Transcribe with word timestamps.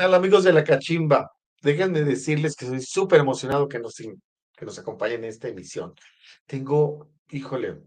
tal 0.00 0.14
amigos 0.14 0.44
de 0.44 0.54
la 0.54 0.64
cachimba? 0.64 1.30
Déjenme 1.60 2.00
decirles 2.00 2.56
que 2.56 2.64
soy 2.64 2.80
súper 2.80 3.20
emocionado 3.20 3.68
que 3.68 3.78
nos, 3.78 3.96
que 3.96 4.64
nos 4.64 4.78
acompañen 4.78 5.24
en 5.24 5.28
esta 5.28 5.48
emisión. 5.48 5.94
Tengo, 6.46 7.10
híjole, 7.28 7.82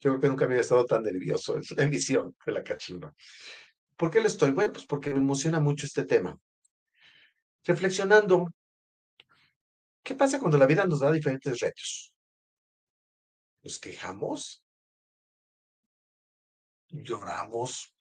yo 0.00 0.10
creo 0.10 0.20
que 0.20 0.28
nunca 0.28 0.46
había 0.46 0.60
estado 0.60 0.84
tan 0.86 1.04
nervioso 1.04 1.54
en 1.54 1.62
la 1.76 1.84
emisión 1.84 2.34
de 2.44 2.50
la 2.50 2.64
cachimba. 2.64 3.14
¿Por 3.96 4.10
qué 4.10 4.20
lo 4.20 4.26
estoy? 4.26 4.50
Bueno, 4.50 4.72
pues 4.72 4.86
porque 4.86 5.10
me 5.10 5.18
emociona 5.18 5.60
mucho 5.60 5.86
este 5.86 6.04
tema. 6.04 6.36
Reflexionando, 7.64 8.48
¿qué 10.02 10.16
pasa 10.16 10.40
cuando 10.40 10.58
la 10.58 10.66
vida 10.66 10.84
nos 10.84 10.98
da 10.98 11.12
diferentes 11.12 11.60
retos? 11.60 12.12
¿Nos 13.62 13.78
quejamos? 13.78 14.64
¿Lloramos? 16.88 17.94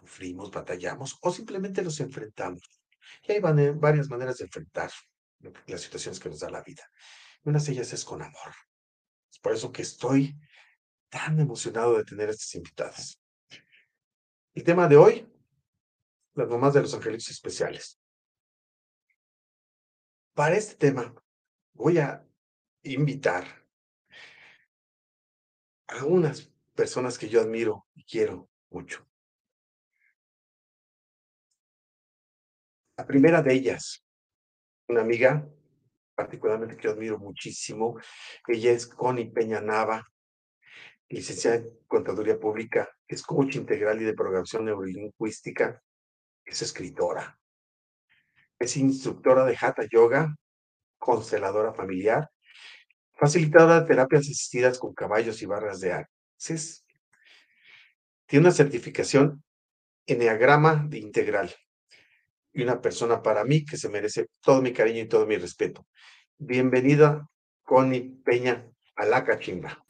¿Sufrimos? 0.00 0.50
¿Batallamos? 0.50 1.18
¿O 1.20 1.30
simplemente 1.30 1.82
los 1.82 2.00
enfrentamos? 2.00 2.62
Y 3.22 3.32
hay 3.32 3.40
varias 3.40 4.08
maneras 4.08 4.38
de 4.38 4.44
enfrentar 4.44 4.90
las 5.66 5.80
situaciones 5.82 6.18
que 6.18 6.30
nos 6.30 6.40
da 6.40 6.50
la 6.50 6.62
vida. 6.62 6.82
Una 7.44 7.58
de 7.58 7.72
ellas 7.72 7.92
es 7.92 8.04
con 8.04 8.22
amor. 8.22 8.54
Es 9.30 9.38
por 9.38 9.52
eso 9.52 9.70
que 9.70 9.82
estoy 9.82 10.36
tan 11.10 11.38
emocionado 11.38 11.96
de 11.96 12.04
tener 12.04 12.28
a 12.28 12.32
estas 12.32 12.54
invitadas. 12.54 13.20
El 14.54 14.64
tema 14.64 14.88
de 14.88 14.96
hoy, 14.96 15.32
las 16.34 16.48
mamás 16.48 16.74
de 16.74 16.82
los 16.82 16.94
angelitos 16.94 17.28
especiales. 17.30 18.00
Para 20.34 20.56
este 20.56 20.76
tema 20.76 21.14
voy 21.74 21.98
a 21.98 22.26
invitar 22.82 23.66
a 25.88 26.04
unas 26.04 26.50
personas 26.74 27.18
que 27.18 27.28
yo 27.28 27.40
admiro 27.40 27.86
y 27.94 28.04
quiero 28.04 28.48
mucho. 28.70 29.09
La 33.00 33.06
primera 33.06 33.40
de 33.40 33.54
ellas, 33.54 34.04
una 34.88 35.00
amiga 35.00 35.48
particularmente 36.14 36.76
que 36.76 36.82
yo 36.82 36.90
admiro 36.90 37.18
muchísimo, 37.18 37.98
ella 38.46 38.72
es 38.72 38.86
Connie 38.86 39.30
Peña 39.30 39.62
Nava, 39.62 40.06
licenciada 41.08 41.56
en 41.56 41.78
Contaduría 41.86 42.38
Pública, 42.38 42.90
es 43.08 43.22
coach 43.22 43.56
integral 43.56 44.02
y 44.02 44.04
de 44.04 44.12
programación 44.12 44.66
neurolingüística, 44.66 45.82
es 46.44 46.60
escritora, 46.60 47.40
es 48.58 48.76
instructora 48.76 49.46
de 49.46 49.56
Hatha 49.58 49.86
Yoga, 49.90 50.36
consteladora 50.98 51.72
familiar, 51.72 52.28
facilitadora 53.14 53.80
de 53.80 53.86
terapias 53.86 54.24
asistidas 54.24 54.78
con 54.78 54.92
caballos 54.92 55.40
y 55.40 55.46
barras 55.46 55.80
de 55.80 56.04
Es, 56.36 56.84
tiene 58.26 58.44
una 58.44 58.54
certificación 58.54 59.42
Enneagrama 60.06 60.84
de 60.86 60.98
Integral 60.98 61.50
y 62.52 62.62
una 62.62 62.80
persona 62.80 63.22
para 63.22 63.44
mí 63.44 63.64
que 63.64 63.76
se 63.76 63.88
merece 63.88 64.28
todo 64.40 64.60
mi 64.62 64.72
cariño 64.72 65.02
y 65.02 65.08
todo 65.08 65.26
mi 65.26 65.36
respeto. 65.36 65.86
Bienvenida, 66.38 67.28
Connie 67.62 68.16
Peña, 68.24 68.66
a 68.96 69.06
la 69.06 69.24
cachimba. 69.24 69.84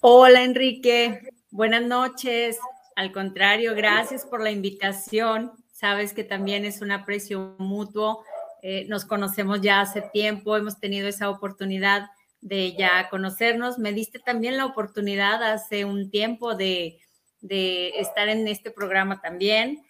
Hola 0.00 0.42
Enrique, 0.44 1.20
buenas 1.50 1.82
noches. 1.82 2.58
Al 2.96 3.12
contrario, 3.12 3.74
gracias 3.74 4.24
por 4.24 4.42
la 4.42 4.50
invitación. 4.50 5.52
Sabes 5.72 6.12
que 6.12 6.24
también 6.24 6.64
es 6.64 6.80
un 6.80 6.92
aprecio 6.92 7.56
mutuo. 7.58 8.24
Eh, 8.62 8.84
nos 8.88 9.04
conocemos 9.04 9.60
ya 9.60 9.80
hace 9.80 10.02
tiempo, 10.02 10.56
hemos 10.56 10.78
tenido 10.78 11.08
esa 11.08 11.30
oportunidad 11.30 12.08
de 12.40 12.74
ya 12.76 13.08
conocernos. 13.10 13.78
Me 13.78 13.92
diste 13.92 14.18
también 14.18 14.56
la 14.56 14.66
oportunidad 14.66 15.42
hace 15.42 15.84
un 15.84 16.10
tiempo 16.10 16.54
de, 16.54 16.98
de 17.40 17.88
estar 18.00 18.28
en 18.28 18.46
este 18.48 18.70
programa 18.70 19.20
también. 19.20 19.82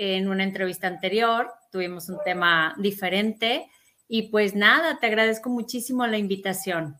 En 0.00 0.28
una 0.28 0.44
entrevista 0.44 0.86
anterior 0.86 1.50
tuvimos 1.72 2.08
un 2.08 2.18
tema 2.24 2.72
diferente 2.78 3.68
y 4.06 4.30
pues 4.30 4.54
nada, 4.54 5.00
te 5.00 5.08
agradezco 5.08 5.50
muchísimo 5.50 6.06
la 6.06 6.18
invitación. 6.18 6.96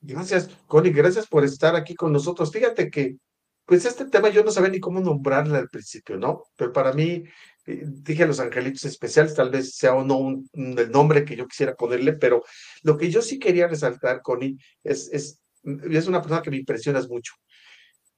Gracias, 0.00 0.48
Connie, 0.68 0.92
gracias 0.92 1.26
por 1.26 1.44
estar 1.44 1.74
aquí 1.74 1.96
con 1.96 2.12
nosotros. 2.12 2.52
Fíjate 2.52 2.88
que, 2.90 3.16
pues 3.66 3.84
este 3.84 4.04
tema 4.04 4.28
yo 4.28 4.44
no 4.44 4.52
sabía 4.52 4.70
ni 4.70 4.78
cómo 4.78 5.00
nombrarle 5.00 5.58
al 5.58 5.68
principio, 5.68 6.16
¿no? 6.16 6.44
Pero 6.54 6.72
para 6.72 6.92
mí, 6.92 7.24
eh, 7.66 7.82
dije 7.84 8.24
los 8.24 8.38
angelitos 8.38 8.84
especiales, 8.84 9.34
tal 9.34 9.50
vez 9.50 9.74
sea 9.74 9.94
o 9.94 10.04
no 10.04 10.40
el 10.54 10.90
nombre 10.92 11.24
que 11.24 11.34
yo 11.34 11.48
quisiera 11.48 11.74
ponerle, 11.74 12.12
pero 12.12 12.44
lo 12.82 12.96
que 12.96 13.10
yo 13.10 13.20
sí 13.20 13.40
quería 13.40 13.66
resaltar, 13.66 14.22
Connie, 14.22 14.56
es, 14.84 15.10
es, 15.12 15.42
es 15.64 16.06
una 16.06 16.22
persona 16.22 16.40
que 16.40 16.50
me 16.50 16.58
impresionas 16.58 17.08
mucho. 17.08 17.32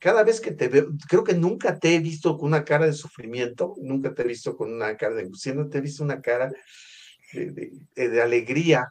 Cada 0.00 0.24
vez 0.24 0.40
que 0.40 0.50
te 0.52 0.68
veo, 0.68 0.88
creo 1.08 1.22
que 1.22 1.34
nunca 1.34 1.78
te 1.78 1.94
he 1.94 2.00
visto 2.00 2.36
con 2.36 2.48
una 2.48 2.64
cara 2.64 2.86
de 2.86 2.92
sufrimiento, 2.92 3.74
nunca 3.80 4.14
te 4.14 4.22
he 4.22 4.26
visto 4.26 4.56
con 4.56 4.72
una 4.72 4.96
cara 4.96 5.14
de 5.14 5.22
angustia, 5.22 5.54
no 5.54 5.68
te 5.68 5.78
he 5.78 5.80
visto 5.80 6.02
una 6.02 6.20
cara 6.20 6.50
de, 7.32 7.70
de, 7.94 8.08
de 8.08 8.22
alegría, 8.22 8.88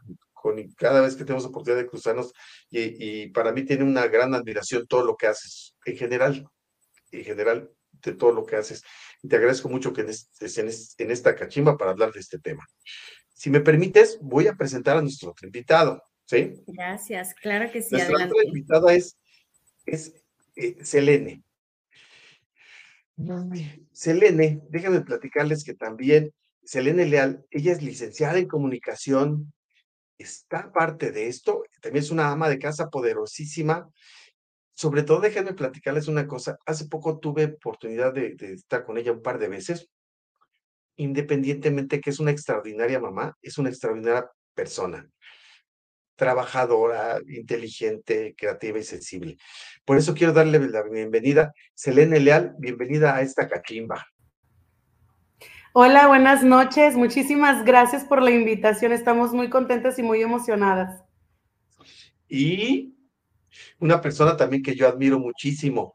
cada 0.77 1.01
vez 1.01 1.15
que 1.15 1.25
tenemos 1.25 1.45
oportunidad 1.45 1.81
de 1.81 1.87
cruzarnos 1.87 2.33
y, 2.69 3.27
para 3.27 3.51
mí 3.51 3.63
tiene 3.63 3.83
una 3.83 4.07
gran 4.07 4.33
admiración 4.33 4.87
todo 4.87 5.03
lo 5.03 5.15
que 5.15 5.27
haces 5.27 5.75
en 5.85 5.97
general, 5.97 6.49
en 7.11 7.23
general 7.23 7.71
de 7.91 8.13
todo 8.13 8.31
lo 8.31 8.45
que 8.45 8.55
haces. 8.55 8.83
Y 9.21 9.27
te 9.27 9.35
agradezco 9.35 9.69
mucho 9.69 9.93
que 9.93 10.01
estés 10.01 10.57
en, 10.97 11.11
esta 11.11 11.35
cachimba 11.35 11.77
para 11.77 11.91
hablar 11.91 12.11
de 12.11 12.19
este 12.19 12.39
tema. 12.39 12.65
Si 13.33 13.49
me 13.49 13.61
permites, 13.61 14.19
voy 14.21 14.47
a 14.47 14.55
presentar 14.55 14.97
a 14.97 15.01
nuestro 15.01 15.31
otro 15.31 15.47
invitado, 15.47 16.01
¿sí? 16.25 16.53
Gracias, 16.67 17.33
claro 17.35 17.71
que 17.71 17.81
sí. 17.81 17.95
Nuestra 17.95 18.25
otra 18.25 18.43
invitada 18.45 18.93
es, 18.93 19.17
es 19.85 20.13
eh, 20.59 20.77
Selene. 20.83 21.43
Selene, 23.91 24.61
déjenme 24.69 25.01
platicarles 25.01 25.63
que 25.63 25.73
también 25.73 26.33
Selene 26.63 27.05
Leal, 27.05 27.45
ella 27.51 27.71
es 27.73 27.81
licenciada 27.81 28.37
en 28.37 28.47
comunicación 28.47 29.51
está 30.19 30.71
parte 30.71 31.11
de 31.11 31.27
esto. 31.27 31.63
También 31.81 32.03
es 32.03 32.11
una 32.11 32.29
ama 32.29 32.49
de 32.49 32.59
casa 32.59 32.89
poderosísima. 32.89 33.89
Sobre 34.73 35.03
todo, 35.03 35.21
déjenme 35.21 35.53
platicarles 35.53 36.07
una 36.07 36.27
cosa. 36.27 36.57
Hace 36.65 36.87
poco 36.87 37.19
tuve 37.19 37.45
oportunidad 37.45 38.13
de, 38.13 38.35
estar 38.39 38.85
con 38.85 38.97
ella 38.97 39.11
un 39.11 39.21
par 39.21 39.39
de 39.39 39.47
veces. 39.47 39.89
Independientemente 40.97 42.01
que 42.01 42.09
es 42.09 42.19
una 42.19 42.31
extraordinaria 42.31 42.99
mamá, 42.99 43.37
es 43.41 43.57
una 43.57 43.69
extraordinaria 43.69 44.29
persona. 44.53 45.09
Trabajadora, 46.19 47.21
inteligente, 47.29 48.35
creativa 48.37 48.77
y 48.77 48.83
sensible. 48.83 49.37
Por 49.85 49.95
eso 49.95 50.13
quiero 50.13 50.33
darle 50.33 50.59
la 50.67 50.83
bienvenida. 50.83 51.53
Selene 51.73 52.19
Leal, 52.19 52.55
bienvenida 52.59 53.15
a 53.15 53.21
esta 53.21 53.47
cachimba. 53.47 54.05
Hola, 55.71 56.07
buenas 56.07 56.43
noches. 56.43 56.97
Muchísimas 56.97 57.63
gracias 57.63 58.03
por 58.03 58.21
la 58.21 58.31
invitación. 58.31 58.91
Estamos 58.91 59.31
muy 59.31 59.49
contentas 59.49 59.97
y 59.97 60.03
muy 60.03 60.21
emocionadas. 60.21 61.01
Y 62.27 62.97
una 63.79 64.01
persona 64.01 64.35
también 64.35 64.61
que 64.61 64.75
yo 64.75 64.89
admiro 64.89 65.19
muchísimo. 65.19 65.93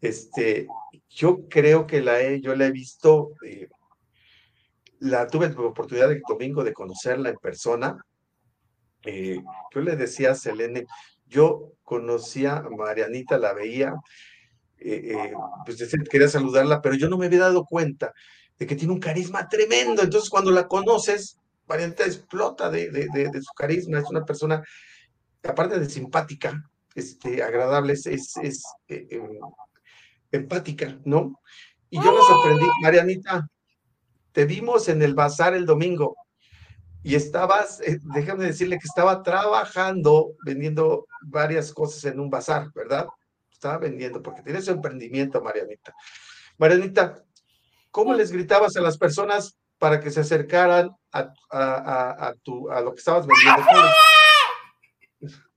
Este, 0.00 0.66
yo 1.08 1.48
creo 1.48 1.86
que 1.86 2.02
la 2.02 2.20
he, 2.20 2.40
yo 2.40 2.56
la 2.56 2.66
he 2.66 2.72
visto, 2.72 3.34
eh, 3.46 3.68
la 4.98 5.28
tuve 5.28 5.48
la 5.48 5.60
oportunidad 5.60 6.08
de 6.08 6.20
domingo 6.28 6.64
de 6.64 6.72
conocerla 6.72 7.28
en 7.28 7.36
persona. 7.36 8.04
Eh, 9.04 9.42
yo 9.74 9.80
le 9.80 9.96
decía 9.96 10.32
a 10.32 10.34
Selene, 10.34 10.86
yo 11.26 11.72
conocía 11.82 12.58
a 12.58 12.70
Marianita, 12.70 13.38
la 13.38 13.52
veía, 13.52 13.94
eh, 14.78 15.32
pues 15.64 15.78
decía, 15.78 15.98
quería 16.10 16.28
saludarla, 16.28 16.80
pero 16.80 16.94
yo 16.94 17.08
no 17.08 17.18
me 17.18 17.26
había 17.26 17.40
dado 17.40 17.64
cuenta 17.64 18.12
de 18.58 18.66
que 18.66 18.76
tiene 18.76 18.92
un 18.92 19.00
carisma 19.00 19.48
tremendo. 19.48 20.02
Entonces, 20.02 20.30
cuando 20.30 20.50
la 20.50 20.68
conoces, 20.68 21.38
Marianita 21.66 22.04
explota 22.04 22.70
de, 22.70 23.08
su 23.42 23.52
carisma. 23.54 23.98
Es 23.98 24.10
una 24.10 24.24
persona, 24.24 24.62
aparte 25.42 25.78
de 25.78 25.88
simpática, 25.88 26.62
este, 26.94 27.42
agradable, 27.42 27.94
es, 27.94 28.06
es, 28.06 28.64
eh, 28.88 29.06
em, 29.10 29.38
empática, 30.30 30.98
¿no? 31.04 31.40
Y 31.90 32.02
yo 32.02 32.12
me 32.12 32.20
sorprendí, 32.22 32.66
Marianita, 32.82 33.48
te 34.32 34.44
vimos 34.46 34.88
en 34.88 35.02
el 35.02 35.14
bazar 35.14 35.54
el 35.54 35.64
domingo 35.64 36.16
y 37.04 37.14
estabas, 37.14 37.80
eh, 37.82 38.00
déjame 38.02 38.46
decirle 38.46 38.78
que 38.78 38.88
estaba 38.88 39.22
trabajando, 39.22 40.32
vendiendo 40.44 41.06
varias 41.22 41.72
cosas 41.72 42.04
en 42.06 42.18
un 42.18 42.30
bazar, 42.30 42.72
¿verdad? 42.74 43.06
Estaba 43.52 43.78
vendiendo, 43.78 44.20
porque 44.20 44.42
tienes 44.42 44.66
emprendimiento, 44.66 45.40
Marianita. 45.40 45.94
Marianita, 46.58 47.24
¿Cómo 47.94 48.12
les 48.12 48.32
gritabas 48.32 48.76
a 48.76 48.80
las 48.80 48.98
personas 48.98 49.56
para 49.78 50.00
que 50.00 50.10
se 50.10 50.18
acercaran 50.18 50.90
a, 51.12 51.32
a, 51.48 52.26
a, 52.26 52.34
tu, 52.42 52.68
a 52.68 52.80
lo 52.80 52.92
que 52.92 52.98
estabas 52.98 53.24
vendiendo? 53.24 53.64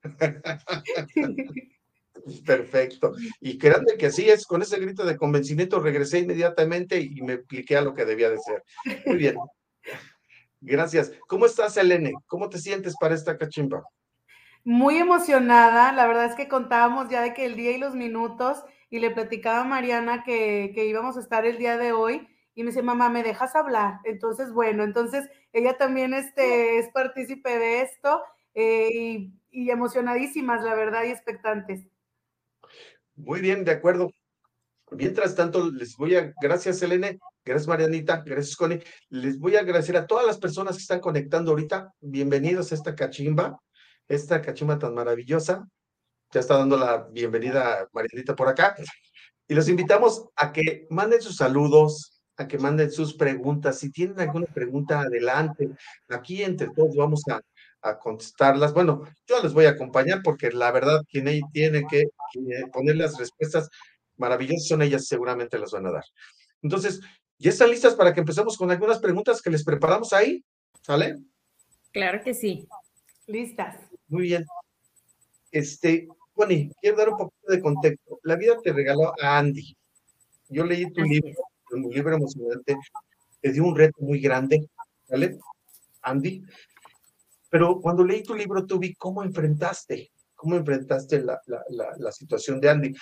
Perfecto. 2.45 3.15
Y 3.41 3.57
créanme 3.57 3.97
que 3.97 4.05
así 4.05 4.29
es, 4.29 4.45
con 4.45 4.61
ese 4.61 4.79
grito 4.79 5.03
de 5.03 5.17
convencimiento 5.17 5.79
regresé 5.79 6.19
inmediatamente 6.19 6.99
y 6.99 7.23
me 7.23 7.33
expliqué 7.33 7.75
a 7.75 7.81
lo 7.81 7.95
que 7.95 8.05
debía 8.05 8.29
de 8.29 8.37
ser. 8.37 8.63
Muy 9.07 9.15
bien. 9.15 9.37
Gracias. 10.61 11.11
¿Cómo 11.27 11.45
estás, 11.45 11.77
Elene? 11.77 12.13
¿Cómo 12.27 12.49
te 12.49 12.57
sientes 12.57 12.95
para 12.99 13.15
esta 13.15 13.37
cachimba? 13.37 13.83
Muy 14.63 14.97
emocionada. 14.97 15.91
La 15.91 16.07
verdad 16.07 16.25
es 16.25 16.35
que 16.35 16.47
contábamos 16.47 17.09
ya 17.09 17.21
de 17.21 17.33
que 17.33 17.45
el 17.45 17.55
día 17.55 17.71
y 17.71 17.77
los 17.77 17.95
minutos 17.95 18.63
y 18.89 18.99
le 18.99 19.11
platicaba 19.11 19.61
a 19.61 19.65
Mariana 19.65 20.23
que, 20.23 20.71
que 20.73 20.85
íbamos 20.85 21.17
a 21.17 21.19
estar 21.19 21.45
el 21.45 21.57
día 21.57 21.77
de 21.77 21.91
hoy 21.91 22.27
y 22.55 22.63
me 22.63 22.71
dice, 22.71 22.81
mamá, 22.81 23.09
¿me 23.09 23.23
dejas 23.23 23.55
hablar? 23.55 23.99
Entonces, 24.03 24.51
bueno, 24.51 24.83
entonces 24.83 25.29
ella 25.53 25.77
también 25.77 26.13
este, 26.13 26.79
es 26.79 26.89
partícipe 26.89 27.59
de 27.59 27.81
esto 27.81 28.21
eh, 28.55 28.89
y, 28.91 29.33
y 29.51 29.69
emocionadísimas, 29.69 30.63
la 30.63 30.73
verdad, 30.73 31.03
y 31.03 31.11
expectantes. 31.11 31.87
Muy 33.15 33.41
bien, 33.41 33.63
de 33.63 33.71
acuerdo. 33.71 34.11
Mientras 34.91 35.35
tanto, 35.35 35.69
les 35.69 35.97
voy 35.97 36.15
a, 36.15 36.33
gracias 36.41 36.79
Selene, 36.79 37.19
gracias 37.43 37.67
Marianita, 37.67 38.23
gracias 38.25 38.55
Connie, 38.55 38.81
les 39.09 39.37
voy 39.37 39.57
a 39.57 39.59
agradecer 39.59 39.97
a 39.97 40.07
todas 40.07 40.25
las 40.25 40.37
personas 40.37 40.77
que 40.77 40.81
están 40.81 41.01
conectando 41.01 41.51
ahorita. 41.51 41.93
Bienvenidos 41.99 42.71
a 42.71 42.75
esta 42.75 42.95
cachimba, 42.95 43.59
esta 44.07 44.41
cachimba 44.41 44.79
tan 44.79 44.93
maravillosa. 44.93 45.67
Ya 46.31 46.39
está 46.39 46.57
dando 46.57 46.77
la 46.77 47.05
bienvenida 47.11 47.87
Marianita 47.91 48.33
por 48.33 48.47
acá. 48.47 48.75
Y 49.45 49.55
los 49.55 49.67
invitamos 49.67 50.29
a 50.37 50.53
que 50.53 50.87
manden 50.89 51.21
sus 51.21 51.35
saludos, 51.35 52.21
a 52.37 52.47
que 52.47 52.57
manden 52.57 52.89
sus 52.89 53.13
preguntas. 53.13 53.79
Si 53.79 53.91
tienen 53.91 54.19
alguna 54.21 54.45
pregunta, 54.45 55.01
adelante. 55.01 55.69
Aquí 56.09 56.43
entre 56.43 56.69
todos 56.69 56.95
vamos 56.95 57.23
a, 57.29 57.41
a 57.81 57.97
contestarlas. 57.97 58.73
Bueno, 58.73 59.03
yo 59.25 59.41
les 59.43 59.53
voy 59.53 59.65
a 59.65 59.71
acompañar 59.71 60.21
porque 60.23 60.49
la 60.51 60.71
verdad, 60.71 61.01
quien 61.09 61.27
ahí 61.27 61.41
tiene 61.51 61.85
que 61.89 62.05
poner 62.71 62.95
las 62.95 63.17
respuestas 63.17 63.69
maravillosas 64.17 64.67
son 64.67 64.81
ellas, 64.81 65.07
seguramente 65.07 65.57
las 65.57 65.71
van 65.71 65.87
a 65.87 65.91
dar. 65.91 66.03
Entonces, 66.61 67.01
¿ya 67.37 67.49
están 67.49 67.69
listas 67.69 67.95
para 67.95 68.13
que 68.13 68.19
empecemos 68.19 68.57
con 68.57 68.71
algunas 68.71 68.99
preguntas 68.99 69.41
que 69.41 69.49
les 69.49 69.63
preparamos 69.63 70.13
ahí? 70.13 70.43
¿Sale? 70.81 71.17
Claro 71.91 72.21
que 72.23 72.33
sí. 72.33 72.67
Listas. 73.27 73.75
Muy 74.07 74.23
bien. 74.23 74.45
Este, 75.51 76.07
Connie, 76.33 76.71
quiero 76.81 76.97
dar 76.97 77.09
un 77.09 77.17
poquito 77.17 77.51
de 77.51 77.61
contexto. 77.61 78.19
La 78.23 78.35
vida 78.35 78.55
te 78.63 78.71
regaló 78.71 79.13
a 79.21 79.37
Andy. 79.39 79.75
Yo 80.49 80.63
leí 80.63 80.89
tu 80.91 81.01
Así 81.01 81.09
libro, 81.09 81.43
un 81.71 81.89
libro 81.89 82.15
emocionante, 82.15 82.77
te 83.41 83.51
dio 83.51 83.65
un 83.65 83.75
reto 83.75 83.97
muy 83.99 84.21
grande, 84.21 84.69
¿vale? 85.09 85.37
Andy. 86.01 86.43
Pero 87.49 87.79
cuando 87.81 88.03
leí 88.03 88.23
tu 88.23 88.33
libro, 88.33 88.65
tú 88.65 88.79
vi 88.79 88.93
cómo 88.95 89.23
enfrentaste, 89.23 90.11
cómo 90.35 90.55
enfrentaste 90.55 91.21
la, 91.21 91.41
la, 91.47 91.63
la, 91.69 91.93
la 91.97 92.11
situación 92.11 92.61
de 92.61 92.69
Andy. 92.69 92.93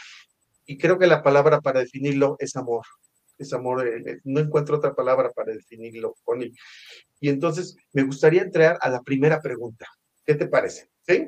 Y 0.66 0.78
creo 0.78 0.98
que 0.98 1.08
la 1.08 1.22
palabra 1.24 1.62
para 1.62 1.80
definirlo 1.80 2.36
es 2.40 2.56
amor. 2.56 2.86
Es 3.38 3.54
amor, 3.54 3.86
eh, 3.86 4.02
eh, 4.06 4.20
no 4.24 4.40
encuentro 4.40 4.78
otra 4.78 4.96
palabra 4.96 5.32
para 5.32 5.54
definirlo, 5.54 6.16
Connie. 6.24 6.54
Y 7.20 7.30
entonces 7.30 7.76
me 7.92 8.04
gustaría 8.04 8.42
entrar 8.42 8.78
a 8.82 8.90
la 8.90 9.02
primera 9.02 9.42
pregunta. 9.42 9.88
¿Qué 10.26 10.36
te 10.36 10.48
parece? 10.48 10.90
¿Sí? 11.08 11.28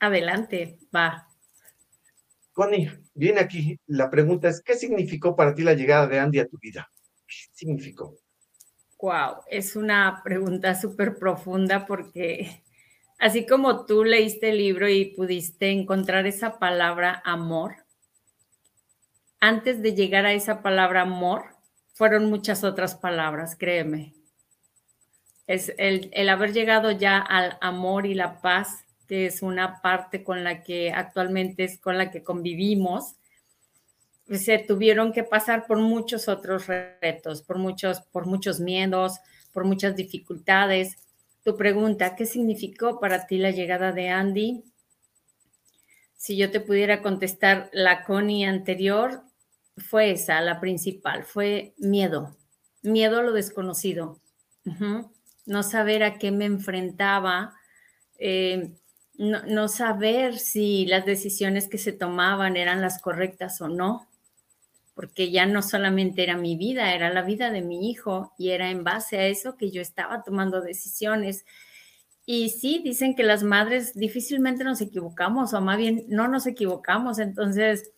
Adelante, 0.00 0.78
va. 0.94 1.26
Connie, 2.52 2.90
viene 3.14 3.40
aquí, 3.40 3.78
la 3.86 4.10
pregunta 4.10 4.48
es, 4.48 4.62
¿qué 4.62 4.74
significó 4.76 5.34
para 5.34 5.54
ti 5.54 5.62
la 5.62 5.74
llegada 5.74 6.06
de 6.06 6.20
Andy 6.20 6.38
a 6.38 6.46
tu 6.46 6.58
vida? 6.58 6.88
¿Qué 7.26 7.34
significó? 7.52 8.16
Wow, 9.00 9.42
es 9.50 9.76
una 9.76 10.22
pregunta 10.24 10.74
súper 10.74 11.18
profunda 11.18 11.84
porque 11.84 12.62
así 13.18 13.44
como 13.44 13.84
tú 13.84 14.04
leíste 14.04 14.50
el 14.50 14.58
libro 14.58 14.88
y 14.88 15.14
pudiste 15.14 15.70
encontrar 15.70 16.26
esa 16.26 16.58
palabra 16.58 17.20
amor, 17.24 17.83
antes 19.46 19.82
de 19.82 19.94
llegar 19.94 20.24
a 20.24 20.32
esa 20.32 20.62
palabra 20.62 21.02
amor, 21.02 21.44
fueron 21.92 22.30
muchas 22.30 22.64
otras 22.64 22.94
palabras, 22.94 23.56
créeme. 23.56 24.14
Es 25.46 25.74
el, 25.76 26.10
haber 26.30 26.54
llegado 26.54 26.90
ya 26.90 27.18
al 27.18 27.58
amor 27.60 28.06
y 28.06 28.14
la 28.14 28.40
paz, 28.40 28.86
que 29.06 29.26
es 29.26 29.42
una 29.42 29.82
parte 29.82 30.24
con 30.24 30.44
la 30.44 30.62
que 30.62 30.92
actualmente 30.92 31.64
es 31.64 31.78
con 31.78 31.98
la 31.98 32.10
que 32.10 32.22
convivimos, 32.22 33.16
se 34.30 34.58
tuvieron 34.60 35.12
que 35.12 35.24
pasar 35.24 35.66
por 35.66 35.78
muchos 35.78 36.26
otros 36.28 36.66
retos, 36.66 37.42
por 37.42 37.58
muchos, 37.58 38.00
por 38.00 38.24
muchos 38.24 38.60
miedos, 38.60 39.20
por 39.52 39.66
muchas 39.66 39.94
dificultades. 39.94 40.96
Tu 41.42 41.54
pregunta, 41.58 42.16
¿qué 42.16 42.24
significó 42.24 42.98
para 42.98 43.26
ti 43.26 43.36
la 43.36 43.50
llegada 43.50 43.92
de 43.92 44.08
Andy? 44.08 44.64
Si 46.16 46.38
yo 46.38 46.50
te 46.50 46.60
pudiera 46.60 47.02
contestar 47.02 47.68
la 47.74 48.04
Connie 48.04 48.46
anterior, 48.46 49.22
fue 49.76 50.12
esa, 50.12 50.40
la 50.40 50.60
principal, 50.60 51.24
fue 51.24 51.74
miedo, 51.78 52.36
miedo 52.82 53.18
a 53.18 53.22
lo 53.22 53.32
desconocido, 53.32 54.20
no 55.46 55.62
saber 55.62 56.02
a 56.02 56.18
qué 56.18 56.30
me 56.30 56.44
enfrentaba, 56.44 57.54
eh, 58.18 58.72
no, 59.16 59.42
no, 59.46 59.68
saber 59.68 60.38
si 60.38 60.86
las 60.86 61.04
decisiones 61.04 61.68
que 61.68 61.78
se 61.78 61.92
tomaban 61.92 62.56
eran 62.56 62.80
las 62.80 63.00
correctas 63.00 63.60
o 63.60 63.68
no, 63.68 64.08
porque 64.94 65.30
ya 65.30 65.46
no 65.46 65.60
solamente 65.62 66.22
era 66.22 66.36
mi 66.36 66.56
vida, 66.56 66.94
era 66.94 67.12
la 67.12 67.22
vida 67.22 67.50
de 67.50 67.62
mi 67.62 67.90
hijo 67.90 68.32
y 68.38 68.50
era 68.50 68.70
en 68.70 68.84
base 68.84 69.18
a 69.18 69.26
eso 69.26 69.56
que 69.56 69.70
yo 69.70 69.82
estaba 69.82 70.22
tomando 70.22 70.60
decisiones. 70.60 71.44
Y 72.26 72.50
sí, 72.50 72.80
dicen 72.82 73.14
que 73.14 73.22
las 73.22 73.42
madres 73.42 73.94
difícilmente 73.94 74.64
nos 74.64 74.80
equivocamos, 74.80 75.52
o 75.52 75.60
más 75.60 75.76
bien 75.76 76.04
no 76.08 76.28
nos 76.28 76.46
equivocamos, 76.46 77.18
entonces 77.18 77.90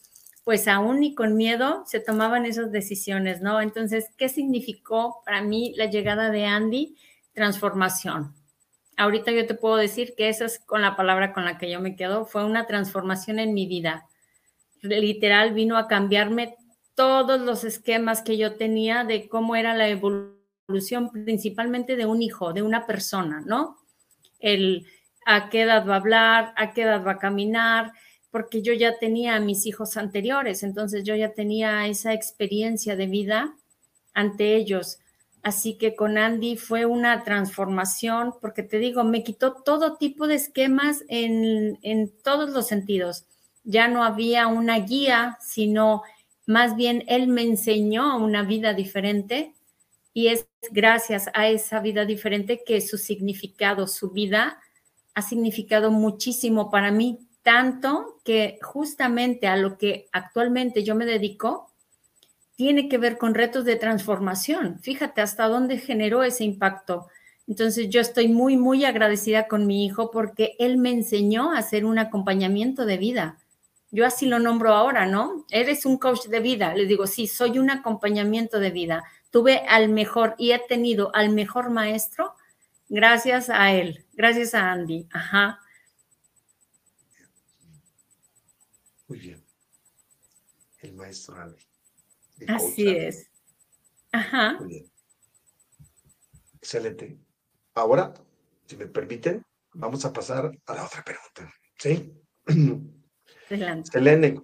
pues 0.46 0.69
aún 0.69 1.02
y 1.02 1.16
con 1.16 1.34
miedo 1.34 1.82
se 1.87 1.98
tomaban 1.98 2.46
esas 2.46 2.70
decisiones, 2.70 3.40
¿no? 3.43 3.60
Entonces, 3.60 4.12
¿qué 4.16 4.28
significó 4.28 5.20
para 5.25 5.43
mí 5.43 5.75
la 5.76 5.87
llegada 5.87 6.31
de 6.31 6.44
Andy? 6.44 6.96
Transformación. 7.32 8.32
Ahorita 8.96 9.32
yo 9.32 9.44
te 9.44 9.54
puedo 9.54 9.75
decir 9.75 10.14
que 10.16 10.28
esa 10.28 10.44
es 10.44 10.60
con 10.60 10.82
la 10.82 10.94
palabra 10.94 11.32
con 11.32 11.44
la 11.44 11.58
que 11.58 11.69
yo 11.69 11.81
me 11.81 11.96
quedo, 11.96 12.26
fue 12.26 12.44
una 12.44 12.64
transformación 12.69 13.40
en 13.40 13.54
mi 13.54 13.66
vida. 13.66 14.06
Literal 14.82 15.52
vino 15.52 15.76
a 15.76 15.88
cambiarme 15.88 16.54
todos 16.94 17.40
los 17.40 17.64
esquemas 17.64 18.22
que 18.22 18.37
yo 18.37 18.54
tenía 18.54 19.02
de 19.02 19.28
cómo 19.28 19.56
era 19.56 19.75
la 19.75 19.88
evolución 19.88 21.10
principalmente 21.10 21.96
de 21.96 22.06
un 22.06 22.22
hijo, 22.22 22.52
de 22.52 22.62
una 22.62 22.87
persona, 22.87 23.43
¿no? 23.44 23.78
El 24.38 24.87
a 25.26 25.48
qué 25.48 25.62
edad 25.62 25.84
va 25.84 25.94
a 25.94 25.98
hablar, 25.98 26.52
a 26.54 26.72
qué 26.72 26.82
edad 26.82 27.04
va 27.04 27.12
a 27.12 27.19
caminar, 27.19 27.93
porque 28.37 28.61
yo 28.61 28.75
ya 28.75 28.99
tenía 28.99 29.35
a 29.35 29.41
mis 29.41 29.65
hijos 29.65 29.97
anteriores, 29.97 30.62
entonces 30.62 31.05
yo 31.05 31.17
ya 31.17 31.33
tenía 31.33 31.87
esa 31.87 32.12
experiencia 32.12 32.94
de 32.94 33.06
vida 33.06 33.56
ante 34.12 34.56
ellos. 34.56 34.99
Así 35.43 35.79
que 35.79 35.97
con 35.97 36.19
Andy 36.19 36.59
fue 36.59 36.85
una 36.85 37.25
transformación, 37.25 38.35
porque 38.43 38.62
te 38.62 38.79
digo, 38.79 39.05
me 39.05 39.25
quitó 39.25 39.55
todo 39.55 39.97
tipo 39.97 40.27
de 40.27 40.35
esquemas 40.35 41.03
en, 41.08 41.79
en 41.81 42.13
todos 42.22 42.51
los 42.51 42.67
sentidos. 42.67 43.25
Ya 43.65 43.89
no 43.89 44.05
había 44.05 44.49
una 44.49 44.81
guía, 44.81 45.39
sino 45.41 46.03
más 46.44 46.77
bien 46.77 47.05
él 47.06 47.29
me 47.29 47.41
enseñó 47.41 48.19
una 48.19 48.43
vida 48.43 48.75
diferente 48.75 49.55
y 50.13 50.27
es 50.27 50.46
gracias 50.70 51.31
a 51.32 51.49
esa 51.49 51.81
vida 51.81 52.05
diferente 52.05 52.63
que 52.67 52.82
su 52.82 52.99
significado, 52.99 53.87
su 53.87 54.10
vida 54.10 54.60
ha 55.15 55.22
significado 55.22 55.91
muchísimo 55.91 56.70
para 56.70 56.91
mí 56.91 57.26
tanto 57.46 58.19
que 58.24 58.58
justamente 58.60 59.46
a 59.46 59.56
lo 59.56 59.79
que 59.79 60.08
actualmente 60.10 60.82
yo 60.82 60.96
me 60.96 61.06
dedico 61.06 61.70
tiene 62.56 62.88
que 62.88 62.98
ver 62.98 63.19
con 63.19 63.34
retos 63.34 63.65
de 63.65 63.76
transformación. 63.76 64.81
Fíjate 64.81 65.20
hasta 65.20 65.46
dónde 65.46 65.79
generó 65.79 66.24
ese 66.24 66.43
impacto. 66.43 67.06
Entonces 67.46 67.88
yo 67.88 68.00
estoy 68.00 68.26
muy, 68.26 68.56
muy 68.56 68.84
agradecida 68.84 69.46
con 69.46 69.65
mi 69.65 69.86
hijo 69.86 70.10
porque 70.10 70.56
él 70.58 70.76
me 70.76 70.91
enseñó 70.91 71.53
a 71.53 71.58
hacer 71.58 71.84
un 71.84 72.00
acompañamiento 72.00 72.84
de 72.84 72.98
vida. 72.98 73.38
Yo 73.93 74.05
así 74.05 74.26
lo 74.26 74.41
nombro 74.41 74.74
ahora, 74.74 75.06
¿no? 75.06 75.46
Eres 75.48 75.86
un 75.86 75.98
coach 75.98 76.26
de 76.26 76.41
vida. 76.41 76.74
Le 76.74 76.86
digo, 76.86 77.06
sí, 77.06 77.29
soy 77.29 77.60
un 77.60 77.70
acompañamiento 77.70 78.58
de 78.58 78.72
vida. 78.72 79.05
Tuve 79.31 79.60
al 79.69 79.88
mejor 79.88 80.34
y 80.36 80.50
he 80.50 80.58
tenido 80.58 81.15
al 81.15 81.31
mejor 81.31 81.70
maestro 81.70 82.34
gracias 82.88 83.50
a 83.50 83.70
él, 83.70 84.05
gracias 84.15 84.53
a 84.53 84.72
Andy. 84.72 85.06
Ajá. 85.12 85.60
Muy 89.08 89.19
bien. 89.19 89.44
El 90.81 90.94
maestro 90.94 91.36
Andy. 91.36 91.63
Así 92.48 92.89
es. 92.89 93.31
Ajá. 94.13 94.56
Muy 94.58 94.69
bien. 94.69 94.93
Excelente. 96.56 97.19
Ahora, 97.75 98.13
si 98.67 98.77
me 98.77 98.86
permiten, 98.86 99.44
vamos 99.75 100.05
a 100.05 100.13
pasar 100.13 100.51
a 100.67 100.75
la 100.75 100.84
otra 100.84 101.05
pregunta. 101.05 101.53
¿Sí? 101.79 102.13
Adelante. 103.46 103.91
Selene, 103.91 104.43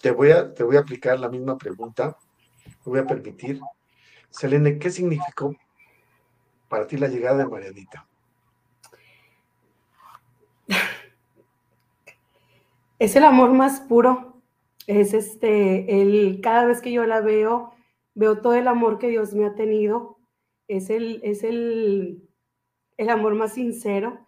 te 0.00 0.10
voy, 0.10 0.32
a, 0.32 0.52
te 0.52 0.64
voy 0.64 0.76
a 0.76 0.80
aplicar 0.80 1.18
la 1.20 1.28
misma 1.28 1.56
pregunta. 1.56 2.16
Me 2.66 2.92
voy 2.92 2.98
a 2.98 3.06
permitir. 3.06 3.60
Selene, 4.30 4.78
¿qué 4.78 4.90
significó 4.90 5.54
para 6.68 6.86
ti 6.86 6.96
la 6.96 7.08
llegada 7.08 7.38
de 7.38 7.46
Marianita? 7.46 8.08
Es 13.04 13.16
el 13.16 13.24
amor 13.24 13.52
más 13.52 13.80
puro. 13.80 14.42
Es 14.86 15.12
este, 15.12 16.00
el, 16.00 16.40
cada 16.42 16.64
vez 16.64 16.80
que 16.80 16.92
yo 16.92 17.04
la 17.04 17.20
veo, 17.20 17.72
veo 18.14 18.40
todo 18.40 18.54
el 18.54 18.66
amor 18.66 18.98
que 18.98 19.08
Dios 19.08 19.34
me 19.34 19.44
ha 19.44 19.54
tenido. 19.54 20.18
Es 20.68 20.88
el, 20.88 21.20
es 21.22 21.44
el, 21.44 22.26
el 22.96 23.10
amor 23.10 23.34
más 23.34 23.52
sincero. 23.52 24.26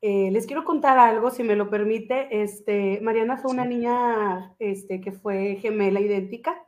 Eh, 0.00 0.30
les 0.32 0.46
quiero 0.46 0.64
contar 0.64 0.98
algo, 0.98 1.30
si 1.30 1.44
me 1.44 1.54
lo 1.54 1.70
permite. 1.70 2.42
Este, 2.42 3.00
Mariana 3.00 3.36
fue 3.36 3.52
una 3.52 3.64
niña 3.64 4.54
este, 4.58 5.00
que 5.00 5.12
fue 5.12 5.56
gemela 5.60 6.00
idéntica. 6.00 6.64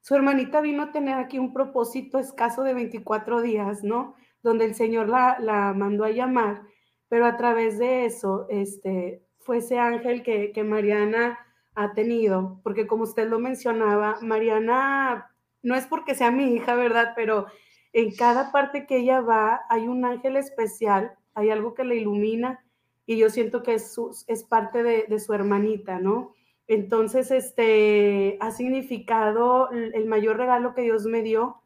Su 0.00 0.14
hermanita 0.14 0.62
vino 0.62 0.82
a 0.82 0.92
tener 0.92 1.14
aquí 1.14 1.38
un 1.38 1.52
propósito 1.52 2.18
escaso 2.18 2.62
de 2.62 2.74
24 2.74 3.42
días, 3.42 3.84
¿no? 3.84 4.14
Donde 4.42 4.64
el 4.64 4.74
Señor 4.74 5.08
la, 5.08 5.38
la 5.38 5.74
mandó 5.74 6.04
a 6.04 6.10
llamar, 6.10 6.62
pero 7.08 7.26
a 7.26 7.36
través 7.36 7.78
de 7.78 8.06
eso, 8.06 8.46
este, 8.48 9.21
fue 9.44 9.58
ese 9.58 9.78
ángel 9.78 10.22
que, 10.22 10.52
que 10.52 10.64
Mariana 10.64 11.38
ha 11.74 11.92
tenido, 11.92 12.60
porque 12.62 12.86
como 12.86 13.04
usted 13.04 13.28
lo 13.28 13.38
mencionaba, 13.38 14.18
Mariana 14.20 15.30
no 15.62 15.74
es 15.74 15.86
porque 15.86 16.14
sea 16.14 16.30
mi 16.30 16.54
hija, 16.54 16.74
¿verdad? 16.74 17.12
Pero 17.16 17.46
en 17.92 18.14
cada 18.14 18.52
parte 18.52 18.86
que 18.86 18.98
ella 18.98 19.20
va 19.20 19.62
hay 19.68 19.88
un 19.88 20.04
ángel 20.04 20.36
especial 20.36 21.16
hay 21.34 21.50
algo 21.50 21.74
que 21.74 21.84
le 21.84 21.96
ilumina 21.96 22.64
y 23.06 23.16
yo 23.16 23.30
siento 23.30 23.62
que 23.62 23.74
es, 23.74 23.96
es 24.26 24.44
parte 24.44 24.82
de, 24.82 25.18
su 25.18 25.34
hermanita, 25.34 25.98
¿no? 25.98 26.34
Entonces, 26.68 27.30
este, 27.30 28.38
ha 28.40 28.52
significado 28.52 29.70
el 29.70 30.06
mayor 30.06 30.36
regalo 30.36 30.74
que 30.74 30.82
Dios 30.82 31.04
me 31.04 31.22
dio. 31.22 31.60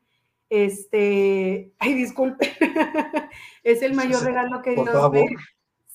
Este, 0.49 1.73
ay, 1.79 1.95
disculpe, 1.95 2.53
es 3.63 3.83
el 3.83 3.95
mayor 3.95 4.23
regalo 4.25 4.63
que 4.63 4.75
Dios 4.75 5.11
me 5.13 5.29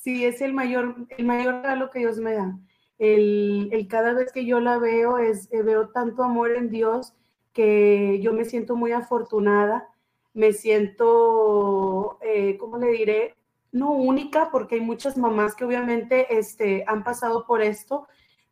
Sí, 0.03 0.25
es 0.25 0.41
el 0.41 0.53
mayor, 0.53 0.95
el 1.17 1.25
mayor 1.25 1.55
regalo 1.55 1.89
que 1.89 1.99
Dios 1.99 2.17
me 2.17 2.33
da. 2.33 2.57
El, 2.97 3.69
el, 3.71 3.87
cada 3.87 4.13
vez 4.13 4.31
que 4.31 4.45
yo 4.45 4.59
la 4.59 4.77
veo, 4.77 5.17
es, 5.17 5.47
eh, 5.51 5.61
veo 5.61 5.89
tanto 5.89 6.23
amor 6.23 6.51
en 6.51 6.69
Dios 6.69 7.13
que 7.53 8.19
yo 8.21 8.33
me 8.33 8.45
siento 8.45 8.75
muy 8.75 8.91
afortunada, 8.93 9.89
me 10.33 10.53
siento, 10.53 12.17
eh, 12.21 12.57
¿cómo 12.59 12.77
le 12.77 12.91
diré? 12.91 13.35
no 13.71 13.91
única, 13.91 14.49
porque 14.51 14.75
hay 14.75 14.81
muchas 14.81 15.17
mamás 15.17 15.55
que 15.55 15.65
obviamente 15.65 16.37
este, 16.37 16.83
han 16.87 17.03
pasado 17.03 17.45
por 17.45 17.61
esto, 17.61 18.07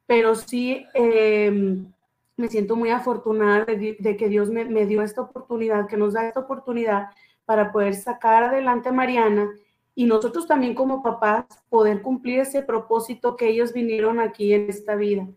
pero 0.06 0.36
sí 0.36 0.86
em, 0.94 1.92
me 2.38 2.48
siento 2.48 2.76
muy 2.76 2.90
afortunada 2.90 3.66
de, 3.66 4.18
que 4.18 4.30
Dios 4.30 4.50
me, 4.50 4.86
dio 4.86 5.02
esta 5.02 5.22
oportunidad, 5.22 5.88
que 5.88 5.98
nos 5.98 6.14
da 6.14 6.28
esta 6.28 6.40
oportunidad 6.40 7.10
para 7.46 7.72
poder 7.72 7.96
sacar 7.96 8.44
adelante 8.44 8.90
a 8.90 8.94
Mariana 8.94 9.52
y 10.00 10.06
nosotros 10.06 10.48
también 10.48 10.76
como 10.76 11.04
papás 11.04 11.44
poder 11.68 12.02
cumplir 12.02 12.40
ese 12.40 12.62
propósito 12.62 13.36
que 13.36 13.50
ellos 13.50 13.74
vinieron 13.74 14.22
aquí 14.22 14.54
en 14.54 14.70
esta 14.70 14.96
vida. 14.96 15.28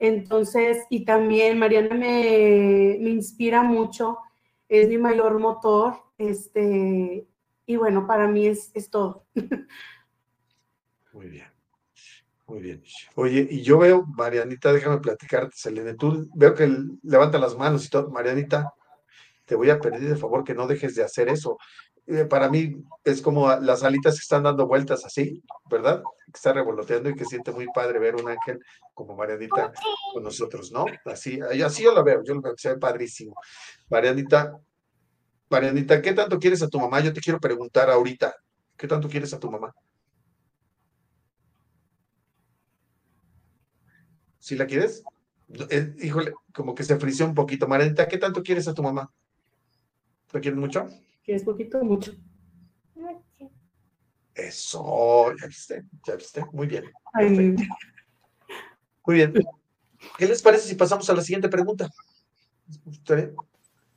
Entonces, 0.00 0.78
y 0.90 1.04
también 1.04 1.56
Mariana 1.56 1.94
me, 1.94 2.98
me 3.00 3.10
inspira 3.10 3.62
mucho, 3.62 4.18
es 4.68 4.88
mi 4.88 4.98
mayor 4.98 5.38
motor, 5.38 6.02
este, 6.18 7.28
y 7.64 7.76
bueno, 7.76 8.08
para 8.08 8.26
mí 8.26 8.48
es, 8.48 8.72
es 8.74 8.90
todo. 8.90 9.24
Muy 11.12 11.28
bien. 11.28 11.46
Muy 12.48 12.60
bien. 12.60 12.82
Oye, 13.14 13.46
y 13.48 13.62
yo 13.62 13.78
veo, 13.78 14.04
Marianita, 14.04 14.72
déjame 14.72 14.98
platicarte, 14.98 15.54
Selene, 15.54 15.94
tú 15.94 16.28
veo 16.34 16.56
que 16.56 16.68
levanta 17.04 17.38
las 17.38 17.56
manos 17.56 17.86
y 17.86 17.90
todo. 17.90 18.10
Marianita, 18.10 18.74
te 19.48 19.54
voy 19.54 19.70
a 19.70 19.80
pedir 19.80 20.08
de 20.08 20.16
favor 20.16 20.44
que 20.44 20.54
no 20.54 20.66
dejes 20.66 20.94
de 20.94 21.02
hacer 21.02 21.28
eso. 21.28 21.56
Eh, 22.10 22.24
para 22.24 22.48
mí 22.48 22.74
es 23.04 23.20
como 23.20 23.54
las 23.56 23.82
alitas 23.82 24.14
que 24.14 24.22
están 24.22 24.44
dando 24.44 24.66
vueltas 24.66 25.04
así, 25.04 25.42
¿verdad? 25.70 26.02
Que 26.24 26.32
está 26.36 26.54
revoloteando 26.54 27.10
y 27.10 27.14
que 27.14 27.26
siente 27.26 27.52
muy 27.52 27.66
padre 27.74 27.98
ver 27.98 28.16
un 28.16 28.26
ángel 28.26 28.60
como 28.94 29.14
Marianita 29.14 29.70
con 30.14 30.22
nosotros, 30.22 30.72
¿no? 30.72 30.86
Así, 31.04 31.38
así 31.62 31.82
yo 31.82 31.92
la 31.92 32.02
veo, 32.02 32.22
yo 32.24 32.32
lo 32.32 32.40
veo, 32.40 32.54
se 32.56 32.70
ve 32.70 32.78
padrísimo. 32.78 33.34
Marianita, 33.90 34.58
Marianita, 35.50 36.00
¿qué 36.00 36.14
tanto 36.14 36.38
quieres 36.38 36.62
a 36.62 36.68
tu 36.68 36.80
mamá? 36.80 37.00
Yo 37.00 37.12
te 37.12 37.20
quiero 37.20 37.38
preguntar 37.40 37.90
ahorita, 37.90 38.34
¿qué 38.78 38.88
tanto 38.88 39.06
quieres 39.06 39.34
a 39.34 39.38
tu 39.38 39.50
mamá? 39.50 39.74
¿Sí 44.38 44.56
la 44.56 44.66
quieres? 44.66 45.02
Eh, 45.68 45.94
híjole, 46.00 46.32
como 46.54 46.74
que 46.74 46.84
se 46.84 46.96
frició 46.96 47.26
un 47.26 47.34
poquito. 47.34 47.68
Marianita, 47.68 48.08
¿qué 48.08 48.16
tanto 48.16 48.42
quieres 48.42 48.66
a 48.66 48.72
tu 48.72 48.82
mamá? 48.82 49.12
¿La 50.32 50.40
quieres 50.40 50.58
mucho? 50.58 50.88
¿Quieres 51.28 51.44
poquito 51.44 51.78
o 51.78 51.84
mucho? 51.84 52.14
Mucho. 52.94 53.52
Eso, 54.34 55.30
ya 55.38 55.46
viste, 55.46 55.84
ya 56.06 56.16
viste. 56.16 56.42
Muy 56.52 56.66
bien. 56.66 56.84
Muy 59.04 59.14
bien. 59.14 59.34
¿Qué 60.16 60.26
les 60.26 60.40
parece 60.40 60.66
si 60.66 60.74
pasamos 60.74 61.10
a 61.10 61.14
la 61.14 61.20
siguiente 61.20 61.50
pregunta? 61.50 61.86
¿Está 62.90 63.16
bien? 63.16 63.34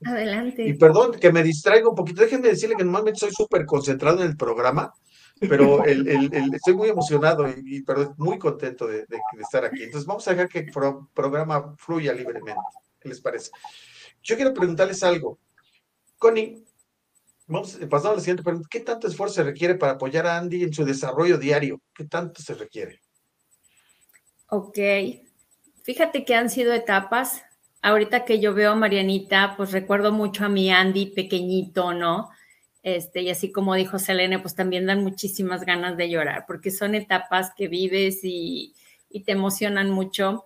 Adelante. 0.03 0.67
Y 0.67 0.73
perdón 0.73 1.13
que 1.21 1.31
me 1.31 1.41
distraigo 1.41 1.91
un 1.91 1.95
poquito. 1.95 2.21
Déjenme 2.21 2.49
decirle 2.49 2.75
que 2.75 2.83
normalmente 2.83 3.21
soy 3.21 3.31
súper 3.31 3.65
concentrado 3.65 4.21
en 4.21 4.27
el 4.27 4.35
programa, 4.35 4.93
pero 5.39 5.85
el, 5.85 6.33
estoy 6.53 6.73
muy 6.73 6.89
emocionado 6.89 7.47
y, 7.47 7.81
pero 7.83 8.13
muy 8.17 8.39
contento 8.39 8.87
de, 8.87 9.05
estar 9.39 9.63
aquí. 9.63 9.83
Entonces 9.83 10.05
vamos 10.05 10.27
a 10.27 10.31
dejar 10.31 10.49
que 10.49 10.59
el 10.59 10.71
programa 11.13 11.77
fluya 11.77 12.11
libremente. 12.11 12.59
¿Qué 12.99 13.07
les 13.07 13.21
parece? 13.21 13.51
Yo 14.21 14.35
quiero 14.35 14.53
preguntarles 14.53 15.01
algo. 15.01 15.39
Connie, 16.17 16.65
vamos 17.51 17.77
pasando 17.89 18.13
a 18.13 18.15
la 18.15 18.21
siguiente 18.21 18.43
pregunta. 18.43 18.67
¿Qué 18.71 18.79
tanto 18.79 19.07
esfuerzo 19.07 19.35
se 19.35 19.43
requiere 19.43 19.75
para 19.75 19.93
apoyar 19.93 20.25
a 20.25 20.37
Andy 20.37 20.63
en 20.63 20.73
su 20.73 20.85
desarrollo 20.85 21.37
diario? 21.37 21.81
¿Qué 21.93 22.05
tanto 22.05 22.41
se 22.41 22.55
requiere? 22.55 23.01
Ok. 24.47 24.77
Fíjate 25.83 26.25
que 26.25 26.35
han 26.35 26.49
sido 26.49 26.73
etapas 26.73 27.43
ahorita 27.81 28.25
que 28.25 28.39
yo 28.39 28.53
veo 28.53 28.71
a 28.71 28.75
Marianita, 28.75 29.55
pues 29.57 29.71
recuerdo 29.71 30.11
mucho 30.11 30.45
a 30.45 30.49
mi 30.49 30.71
Andy 30.71 31.07
pequeñito, 31.07 31.93
¿no? 31.93 32.29
Este, 32.83 33.21
y 33.21 33.29
así 33.29 33.51
como 33.51 33.75
dijo 33.75 33.99
Selene, 33.99 34.39
pues 34.39 34.55
también 34.55 34.85
dan 34.85 35.03
muchísimas 35.03 35.65
ganas 35.65 35.97
de 35.97 36.09
llorar, 36.09 36.45
porque 36.47 36.71
son 36.71 36.95
etapas 36.95 37.51
que 37.55 37.67
vives 37.67 38.19
y, 38.23 38.73
y 39.09 39.23
te 39.23 39.33
emocionan 39.33 39.89
mucho. 39.89 40.45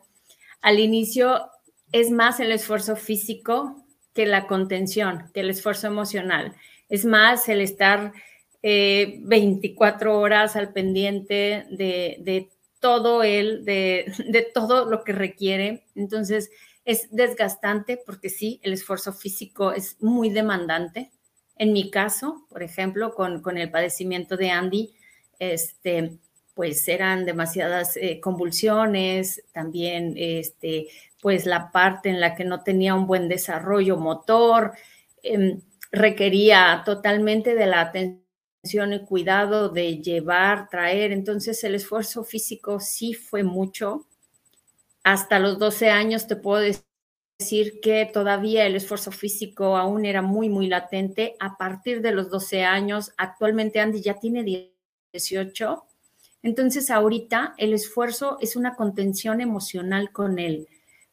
Al 0.62 0.80
inicio 0.80 1.50
es 1.92 2.12
más 2.12 2.40
el 2.40 2.52
esfuerzo 2.52 2.96
físico 2.96 3.86
que 4.14 4.26
la 4.26 4.48
contención, 4.48 5.30
que 5.34 5.42
el 5.42 5.50
esfuerzo 5.50 5.88
emocional. 5.88 6.56
Es 6.90 7.06
más 7.06 7.48
el 7.50 7.62
estar 7.62 8.14
24 8.62 10.10
eh, 10.10 10.14
horas 10.14 10.56
al 10.56 10.74
pendiente 10.74 11.66
de, 11.70 12.18
de 12.20 12.50
todo 12.80 13.24
él, 13.24 13.66
de, 13.66 14.12
de 14.28 14.42
todo 14.42 14.86
lo 14.90 15.04
que 15.04 15.14
requiere. 15.14 15.86
Entonces, 15.96 16.50
es 16.86 17.08
desgastante 17.12 17.98
porque 18.06 18.30
sí, 18.30 18.60
el 18.64 18.74
esfuerzo 18.74 19.12
físico 19.12 19.72
es 19.72 19.98
muy 20.02 20.30
demandante. 20.30 21.12
En 21.58 21.74
mi 21.74 21.90
caso, 21.90 22.46
por 22.50 22.62
ejemplo, 22.64 23.14
con, 23.14 23.42
con 23.42 23.58
el 23.58 23.72
padecimiento 23.72 24.38
de 24.38 24.52
Andy, 24.52 24.94
este, 25.40 26.18
pues 26.54 26.88
eran 26.88 27.26
demasiadas 27.26 27.98
eh, 27.98 28.20
convulsiones, 28.20 29.44
también 29.52 30.14
este, 30.16 30.88
pues 31.22 31.46
la 31.46 31.72
parte 31.72 32.10
en 32.10 32.22
la 32.22 32.36
que 32.36 32.46
no 32.46 32.64
tenía 32.64 32.96
un 32.96 33.08
buen 33.08 33.28
desarrollo 33.28 33.98
motor, 33.98 34.74
em, 35.24 35.62
requería 35.96 36.84
totalmente 36.86 37.56
de 37.56 37.66
la 37.66 37.82
atención 37.82 38.94
y 38.94 39.06
cuidado 39.06 39.70
de 39.70 40.02
llevar, 40.02 40.70
traer, 40.70 41.12
entonces 41.12 41.64
el 41.64 41.76
esfuerzo 41.76 42.24
físico 42.24 42.80
sí 42.80 43.14
fue 43.14 43.44
mucho, 43.44 44.06
hasta 45.06 45.38
los 45.38 45.60
12 45.60 45.92
años 45.92 46.26
te 46.26 46.36
puedo 46.36 46.62
decir 47.38 47.80
que 47.80 48.10
todavía 48.12 48.66
el 48.66 48.76
esfuerzo 48.76 49.12
físico 49.12 49.78
aún 49.78 50.04
era 50.04 50.24
muy, 50.24 50.50
muy 50.50 50.68
latente. 50.68 51.36
A 51.40 51.58
partir 51.58 52.02
de 52.02 52.12
los 52.12 52.32
12 52.32 52.64
años, 52.64 53.12
actualmente 53.16 53.80
Andy 53.80 54.02
ya 54.02 54.16
tiene 54.16 54.44
18. 55.14 55.84
Entonces 56.42 56.90
ahorita 56.90 57.54
el 57.58 57.74
esfuerzo 57.74 58.38
es 58.42 58.56
una 58.56 58.76
contención 58.76 59.42
emocional 59.42 60.12
con 60.12 60.40
él, 60.40 60.68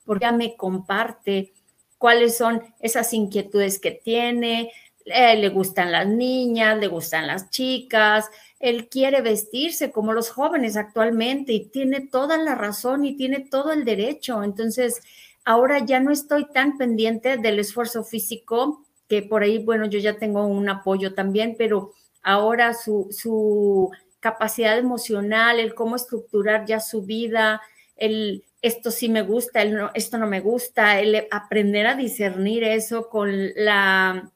porque 0.06 0.22
ya 0.22 0.32
me 0.32 0.56
comparte 0.56 1.52
cuáles 2.02 2.36
son 2.36 2.60
esas 2.80 3.12
inquietudes 3.12 3.78
que 3.78 3.92
tiene, 3.92 4.72
eh, 5.04 5.36
le 5.36 5.50
gustan 5.50 5.92
las 5.92 6.08
niñas, 6.08 6.76
le 6.80 6.88
gustan 6.88 7.28
las 7.28 7.48
chicas, 7.50 8.28
él 8.58 8.88
quiere 8.88 9.22
vestirse 9.22 9.92
como 9.92 10.12
los 10.12 10.28
jóvenes 10.28 10.76
actualmente 10.76 11.52
y 11.52 11.66
tiene 11.66 12.00
toda 12.00 12.38
la 12.38 12.56
razón 12.56 13.04
y 13.04 13.14
tiene 13.14 13.38
todo 13.38 13.70
el 13.70 13.84
derecho. 13.84 14.42
Entonces, 14.42 15.00
ahora 15.44 15.78
ya 15.78 16.00
no 16.00 16.10
estoy 16.10 16.46
tan 16.52 16.76
pendiente 16.76 17.36
del 17.36 17.60
esfuerzo 17.60 18.02
físico, 18.02 18.82
que 19.08 19.22
por 19.22 19.44
ahí, 19.44 19.58
bueno, 19.58 19.86
yo 19.86 20.00
ya 20.00 20.18
tengo 20.18 20.44
un 20.44 20.68
apoyo 20.68 21.14
también, 21.14 21.54
pero 21.56 21.92
ahora 22.24 22.74
su, 22.74 23.92
capacidad 24.18 24.76
emocional, 24.76 25.60
el 25.60 25.76
cómo 25.76 25.94
estructurar 25.94 26.66
ya 26.66 26.80
su 26.80 27.02
vida, 27.02 27.60
el 27.94 28.42
esto 28.62 28.90
sí 28.92 29.08
me 29.08 29.22
gusta, 29.22 29.62
esto 29.94 30.18
no 30.18 30.26
me 30.26 30.40
gusta, 30.40 30.98
aprender 31.30 31.86
a 31.86 31.96
discernir 31.96 32.62
eso 32.62 33.08
con 33.08 33.50
la 33.56 34.30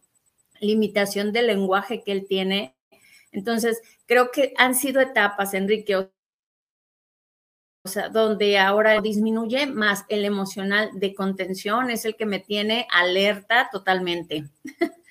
limitación 0.61 1.33
del 1.33 1.47
lenguaje 1.47 2.02
que 2.02 2.12
él 2.12 2.26
tiene. 2.28 2.76
Entonces, 3.30 3.80
creo 4.04 4.30
que 4.33 4.52
han 4.56 4.75
sido 4.75 5.00
etapas, 5.00 5.54
Enrique, 5.54 5.97
o 5.97 6.11
sea, 7.85 8.09
donde 8.09 8.59
ahora 8.59 9.00
disminuye 9.00 9.66
más 9.66 10.04
el 10.09 10.25
emocional 10.25 10.90
de 10.95 11.14
contención, 11.14 11.88
es 11.90 12.04
el 12.04 12.16
que 12.16 12.26
me 12.26 12.40
tiene 12.40 12.88
alerta 12.90 13.68
totalmente. 13.71 14.50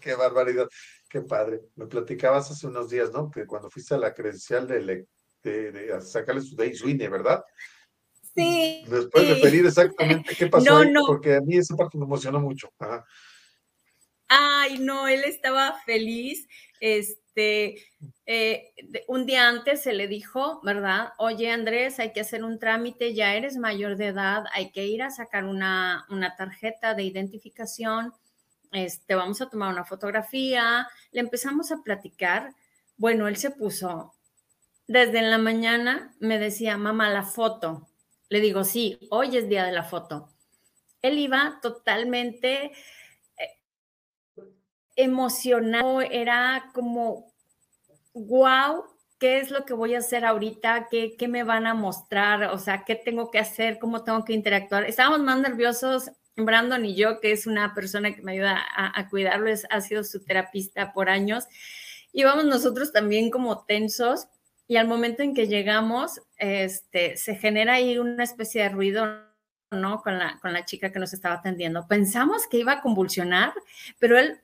Qué 0.00 0.14
barbaridad. 0.14 0.68
Qué 1.08 1.22
padre. 1.22 1.62
Me 1.74 1.86
platicabas 1.86 2.50
hace 2.50 2.66
unos 2.66 2.90
días, 2.90 3.10
¿no? 3.12 3.30
Que 3.30 3.46
cuando 3.46 3.70
fuiste 3.70 3.94
a 3.94 3.98
la 3.98 4.14
credencial 4.14 4.66
de, 4.68 5.06
de, 5.42 6.00
sacarle 6.02 6.42
su 6.42 6.54
Day 6.54 6.72
¿verdad? 7.08 7.42
Sí. 8.40 8.84
¿Nos 8.88 9.06
puedes 9.06 9.30
referir 9.30 9.66
exactamente 9.66 10.34
qué 10.36 10.46
pasó? 10.48 10.78
ahí? 10.78 10.92
Porque 11.06 11.36
a 11.36 11.40
mí 11.40 11.56
esa 11.56 11.76
parte 11.76 11.98
me 11.98 12.04
emocionó 12.04 12.40
mucho. 12.40 12.70
Ay, 14.28 14.78
no, 14.78 15.08
él 15.08 15.24
estaba 15.24 15.80
feliz. 15.84 16.48
Este, 16.80 17.76
eh, 18.26 18.72
un 19.08 19.26
día 19.26 19.48
antes 19.48 19.82
se 19.82 19.92
le 19.92 20.08
dijo, 20.08 20.60
¿verdad? 20.62 21.12
Oye, 21.18 21.50
Andrés, 21.50 21.98
hay 21.98 22.12
que 22.12 22.20
hacer 22.20 22.44
un 22.44 22.58
trámite, 22.58 23.14
ya 23.14 23.34
eres 23.34 23.56
mayor 23.56 23.96
de 23.96 24.08
edad, 24.08 24.44
hay 24.52 24.70
que 24.70 24.86
ir 24.86 25.02
a 25.02 25.10
sacar 25.10 25.44
una, 25.44 26.06
una 26.08 26.36
tarjeta 26.36 26.94
de 26.94 27.04
identificación 27.04 28.12
este, 28.72 29.14
vamos 29.14 29.40
a 29.40 29.48
tomar 29.48 29.72
una 29.72 29.84
fotografía, 29.84 30.88
le 31.10 31.20
empezamos 31.20 31.72
a 31.72 31.82
platicar. 31.82 32.54
Bueno, 32.96 33.28
él 33.28 33.36
se 33.36 33.50
puso, 33.50 34.14
desde 34.86 35.18
en 35.18 35.30
la 35.30 35.38
mañana 35.38 36.14
me 36.20 36.38
decía, 36.38 36.76
mamá, 36.76 37.10
la 37.10 37.24
foto. 37.24 37.88
Le 38.30 38.40
digo, 38.40 38.64
sí, 38.64 38.98
hoy 39.10 39.36
es 39.36 39.48
día 39.48 39.64
de 39.64 39.72
la 39.72 39.82
foto. 39.82 40.30
Él 41.02 41.18
iba 41.18 41.58
totalmente 41.60 42.72
eh, 43.36 43.58
emocionado, 44.96 46.00
era 46.00 46.70
como, 46.72 47.34
wow, 48.14 48.84
¿qué 49.18 49.40
es 49.40 49.50
lo 49.50 49.66
que 49.66 49.74
voy 49.74 49.94
a 49.94 49.98
hacer 49.98 50.24
ahorita? 50.24 50.88
¿Qué, 50.90 51.16
¿Qué, 51.18 51.28
me 51.28 51.44
van 51.44 51.66
a 51.66 51.74
mostrar? 51.74 52.44
O 52.44 52.58
sea, 52.58 52.84
¿qué 52.84 52.94
tengo 52.94 53.30
que 53.30 53.38
hacer? 53.38 53.78
¿Cómo 53.78 54.04
tengo 54.04 54.24
que 54.24 54.32
interactuar? 54.32 54.84
Estábamos 54.84 55.20
más 55.20 55.38
nerviosos 55.40 56.10
Brandon 56.36 56.84
y 56.84 56.94
yo, 56.94 57.20
que 57.20 57.32
es 57.32 57.46
una 57.46 57.74
persona 57.74 58.14
que 58.14 58.22
me 58.22 58.32
ayuda 58.32 58.60
a, 58.74 59.08
cuidarlo, 59.08 59.50
ha 59.70 59.80
sido 59.80 60.04
su 60.04 60.24
terapista 60.24 60.92
por 60.92 61.08
años, 61.08 61.44
íbamos 62.12 62.44
nosotros 62.44 62.92
también 62.92 63.30
como 63.30 63.64
tensos 63.64 64.28
y 64.70 64.76
al 64.76 64.86
momento 64.86 65.24
en 65.24 65.34
que 65.34 65.48
llegamos, 65.48 66.20
este, 66.36 67.16
se 67.16 67.34
genera 67.34 67.74
ahí 67.74 67.98
una 67.98 68.22
especie 68.22 68.62
de 68.62 68.68
ruido, 68.68 69.04
¿no? 69.72 70.00
Con 70.00 70.16
la, 70.16 70.38
con 70.40 70.52
la 70.52 70.64
chica 70.64 70.92
que 70.92 71.00
nos 71.00 71.12
estaba 71.12 71.34
atendiendo. 71.34 71.88
Pensamos 71.88 72.46
que 72.46 72.58
iba 72.58 72.74
a 72.74 72.80
convulsionar, 72.80 73.52
pero 73.98 74.16
él 74.16 74.38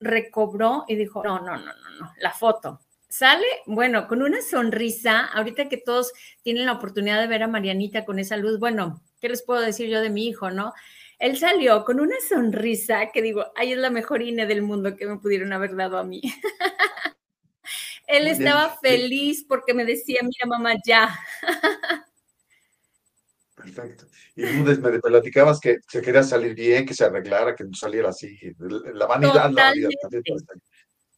recobró 0.00 0.84
y 0.88 0.96
dijo, 0.96 1.22
no, 1.22 1.38
no, 1.38 1.56
no, 1.56 1.66
no, 1.72 1.90
no, 2.00 2.12
la 2.18 2.32
foto. 2.32 2.80
Sale, 3.08 3.46
bueno, 3.66 4.08
con 4.08 4.22
una 4.22 4.42
sonrisa, 4.42 5.26
ahorita 5.26 5.68
que 5.68 5.76
todos 5.76 6.12
tienen 6.42 6.66
la 6.66 6.72
oportunidad 6.72 7.20
de 7.20 7.28
ver 7.28 7.44
a 7.44 7.46
Marianita 7.46 8.04
con 8.04 8.18
esa 8.18 8.36
luz, 8.36 8.58
bueno, 8.58 9.04
¿qué 9.20 9.28
les 9.28 9.44
puedo 9.44 9.60
decir 9.60 9.88
yo 9.88 10.00
de 10.00 10.10
mi 10.10 10.26
hijo, 10.26 10.50
no? 10.50 10.72
Él 11.20 11.38
salió 11.38 11.84
con 11.84 12.00
una 12.00 12.16
sonrisa 12.28 13.12
que 13.12 13.22
digo, 13.22 13.46
ay, 13.54 13.70
es 13.70 13.78
la 13.78 13.90
mejor 13.90 14.20
INE 14.20 14.46
del 14.46 14.62
mundo 14.62 14.96
que 14.96 15.06
me 15.06 15.18
pudieron 15.18 15.52
haber 15.52 15.76
dado 15.76 15.96
a 15.96 16.02
mí. 16.02 16.20
Él 18.16 18.28
estaba 18.28 18.76
feliz 18.80 19.44
porque 19.48 19.74
me 19.74 19.84
decía, 19.84 20.20
mira, 20.22 20.46
mamá, 20.46 20.74
ya. 20.86 21.14
Perfecto. 23.54 24.06
Y 24.36 24.42
tú 24.46 24.80
me 24.80 24.98
platicabas 24.98 25.60
que 25.60 25.78
se 25.88 26.02
quería 26.02 26.22
salir 26.22 26.54
bien, 26.54 26.84
que 26.84 26.94
se 26.94 27.04
arreglara, 27.04 27.54
que 27.54 27.64
no 27.64 27.74
saliera 27.74 28.10
así. 28.10 28.36
La 28.58 29.06
vanidad, 29.06 29.50
la 29.50 29.64
vanidad 29.64 29.90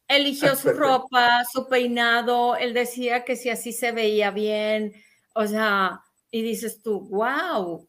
Eligió 0.07 0.55
su 0.55 0.69
ropa, 0.69 1.43
su 1.51 1.67
peinado, 1.67 2.55
él 2.55 2.73
decía 2.73 3.25
que 3.25 3.35
si 3.35 3.49
así 3.49 3.73
se 3.73 3.91
veía 3.91 4.31
bien, 4.31 4.93
o 5.35 5.45
sea, 5.45 6.01
y 6.31 6.41
dices 6.41 6.81
tú, 6.81 7.01
wow, 7.09 7.85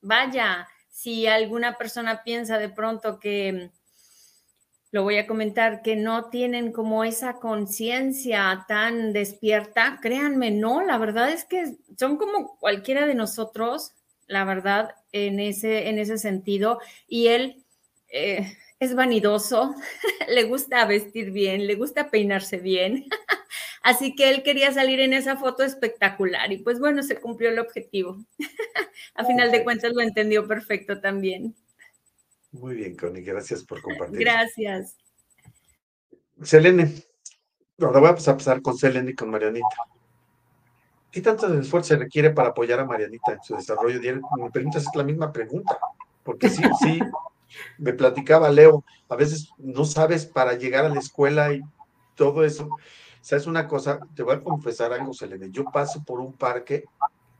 vaya, 0.00 0.68
si 0.88 1.26
alguna 1.26 1.76
persona 1.76 2.22
piensa 2.22 2.58
de 2.58 2.68
pronto 2.68 3.18
que, 3.18 3.72
lo 4.92 5.02
voy 5.02 5.16
a 5.16 5.26
comentar, 5.26 5.82
que 5.82 5.96
no 5.96 6.30
tienen 6.30 6.70
como 6.70 7.02
esa 7.02 7.34
conciencia 7.34 8.64
tan 8.68 9.12
despierta, 9.12 9.98
créanme, 10.00 10.52
no, 10.52 10.82
la 10.82 10.98
verdad 10.98 11.30
es 11.30 11.44
que 11.44 11.74
son 11.98 12.16
como 12.16 12.56
cualquiera 12.58 13.06
de 13.06 13.14
nosotros, 13.14 13.94
la 14.28 14.44
verdad, 14.44 14.94
en 15.10 15.40
ese, 15.40 15.88
en 15.88 15.98
ese 15.98 16.18
sentido, 16.18 16.78
y 17.08 17.28
él... 17.28 17.64
Eh, 18.08 18.46
es 18.82 18.96
vanidoso, 18.96 19.76
le 20.28 20.42
gusta 20.42 20.84
vestir 20.86 21.30
bien, 21.30 21.68
le 21.68 21.76
gusta 21.76 22.10
peinarse 22.10 22.56
bien. 22.56 23.06
Así 23.82 24.16
que 24.16 24.28
él 24.28 24.42
quería 24.42 24.72
salir 24.72 24.98
en 24.98 25.12
esa 25.12 25.36
foto 25.36 25.62
espectacular 25.62 26.50
y 26.50 26.58
pues 26.58 26.80
bueno, 26.80 27.04
se 27.04 27.20
cumplió 27.20 27.50
el 27.50 27.60
objetivo. 27.60 28.18
A 29.14 29.24
final 29.24 29.52
de 29.52 29.62
cuentas 29.62 29.92
lo 29.94 30.00
entendió 30.00 30.48
perfecto 30.48 31.00
también. 31.00 31.54
Muy 32.52 32.76
bien, 32.76 32.96
Connie, 32.96 33.22
gracias 33.22 33.64
por 33.64 33.80
compartir. 33.80 34.20
Gracias. 34.20 34.96
Selene, 36.42 36.92
ahora 37.80 38.00
voy 38.00 38.10
a 38.10 38.14
pasar 38.14 38.60
con 38.60 38.76
Selene 38.76 39.10
y 39.10 39.14
con 39.14 39.30
Marianita. 39.30 39.76
¿Qué 41.10 41.20
tanto 41.20 41.52
esfuerzo 41.58 41.88
se 41.88 41.96
requiere 41.96 42.30
para 42.30 42.50
apoyar 42.50 42.80
a 42.80 42.84
Marianita 42.84 43.32
en 43.32 43.42
su 43.42 43.54
desarrollo 43.54 43.98
diario? 43.98 44.22
Me 44.38 44.50
permitas, 44.50 44.84
es 44.84 44.94
la 44.94 45.04
misma 45.04 45.30
pregunta, 45.30 45.78
porque 46.24 46.48
sí, 46.48 46.62
sí, 46.80 47.00
me 47.78 47.92
platicaba 47.92 48.50
Leo, 48.50 48.84
a 49.08 49.16
veces 49.16 49.50
no 49.58 49.84
sabes 49.84 50.26
para 50.26 50.54
llegar 50.54 50.84
a 50.84 50.88
la 50.88 50.98
escuela 50.98 51.52
y 51.52 51.62
todo 52.14 52.44
eso. 52.44 52.68
¿Sabes 53.20 53.46
una 53.46 53.68
cosa? 53.68 54.00
Te 54.14 54.22
voy 54.22 54.36
a 54.36 54.40
confesar 54.40 54.92
algo, 54.92 55.12
Selene. 55.12 55.50
Yo 55.50 55.64
paso 55.64 56.02
por 56.02 56.18
un 56.18 56.32
parque, 56.32 56.84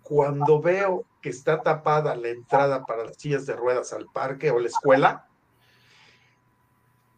cuando 0.03 0.61
veo 0.61 1.05
que 1.21 1.31
está 1.31 1.62
tapada 1.62 2.15
la 2.17 2.29
entrada 2.29 2.85
para 2.85 3.05
las 3.05 3.17
sillas 3.17 3.47
de 3.47 3.55
ruedas 3.55 3.93
al 3.93 4.07
parque 4.07 4.51
o 4.51 4.59
la 4.59 4.69
escuela, 4.69 5.29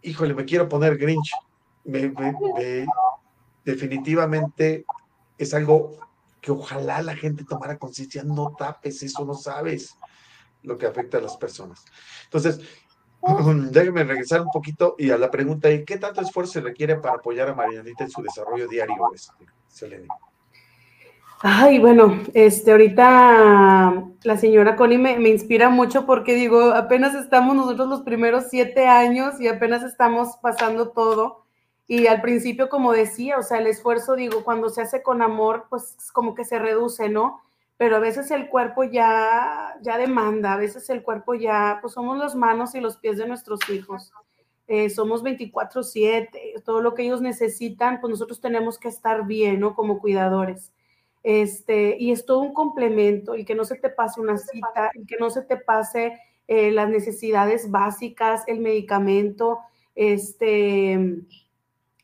híjole, 0.03 0.35
me 0.35 0.45
quiero 0.45 0.69
poner 0.69 0.97
Grinch. 0.97 1.33
definitivamente 3.65 4.85
es 5.39 5.55
algo 5.55 5.99
que 6.41 6.53
ojalá 6.53 7.03
la 7.03 7.17
gente 7.17 7.45
tomara 7.45 7.79
conciencia. 7.79 8.23
No 8.23 8.55
tapes 8.57 9.03
eso, 9.03 9.25
no 9.25 9.35
sabes 9.35 9.97
lo 10.63 10.77
que 10.77 10.87
afecta 10.87 11.19
a 11.19 11.23
las 11.23 11.37
personas. 11.37 11.85
Entonces, 12.25 12.61
Déjeme 13.71 14.05
regresar 14.05 14.43
un 14.43 14.51
poquito 14.51 14.97
y 14.99 15.11
a 15.11 15.19
la 15.19 15.31
pregunta, 15.31 15.69
¿qué 15.85 15.99
tanto 15.99 16.21
esfuerzo 16.21 16.55
se 16.55 16.61
requiere 16.61 16.97
para 16.97 17.17
apoyar 17.17 17.49
a 17.49 17.55
Marianita 17.55 18.05
en 18.05 18.11
su 18.11 18.23
desarrollo 18.23 18.69
diario, 18.69 18.97
este, 19.15 19.47
Selene? 19.67 20.09
Ay, 21.41 21.79
bueno, 21.79 22.23
este, 22.33 22.73
ahorita 22.73 24.05
la 24.23 24.37
señora 24.37 24.77
Connie 24.77 24.99
me, 24.99 25.29
inspira 25.29 25.69
mucho 25.69 26.07
porque 26.07 26.35
digo, 26.35 26.73
apenas 26.73 27.15
estamos 27.15 27.55
nosotros 27.55 27.89
los 27.89 28.03
primeros 28.03 28.45
siete 28.49 28.87
años 28.87 29.41
y 29.41 29.49
apenas 29.49 29.83
estamos 29.83 30.37
pasando 30.41 30.91
todo. 30.91 31.45
Y 31.87 32.07
al 32.07 32.23
principio, 32.23 32.71
como 32.71 32.93
decía, 32.93 33.39
o 33.39 33.43
sea, 33.43 33.59
el 33.59 33.67
esfuerzo, 33.67 34.17
digo, 34.17 34.43
cuando 34.43 34.71
se 34.71 34.81
hace 34.81 35.03
con 35.03 35.21
amor, 35.21 35.67
pues 35.69 35.97
como 36.13 36.35
que 36.35 36.45
se 36.45 36.59
reduce, 36.59 37.11
¿no? 37.11 37.45
pero 37.77 37.97
a 37.97 38.01
veces 38.01 38.31
el 38.31 38.49
cuerpo 38.49 38.85
ya, 38.85 39.77
ya 39.83 39.99
demanda, 39.99 40.55
a 40.55 40.57
veces 40.57 40.89
el 40.91 41.03
cuerpo 41.03 41.35
ya, 41.35 41.79
pues 41.81 41.95
somos 41.95 42.19
las 42.19 42.35
manos 42.35 42.75
y 42.75 42.81
los 42.81 42.97
pies 42.97 43.19
de 43.19 43.27
nuestros 43.27 43.61
hijos. 43.69 44.13
Eh, 44.67 44.89
somos 44.91 45.23
24/7, 45.23 46.63
todo 46.65 46.81
lo 46.81 46.95
que 46.95 47.03
ellos 47.03 47.21
necesitan, 47.21 48.01
pues 48.01 48.11
nosotros 48.13 48.41
tenemos 48.41 48.79
que 48.79 48.89
estar 48.89 49.27
bien, 49.27 49.61
¿no? 49.61 49.75
Como 49.75 49.99
cuidadores. 49.99 50.73
Este, 51.25 51.97
y 51.99 52.13
es 52.13 52.25
todo 52.27 52.39
un 52.41 52.53
complemento, 52.53 53.35
y 53.35 53.45
que 53.45 53.57
no 53.57 53.65
se 53.65 53.77
te 53.77 53.89
pase 53.89 54.21
una 54.21 54.39
cita, 54.39 54.93
y 54.95 55.07
que 55.07 55.17
no 55.19 55.31
se 55.31 55.43
te 55.43 55.57
pase 55.57 56.21
eh, 56.47 56.71
las 56.71 56.89
necesidades 56.89 57.71
básicas, 57.71 58.45
el 58.47 58.61
medicamento, 58.61 59.59
este, 59.95 61.25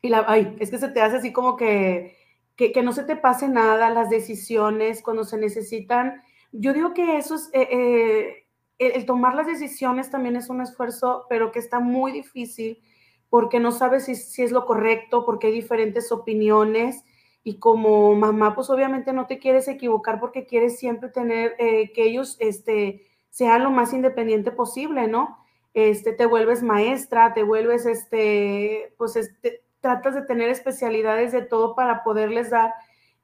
y 0.01 0.09
la, 0.09 0.25
ay, 0.27 0.55
es 0.59 0.71
que 0.71 0.79
se 0.79 0.89
te 0.89 1.01
hace 1.01 1.17
así 1.17 1.31
como 1.31 1.55
que, 1.55 2.17
que, 2.55 2.83
no 2.83 2.93
se 2.93 3.03
te 3.03 3.15
pase 3.15 3.47
nada, 3.47 3.89
las 3.89 4.09
decisiones 4.09 5.01
cuando 5.01 5.23
se 5.23 5.37
necesitan. 5.37 6.21
Yo 6.51 6.73
digo 6.73 6.93
que 6.93 7.17
eso 7.17 7.35
es, 7.35 7.49
eh, 7.53 7.67
eh, 7.71 8.45
el, 8.79 9.05
tomar 9.05 9.35
las 9.35 9.47
decisiones 9.47 10.09
también 10.09 10.35
es 10.35 10.49
un 10.49 10.61
esfuerzo, 10.61 11.25
pero 11.29 11.51
que 11.51 11.59
está 11.59 11.79
muy 11.79 12.11
difícil 12.11 12.81
porque 13.29 13.59
no 13.59 13.71
sabes 13.71 14.05
si, 14.05 14.41
es 14.43 14.51
lo 14.51 14.65
correcto, 14.65 15.25
porque 15.25 15.47
hay 15.47 15.53
diferentes 15.53 16.11
opiniones 16.11 17.03
y 17.43 17.57
como 17.57 18.13
mamá, 18.15 18.53
pues 18.55 18.69
obviamente 18.69 19.13
no 19.13 19.25
te 19.25 19.39
quieres 19.39 19.67
equivocar 19.67 20.19
porque 20.19 20.45
quieres 20.45 20.77
siempre 20.77 21.09
tener 21.09 21.55
eh, 21.57 21.91
que 21.93 22.03
ellos 22.03 22.37
este, 22.39 23.07
sean 23.29 23.63
lo 23.63 23.71
más 23.71 23.93
independiente 23.93 24.51
posible, 24.51 25.07
¿no? 25.07 25.37
Este, 25.73 26.13
te 26.13 26.25
vuelves 26.25 26.61
maestra, 26.61 27.33
te 27.33 27.43
vuelves, 27.43 27.85
este, 27.85 28.93
pues, 28.97 29.15
este, 29.15 29.61
tratas 29.79 30.13
de 30.13 30.21
tener 30.21 30.49
especialidades 30.49 31.31
de 31.31 31.41
todo 31.41 31.75
para 31.75 32.03
poderles 32.03 32.51
dar 32.51 32.73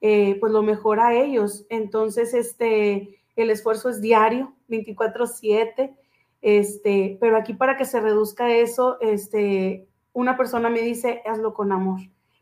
eh, 0.00 0.36
pues 0.40 0.52
lo 0.52 0.62
mejor 0.62 1.00
a 1.00 1.14
ellos. 1.14 1.66
Entonces, 1.70 2.34
este, 2.34 3.20
el 3.36 3.50
esfuerzo 3.50 3.88
es 3.88 4.00
diario, 4.00 4.54
24/7, 4.68 5.96
este, 6.42 7.18
pero 7.20 7.36
aquí 7.36 7.54
para 7.54 7.76
que 7.76 7.84
se 7.84 8.00
reduzca 8.00 8.50
eso, 8.50 9.00
este, 9.00 9.86
una 10.12 10.36
persona 10.36 10.70
me 10.70 10.80
dice, 10.82 11.22
hazlo 11.26 11.54
con 11.54 11.72
amor. 11.72 12.00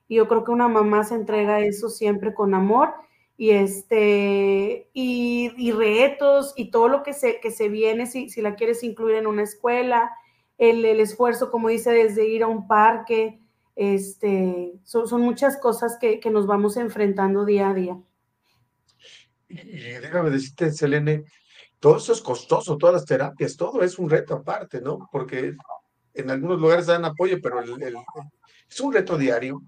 Y 0.08 0.16
yo 0.16 0.28
creo 0.28 0.44
que 0.44 0.52
una 0.52 0.68
mamá 0.68 1.04
se 1.04 1.14
entrega 1.14 1.60
eso 1.60 1.88
siempre 1.88 2.34
con 2.34 2.54
amor 2.54 2.94
y 3.36 3.50
este 3.50 4.88
y, 4.92 5.72
retos 5.72 6.54
y 6.56 6.70
todo 6.70 6.88
lo 6.88 7.02
que 7.02 7.12
se, 7.12 7.40
que 7.40 7.50
se 7.50 7.68
viene 7.68 8.06
si, 8.06 8.30
si 8.30 8.40
la 8.40 8.54
quieres 8.54 8.82
incluir 8.82 9.16
en 9.16 9.26
una 9.26 9.42
escuela, 9.42 10.10
el, 10.58 10.84
esfuerzo, 11.00 11.50
como 11.50 11.68
dice, 11.68 11.90
desde 11.90 12.26
ir 12.26 12.42
a 12.42 12.46
un 12.46 12.66
parque, 12.66 13.38
este, 13.74 14.72
son, 14.84 15.20
muchas 15.20 15.58
cosas 15.58 15.98
que, 16.00 16.20
nos 16.30 16.46
vamos 16.46 16.76
enfrentando 16.76 17.44
día 17.44 17.70
a 17.70 17.74
día. 17.74 17.98
Y, 19.48 19.56
déjame 19.76 20.30
decirte, 20.30 20.72
Selene, 20.72 21.24
todo 21.78 21.98
eso 21.98 22.12
es 22.12 22.22
costoso, 22.22 22.78
todas 22.78 22.94
las 22.94 23.04
terapias, 23.04 23.56
todo 23.56 23.82
es 23.82 23.98
un 23.98 24.08
reto 24.08 24.34
aparte, 24.34 24.80
¿no? 24.80 25.08
Porque 25.12 25.54
en 26.14 26.30
algunos 26.30 26.58
lugares 26.58 26.86
dan 26.86 27.04
apoyo, 27.04 27.36
pero 27.42 27.60
es 27.60 28.80
un 28.80 28.92
reto 28.92 29.18
diario 29.18 29.62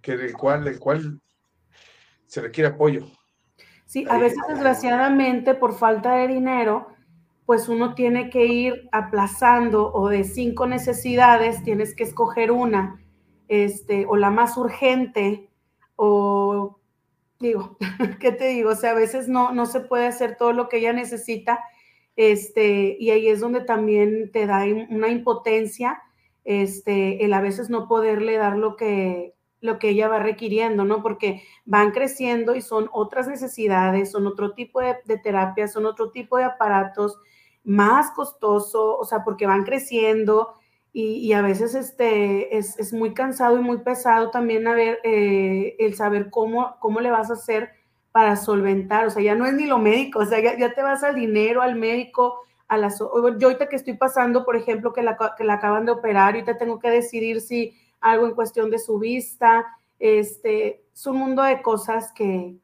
que 0.00 0.12
el 0.12 0.32
cual, 0.32 0.66
el 0.66 0.78
cual 0.78 1.20
se 2.26 2.40
requiere 2.40 2.70
apoyo. 2.70 3.06
Sí, 3.86 4.06
a 4.08 4.18
veces 4.18 4.38
desgraciadamente 4.48 5.54
por 5.54 5.74
falta 5.74 6.14
de 6.14 6.28
dinero, 6.28 6.86
pues 7.44 7.68
uno 7.68 7.96
tiene 7.96 8.30
que 8.30 8.46
ir 8.46 8.88
aplazando 8.92 9.92
o 9.92 10.08
de 10.08 10.22
cinco 10.22 10.68
necesidades 10.68 11.64
tienes 11.64 11.96
que 11.96 12.04
escoger 12.04 12.52
una, 12.52 13.04
este, 13.48 14.06
o 14.06 14.14
la 14.14 14.30
más 14.30 14.56
urgente, 14.56 15.50
o 15.96 16.78
digo, 17.40 17.76
¿qué 18.20 18.30
te 18.30 18.50
digo? 18.50 18.70
O 18.70 18.76
sea, 18.76 18.92
a 18.92 18.94
veces 18.94 19.26
no, 19.26 19.50
no 19.50 19.66
se 19.66 19.80
puede 19.80 20.06
hacer 20.06 20.36
todo 20.36 20.52
lo 20.52 20.68
que 20.68 20.76
ella 20.76 20.92
necesita, 20.92 21.58
este, 22.14 22.96
y 23.00 23.10
ahí 23.10 23.26
es 23.26 23.40
donde 23.40 23.62
también 23.62 24.30
te 24.30 24.46
da 24.46 24.64
una 24.88 25.08
impotencia, 25.08 26.00
este, 26.44 27.24
el 27.24 27.32
a 27.32 27.40
veces 27.40 27.70
no 27.70 27.88
poderle 27.88 28.36
dar 28.36 28.56
lo 28.56 28.76
que, 28.76 29.34
lo 29.60 29.78
que 29.78 29.90
ella 29.90 30.08
va 30.08 30.18
requiriendo, 30.18 30.84
¿no? 30.84 31.02
Porque 31.02 31.42
van 31.64 31.90
creciendo 31.90 32.54
y 32.54 32.62
son 32.62 32.88
otras 32.92 33.28
necesidades, 33.28 34.10
son 34.10 34.26
otro 34.26 34.52
tipo 34.52 34.80
de, 34.80 34.96
de 35.04 35.18
terapias, 35.18 35.72
son 35.72 35.86
otro 35.86 36.10
tipo 36.10 36.38
de 36.38 36.44
aparatos 36.44 37.18
más 37.64 38.10
costoso, 38.12 38.96
o 38.96 39.04
sea, 39.04 39.22
porque 39.24 39.46
van 39.46 39.64
creciendo 39.64 40.54
y, 40.92 41.32
a 41.34 41.42
veces 41.42 41.74
este, 41.74 42.56
es, 42.56 42.92
muy 42.92 43.14
cansado 43.14 43.56
y 43.58 43.62
muy 43.62 43.78
pesado 43.78 44.30
también 44.30 44.64
ver, 44.64 44.98
eh, 45.04 45.76
el 45.78 45.94
saber 45.94 46.30
cómo, 46.30 46.76
cómo 46.80 47.00
le 47.00 47.12
vas 47.12 47.30
a 47.30 47.34
hacer 47.34 47.70
para 48.10 48.34
solventar, 48.34 49.06
o 49.06 49.10
sea, 49.10 49.22
ya 49.22 49.36
no 49.36 49.46
es 49.46 49.54
ni 49.54 49.66
lo 49.66 49.78
médico, 49.78 50.18
o 50.18 50.26
sea, 50.26 50.40
ya, 50.40 50.74
te 50.74 50.82
vas 50.82 51.04
al 51.04 51.14
dinero, 51.14 51.62
al 51.62 51.76
médico, 51.76 52.40
a 52.66 52.76
las... 52.76 52.98
Yo 52.98 53.48
ahorita 53.48 53.68
que 53.68 53.76
estoy 53.76 53.94
pasando, 53.94 54.44
por 54.44 54.56
ejemplo, 54.56 54.92
que 54.92 55.02
la, 55.02 55.16
que 55.36 55.44
la 55.44 55.54
acaban 55.54 55.86
de 55.86 55.92
operar, 55.92 56.34
ahorita 56.34 56.58
tengo 56.58 56.80
que 56.80 56.90
decidir 56.90 57.40
si 57.40 57.78
algo 58.00 58.26
en 58.26 58.34
cuestión 58.34 58.70
de 58.70 58.78
su 58.78 58.98
vista, 58.98 59.66
este, 59.98 60.84
es 60.92 61.06
un 61.06 61.16
mundo 61.16 61.42
de 61.42 61.62
cosas 61.62 62.12
que, 62.12 62.56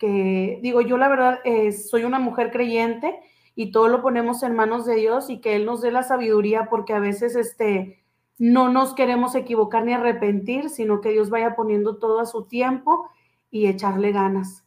digo, 0.00 0.80
yo 0.82 0.96
la 0.96 1.08
verdad 1.08 1.40
eh, 1.44 1.72
soy 1.72 2.04
una 2.04 2.18
mujer 2.18 2.50
creyente 2.50 3.18
y 3.54 3.72
todo 3.72 3.88
lo 3.88 4.02
ponemos 4.02 4.42
en 4.42 4.54
manos 4.54 4.84
de 4.84 4.96
Dios 4.96 5.30
y 5.30 5.40
que 5.40 5.56
Él 5.56 5.64
nos 5.64 5.80
dé 5.80 5.90
la 5.90 6.02
sabiduría 6.02 6.68
porque 6.68 6.92
a 6.92 6.98
veces 6.98 7.36
este, 7.36 8.04
no 8.38 8.68
nos 8.68 8.94
queremos 8.94 9.34
equivocar 9.34 9.84
ni 9.84 9.92
arrepentir, 9.92 10.70
sino 10.70 11.00
que 11.00 11.10
Dios 11.10 11.30
vaya 11.30 11.54
poniendo 11.54 11.96
todo 11.96 12.20
a 12.20 12.26
su 12.26 12.44
tiempo 12.44 13.08
y 13.50 13.66
echarle 13.66 14.12
ganas. 14.12 14.64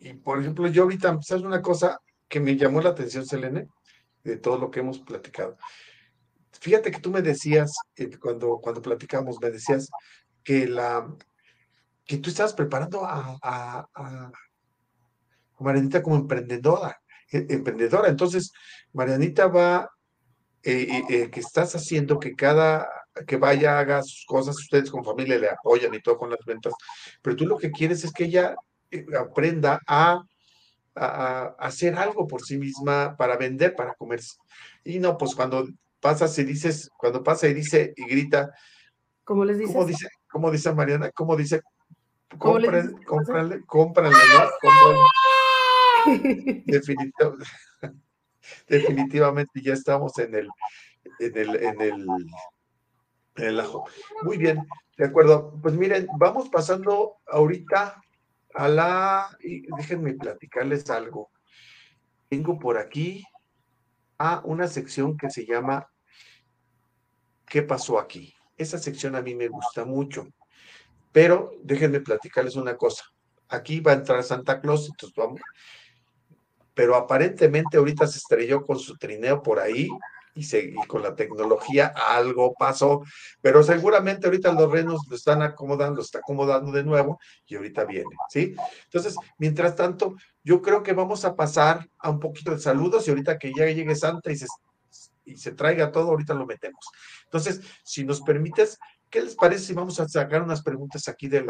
Y 0.00 0.12
por 0.14 0.40
ejemplo, 0.40 0.68
yo 0.68 0.84
ahorita, 0.84 1.20
¿sabes 1.22 1.44
una 1.44 1.62
cosa 1.62 2.00
que 2.28 2.40
me 2.40 2.56
llamó 2.56 2.80
la 2.80 2.90
atención, 2.90 3.24
Selene? 3.24 3.68
De 4.22 4.36
todo 4.36 4.58
lo 4.58 4.70
que 4.70 4.80
hemos 4.80 4.98
platicado. 4.98 5.56
Fíjate 6.60 6.90
que 6.90 7.00
tú 7.00 7.10
me 7.10 7.22
decías, 7.22 7.72
eh, 7.96 8.10
cuando, 8.18 8.58
cuando 8.60 8.82
platicamos, 8.82 9.38
me 9.40 9.50
decías 9.50 9.88
que 10.42 10.66
la 10.66 11.08
que 12.04 12.16
tú 12.16 12.30
estabas 12.30 12.54
preparando 12.54 13.02
a, 13.04 13.86
Marianita 15.60 16.02
como 16.02 16.16
emprendedora, 16.16 17.00
e, 17.30 17.46
emprendedora. 17.50 18.08
Entonces, 18.08 18.52
Marianita 18.92 19.48
va, 19.48 19.90
eh, 20.62 21.02
eh, 21.10 21.30
que 21.30 21.40
estás 21.40 21.74
haciendo 21.74 22.18
que 22.18 22.34
cada 22.34 22.88
que 23.26 23.36
vaya 23.36 23.78
haga 23.78 24.02
sus 24.02 24.24
cosas, 24.26 24.56
ustedes 24.56 24.90
con 24.90 25.04
familia 25.04 25.38
le 25.38 25.50
apoyan 25.50 25.92
y 25.92 26.00
todo 26.00 26.16
con 26.16 26.30
las 26.30 26.38
ventas, 26.46 26.72
pero 27.20 27.34
tú 27.34 27.46
lo 27.46 27.58
que 27.58 27.72
quieres 27.72 28.04
es 28.04 28.12
que 28.12 28.24
ella 28.24 28.54
aprenda 29.18 29.80
a, 29.86 30.22
a, 30.94 31.54
hacer 31.58 31.96
algo 31.96 32.28
por 32.28 32.42
sí 32.42 32.58
misma 32.58 33.16
para 33.16 33.36
vender, 33.36 33.74
para 33.74 33.94
comerse. 33.94 34.36
Y 34.84 35.00
no, 35.00 35.18
pues 35.18 35.34
cuando 35.34 35.66
pasas 36.00 36.38
y 36.38 36.44
dices, 36.44 36.90
cuando 36.96 37.22
pasa 37.22 37.48
y 37.48 37.54
dice 37.54 37.92
y 37.96 38.04
grita, 38.06 38.52
¿cómo 39.24 39.44
les 39.44 39.58
dices? 39.58 39.74
¿Cómo 39.74 39.86
dice, 39.86 40.08
cómo 40.30 40.50
dice 40.50 40.72
Mariana? 40.72 41.10
¿Cómo 41.12 41.36
dice? 41.36 41.62
Cómprale, 42.36 42.92
cómprale, 43.06 43.64
cómprale, 43.64 44.14
¿no? 44.14 45.06
Definitivamente, 46.66 47.44
definitivamente 48.68 49.60
ya 49.62 49.72
estamos 49.72 50.18
en 50.18 50.34
el, 50.34 50.48
en 51.18 51.38
el, 51.38 51.56
en 51.56 51.80
el, 51.80 52.06
en 53.36 53.44
el 53.44 53.60
ajo. 53.60 53.84
Muy 54.22 54.36
bien, 54.36 54.66
de 54.96 55.06
acuerdo. 55.06 55.58
Pues 55.62 55.74
miren, 55.74 56.06
vamos 56.18 56.48
pasando 56.50 57.16
ahorita 57.26 58.00
a 58.54 58.68
la, 58.68 59.36
y 59.40 59.62
déjenme 59.76 60.14
platicarles 60.14 60.88
algo. 60.90 61.30
Tengo 62.28 62.58
por 62.58 62.78
aquí 62.78 63.24
a 64.18 64.42
una 64.44 64.66
sección 64.66 65.16
que 65.16 65.30
se 65.30 65.46
llama 65.46 65.88
¿Qué 67.46 67.62
pasó 67.62 67.98
aquí? 67.98 68.34
Esa 68.56 68.78
sección 68.78 69.14
a 69.16 69.22
mí 69.22 69.34
me 69.34 69.48
gusta 69.48 69.84
mucho. 69.84 70.26
Pero 71.12 71.50
déjenme 71.62 72.00
platicarles 72.00 72.56
una 72.56 72.76
cosa. 72.76 73.04
Aquí 73.48 73.80
va 73.80 73.92
a 73.92 73.94
entrar 73.94 74.22
Santa 74.22 74.60
Claus, 74.60 74.88
entonces 74.90 75.16
vamos. 75.16 75.40
Pero 76.74 76.94
aparentemente 76.94 77.78
ahorita 77.78 78.06
se 78.06 78.18
estrelló 78.18 78.64
con 78.64 78.78
su 78.78 78.96
trineo 78.96 79.42
por 79.42 79.58
ahí 79.58 79.88
y, 80.34 80.74
con 80.86 81.02
la 81.02 81.14
tecnología 81.14 81.86
algo 81.88 82.54
pasó, 82.54 83.02
pero 83.40 83.62
seguramente 83.62 84.26
ahorita 84.26 84.52
los 84.52 84.70
renos 84.70 85.00
lo 85.08 85.16
están 85.16 85.42
acomodando, 85.42 85.96
lo 85.96 86.02
está 86.02 86.18
acomodando 86.18 86.72
de 86.72 86.84
nuevo 86.84 87.18
y 87.46 87.56
ahorita 87.56 87.84
viene, 87.84 88.16
¿sí? 88.30 88.54
Entonces, 88.84 89.16
mientras 89.38 89.74
tanto, 89.76 90.14
yo 90.42 90.62
creo 90.62 90.82
que 90.82 90.92
vamos 90.92 91.24
a 91.24 91.34
pasar 91.34 91.88
a 91.98 92.10
un 92.10 92.20
poquito 92.20 92.52
de 92.52 92.58
saludos 92.58 93.06
y 93.06 93.10
ahorita 93.10 93.38
que 93.38 93.52
ya 93.54 93.66
llegue 93.66 93.94
Santa 93.94 94.30
y 94.32 95.36
se, 95.36 95.52
traiga 95.52 95.92
todo, 95.92 96.08
ahorita 96.10 96.34
lo 96.34 96.46
metemos. 96.46 96.84
Entonces, 97.24 97.60
si 97.82 98.04
nos 98.04 98.20
permites, 98.22 98.78
¿qué 99.10 99.20
les 99.20 99.34
parece 99.34 99.66
si 99.66 99.74
vamos 99.74 99.98
a 100.00 100.08
sacar 100.08 100.42
unas 100.42 100.62
preguntas 100.62 101.08
aquí 101.08 101.28
del 101.28 101.46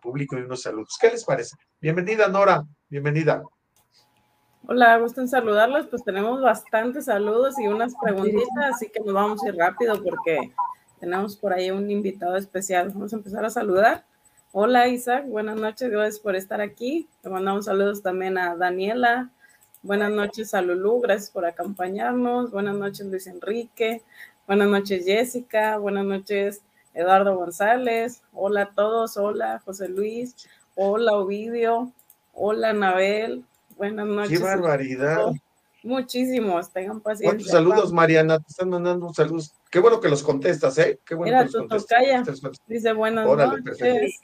público 0.00 0.38
y 0.38 0.42
unos 0.42 0.62
saludos? 0.62 0.96
¿Qué 1.00 1.08
les 1.10 1.24
parece? 1.24 1.56
Bienvenida, 1.80 2.28
Nora, 2.28 2.62
bienvenida. 2.88 3.42
Hola, 4.68 4.96
gusto 4.98 5.20
en 5.20 5.28
saludarlos. 5.28 5.88
Pues 5.88 6.04
tenemos 6.04 6.40
bastantes 6.40 7.06
saludos 7.06 7.58
y 7.58 7.66
unas 7.66 7.94
preguntitas, 8.00 8.74
así 8.74 8.88
que 8.88 9.00
nos 9.00 9.12
vamos 9.12 9.42
a 9.42 9.48
ir 9.48 9.56
rápido 9.56 10.00
porque 10.00 10.52
tenemos 11.00 11.36
por 11.36 11.52
ahí 11.52 11.72
un 11.72 11.90
invitado 11.90 12.36
especial. 12.36 12.90
Vamos 12.90 13.12
a 13.12 13.16
empezar 13.16 13.44
a 13.44 13.50
saludar. 13.50 14.04
Hola 14.52 14.86
Isaac, 14.86 15.26
buenas 15.26 15.56
noches, 15.56 15.90
gracias 15.90 16.20
por 16.20 16.36
estar 16.36 16.60
aquí. 16.60 17.08
Te 17.22 17.28
mandamos 17.28 17.64
saludos 17.64 18.02
también 18.02 18.38
a 18.38 18.54
Daniela. 18.54 19.30
Buenas 19.82 20.12
noches 20.12 20.54
a 20.54 20.62
Lulú, 20.62 21.00
gracias 21.00 21.30
por 21.30 21.44
acompañarnos. 21.44 22.52
Buenas 22.52 22.76
noches 22.76 23.04
Luis 23.06 23.26
Enrique. 23.26 24.02
Buenas 24.46 24.68
noches 24.68 25.04
Jessica. 25.04 25.76
Buenas 25.78 26.04
noches 26.04 26.62
Eduardo 26.94 27.34
González. 27.34 28.22
Hola 28.32 28.62
a 28.62 28.70
todos. 28.70 29.16
Hola 29.16 29.60
José 29.64 29.88
Luis. 29.88 30.36
Hola 30.76 31.14
Ovidio. 31.14 31.92
Hola 32.32 32.70
Anabel. 32.70 33.44
Buenas 33.76 34.06
noches. 34.06 34.38
Qué 34.38 34.44
barbaridad. 34.44 35.32
Muchísimos, 35.84 36.72
tengan 36.72 37.00
paciencia. 37.00 37.30
¿Cuántos 37.30 37.48
saludos, 37.48 37.92
Mariana? 37.92 38.38
Te 38.38 38.46
están 38.48 38.70
mandando 38.70 39.12
saludos. 39.12 39.52
Qué 39.68 39.80
bueno 39.80 40.00
que 40.00 40.08
los 40.08 40.22
contestas, 40.22 40.78
¿eh? 40.78 41.00
Qué 41.04 41.14
bueno 41.14 41.36
Mira, 41.36 41.48
tu 41.48 41.66
tocaya 41.66 42.22
dice 42.68 42.92
buenas 42.92 43.26
noches. 43.26 44.20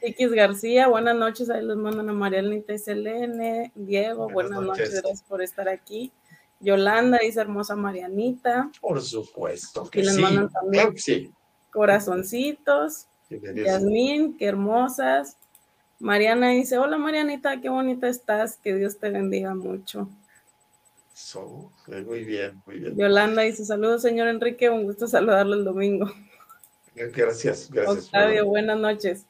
X 0.00 0.32
García, 0.32 0.88
buenas 0.88 1.14
noches. 1.14 1.50
Ahí 1.50 1.64
los 1.64 1.76
mandan 1.76 2.08
a 2.08 2.12
Marianita 2.12 2.72
y 2.72 2.78
Selene. 2.78 3.70
Diego, 3.76 4.28
buenas, 4.28 4.60
noches. 4.60 4.90
Gracias 4.90 5.22
por 5.22 5.40
estar 5.42 5.68
aquí. 5.68 6.12
Yolanda 6.58 7.18
dice 7.18 7.40
hermosa 7.40 7.76
Marianita. 7.76 8.70
Por 8.80 9.00
supuesto. 9.00 9.88
Que 9.88 10.02
les 10.02 10.18
mandan 10.18 10.50
también 10.50 10.96
sí. 10.96 11.32
corazoncitos. 11.70 13.06
Yasmín, 13.30 14.36
qué 14.36 14.46
hermosas. 14.46 15.36
Mariana 16.02 16.48
dice, 16.48 16.78
hola 16.78 16.98
Marianita, 16.98 17.60
qué 17.60 17.68
bonita 17.68 18.08
estás, 18.08 18.56
que 18.56 18.74
Dios 18.74 18.98
te 18.98 19.08
bendiga 19.08 19.54
mucho. 19.54 20.08
muy 22.04 22.24
bien, 22.24 22.60
muy 22.66 22.80
bien. 22.80 22.96
Yolanda 22.96 23.42
dice, 23.42 23.64
saludos 23.64 24.02
señor 24.02 24.26
Enrique, 24.26 24.68
un 24.68 24.82
gusto 24.82 25.06
saludarlo 25.06 25.54
el 25.54 25.64
domingo. 25.64 26.10
Gracias, 26.96 27.70
gracias. 27.70 28.06
Octavio, 28.06 28.46
buenas 28.46 28.80
noches. 28.80 29.26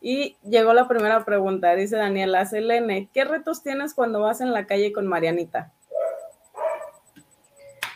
Y 0.00 0.36
llegó 0.42 0.74
la 0.74 0.88
primera 0.88 1.24
pregunta, 1.24 1.76
dice 1.76 1.94
Daniela 1.94 2.44
Selene, 2.44 3.08
¿qué 3.14 3.24
retos 3.24 3.62
tienes 3.62 3.94
cuando 3.94 4.20
vas 4.20 4.40
en 4.40 4.52
la 4.52 4.66
calle 4.66 4.92
con 4.92 5.06
Marianita? 5.06 5.72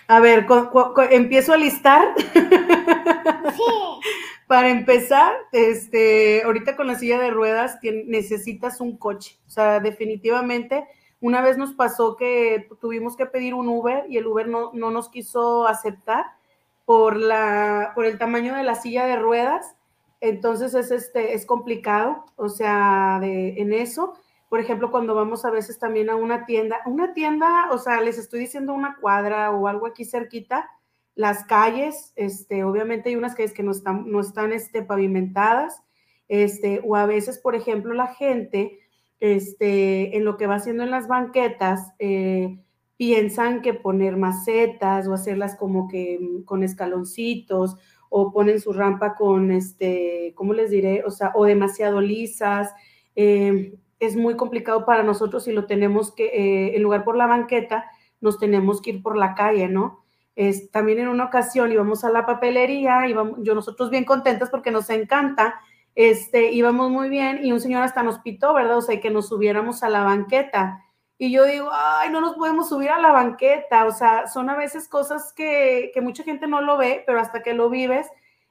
A 0.07 0.21
ver, 0.21 0.47
empiezo 1.11 1.53
a 1.53 1.57
listar. 1.57 2.15
Sí. 3.57 3.63
Para 4.51 4.71
empezar, 4.71 5.33
este, 5.53 6.43
ahorita 6.43 6.75
con 6.75 6.89
la 6.89 6.97
silla 6.97 7.21
de 7.21 7.31
ruedas 7.31 7.79
necesitas 8.07 8.81
un 8.81 8.97
coche. 8.97 9.39
O 9.47 9.51
sea, 9.51 9.79
definitivamente 9.79 10.89
Una 11.21 11.41
vez 11.41 11.57
nos 11.57 11.73
pasó 11.75 12.17
que 12.17 12.69
tuvimos 12.81 13.17
que 13.17 13.27
pedir 13.27 13.55
un 13.55 13.69
Uber 13.69 14.07
y 14.09 14.17
el 14.17 14.27
Uber 14.27 14.49
no, 14.49 14.73
no 14.73 14.91
nos 14.91 15.09
quiso 15.09 15.69
aceptar 15.69 16.25
por, 16.85 17.17
la, 17.17 17.93
por 17.95 18.07
el 18.07 18.19
tamaño 18.19 18.57
de 18.57 18.65
la 18.65 18.75
silla 18.75 19.07
de 19.07 19.15
ruedas. 19.15 19.77
Entonces 20.21 20.75
es, 20.75 20.91
este, 20.91 21.35
es 21.35 21.47
complicado, 21.47 22.25
o 22.35 22.49
sea, 22.49 23.19
de, 23.21 23.51
en 23.61 23.73
eso. 23.73 24.15
Por 24.49 24.59
ejemplo, 24.59 24.91
cuando 24.91 25.15
vamos 25.15 25.45
a 25.45 25.51
veces 25.51 25.79
también 25.79 26.11
a 26.11 26.17
una 26.17 26.45
tienda, 26.45 26.81
una 26.87 27.15
tienda, 27.15 27.69
o 27.71 27.79
sea, 27.79 28.01
les 28.01 28.19
estoy 28.19 28.41
diciendo 28.41 28.73
una 28.73 28.97
cuadra 29.01 29.53
o 29.53 29.69
algo 29.69 29.87
aquí 29.87 30.05
cerquita, 30.05 30.69
las 31.15 31.45
calles, 31.45 32.13
este, 32.17 32.65
obviamente 32.65 33.11
hay 33.11 33.17
unas 33.17 33.35
calles 33.35 33.53
que 33.53 33.63
no 33.63 33.73
están, 33.73 34.11
no 34.11 34.21
están 34.21 34.53
este, 34.53 34.83
pavimentadas, 34.83 35.83
este, 36.29 36.81
o 36.85 36.97
a 36.97 37.07
veces, 37.07 37.39
por 37.39 37.55
ejemplo, 37.55 37.93
la 37.95 38.09
gente 38.09 38.79
este, 39.21 40.17
en 40.17 40.25
lo 40.25 40.37
que 40.37 40.47
va 40.47 40.57
haciendo 40.57 40.83
en 40.83 40.91
las 40.91 41.07
banquetas, 41.09 41.93
eh, 41.99 42.59
piensan 42.97 43.63
que 43.63 43.75
poner 43.75 44.17
macetas 44.17 45.09
o 45.09 45.15
hacerlas 45.15 45.57
como 45.57 45.89
que 45.89 46.19
mm, 46.21 46.43
con 46.45 46.63
escaloncitos 46.63 47.77
o 48.11 48.33
ponen 48.33 48.61
su 48.61 48.73
rampa 48.73 49.15
con, 49.15 49.53
este, 49.53 50.33
¿cómo 50.35 50.53
les 50.53 50.71
diré? 50.71 51.03
O 51.05 51.11
sea, 51.11 51.33
o 51.35 51.45
demasiado 51.45 52.01
lisas. 52.01 52.73
Eh, 53.17 53.75
es 54.01 54.17
muy 54.17 54.37
complicado 54.37 54.85
para 54.85 55.03
nosotros 55.03 55.45
si 55.45 55.53
lo 55.53 55.67
tenemos 55.67 56.13
que, 56.13 56.27
eh, 56.27 56.77
en 56.77 56.83
lugar 56.83 57.05
por 57.05 57.17
la 57.17 57.27
banqueta, 57.27 57.91
nos 58.21 58.39
tenemos 58.39 58.83
que 58.83 58.91
ir 58.91 59.03
por 59.03 59.17
la 59.17 59.35
calle, 59.35 59.69
¿no? 59.69 60.05
También 60.73 61.01
en 61.01 61.09
una 61.09 61.25
ocasión 61.25 61.71
íbamos 61.71 62.05
a 62.05 62.11
la 62.11 62.25
papelería, 62.25 63.07
íbamos, 63.09 63.39
yo 63.43 63.55
nosotros 63.55 63.91
bien 63.91 64.05
contentas 64.05 64.49
porque 64.49 64.71
nos 64.71 64.89
encanta, 64.89 65.61
este, 65.95 66.53
íbamos 66.53 66.91
muy 66.91 67.09
bien 67.09 67.45
y 67.45 67.53
un 67.53 67.61
señor 67.61 67.83
hasta 67.83 68.03
nos 68.03 68.21
pitó, 68.21 68.55
¿verdad? 68.55 68.79
O 68.79 68.83
sea, 68.83 69.01
que 69.01 69.11
nos 69.11 69.29
subiéramos 69.29 69.83
a 69.83 69.91
la 69.91 70.03
banqueta. 70.03 70.85
Y 71.19 71.31
yo 71.31 71.45
digo, 71.45 71.69
ay, 71.71 72.09
no 72.11 72.23
nos 72.23 72.37
podemos 72.37 72.71
subir 72.71 72.89
a 72.89 72.99
la 72.99 73.13
banqueta. 73.13 73.85
O 73.85 73.93
sea, 73.93 74.27
son 74.27 74.49
a 74.49 74.57
veces 74.57 74.89
cosas 74.89 75.35
que, 75.35 75.91
que 75.93 76.01
mucha 76.01 76.23
gente 76.23 76.47
no 76.47 76.63
lo 76.63 76.79
ve, 76.79 77.03
pero 77.07 77.21
hasta 77.21 77.43
que 77.43 77.53
lo 77.53 77.69
vives, 77.69 78.07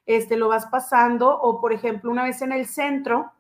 este, 0.06 0.38
lo 0.38 0.48
vas 0.48 0.68
pasando. 0.68 1.40
O, 1.42 1.60
por 1.60 1.74
ejemplo, 1.74 2.12
una 2.12 2.24
vez 2.24 2.44
en 2.44 2.52
el 2.52 2.68
centro, 2.68 3.32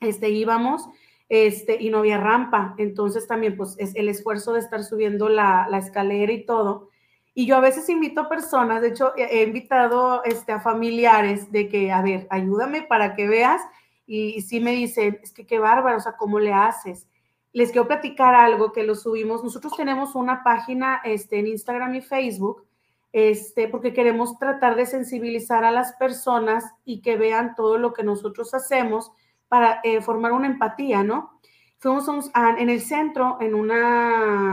este, 0.00 0.30
íbamos 0.30 0.88
este, 1.28 1.76
y 1.78 1.90
no 1.90 1.98
había 1.98 2.16
rampa. 2.16 2.74
Entonces 2.78 3.26
también, 3.26 3.58
pues, 3.58 3.74
es 3.78 3.94
el 3.96 4.08
esfuerzo 4.08 4.54
de 4.54 4.60
estar 4.60 4.82
subiendo 4.82 5.28
la, 5.28 5.66
la 5.68 5.76
escalera 5.76 6.32
y 6.32 6.46
todo. 6.46 6.88
Y 7.34 7.46
yo 7.46 7.56
a 7.56 7.60
veces 7.60 7.88
invito 7.88 8.20
a 8.20 8.28
personas, 8.28 8.82
de 8.82 8.88
hecho, 8.88 9.12
he 9.16 9.42
invitado 9.42 10.22
este, 10.24 10.52
a 10.52 10.60
familiares 10.60 11.50
de 11.50 11.68
que, 11.68 11.90
a 11.90 12.02
ver, 12.02 12.26
ayúdame 12.30 12.82
para 12.82 13.14
que 13.14 13.26
veas. 13.26 13.62
Y, 14.06 14.42
sí 14.42 14.60
me 14.60 14.72
dicen, 14.72 15.18
es 15.22 15.32
que 15.32 15.46
qué 15.46 15.58
bárbaro, 15.58 15.96
o 15.96 16.00
sea, 16.00 16.16
¿cómo 16.16 16.38
le 16.38 16.52
haces? 16.52 17.08
Les 17.52 17.72
quiero 17.72 17.88
platicar 17.88 18.34
algo 18.34 18.72
que 18.72 18.82
lo 18.82 18.94
subimos. 18.94 19.42
Nosotros 19.42 19.74
tenemos 19.76 20.14
una 20.14 20.42
página 20.42 21.00
este, 21.04 21.38
en 21.38 21.46
Instagram 21.46 21.94
y 21.94 22.02
Facebook, 22.02 22.66
este, 23.12 23.68
porque 23.68 23.94
queremos 23.94 24.38
tratar 24.38 24.74
de 24.74 24.84
sensibilizar 24.84 25.64
a 25.64 25.70
las 25.70 25.94
personas 25.94 26.64
y 26.84 27.00
que 27.00 27.16
vean 27.16 27.54
todo 27.54 27.78
lo 27.78 27.94
que 27.94 28.02
nosotros 28.02 28.52
hacemos 28.52 29.10
para 29.48 29.80
eh, 29.84 30.02
formar 30.02 30.32
una 30.32 30.48
empatía, 30.48 31.02
¿no? 31.02 31.38
Fuimos 31.78 32.06
en 32.58 32.70
el 32.70 32.80
centro, 32.80 33.38
en 33.40 33.54
una... 33.54 34.50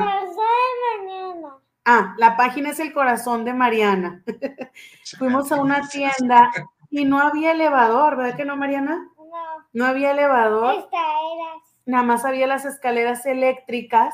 Ah, 1.86 2.14
la 2.18 2.38
página 2.38 2.70
es 2.70 2.80
el 2.80 2.94
corazón 2.94 3.46
de 3.46 3.54
Mariana. 3.54 4.24
Fuimos 5.18 5.52
a 5.52 5.62
una 5.62 5.88
tienda 5.88 6.52
y 6.90 7.06
no 7.06 7.20
había 7.20 7.52
elevador, 7.52 8.18
¿verdad 8.18 8.36
que 8.36 8.46
no, 8.46 8.58
Mariana? 8.58 9.08
No. 9.18 9.26
No 9.74 9.86
había 9.86 10.12
elevador. 10.12 10.76
Escaleras. 10.76 11.64
Nada 11.86 12.04
más 12.04 12.26
había 12.26 12.48
las 12.48 12.66
escaleras 12.66 13.26
eléctricas 13.26 14.14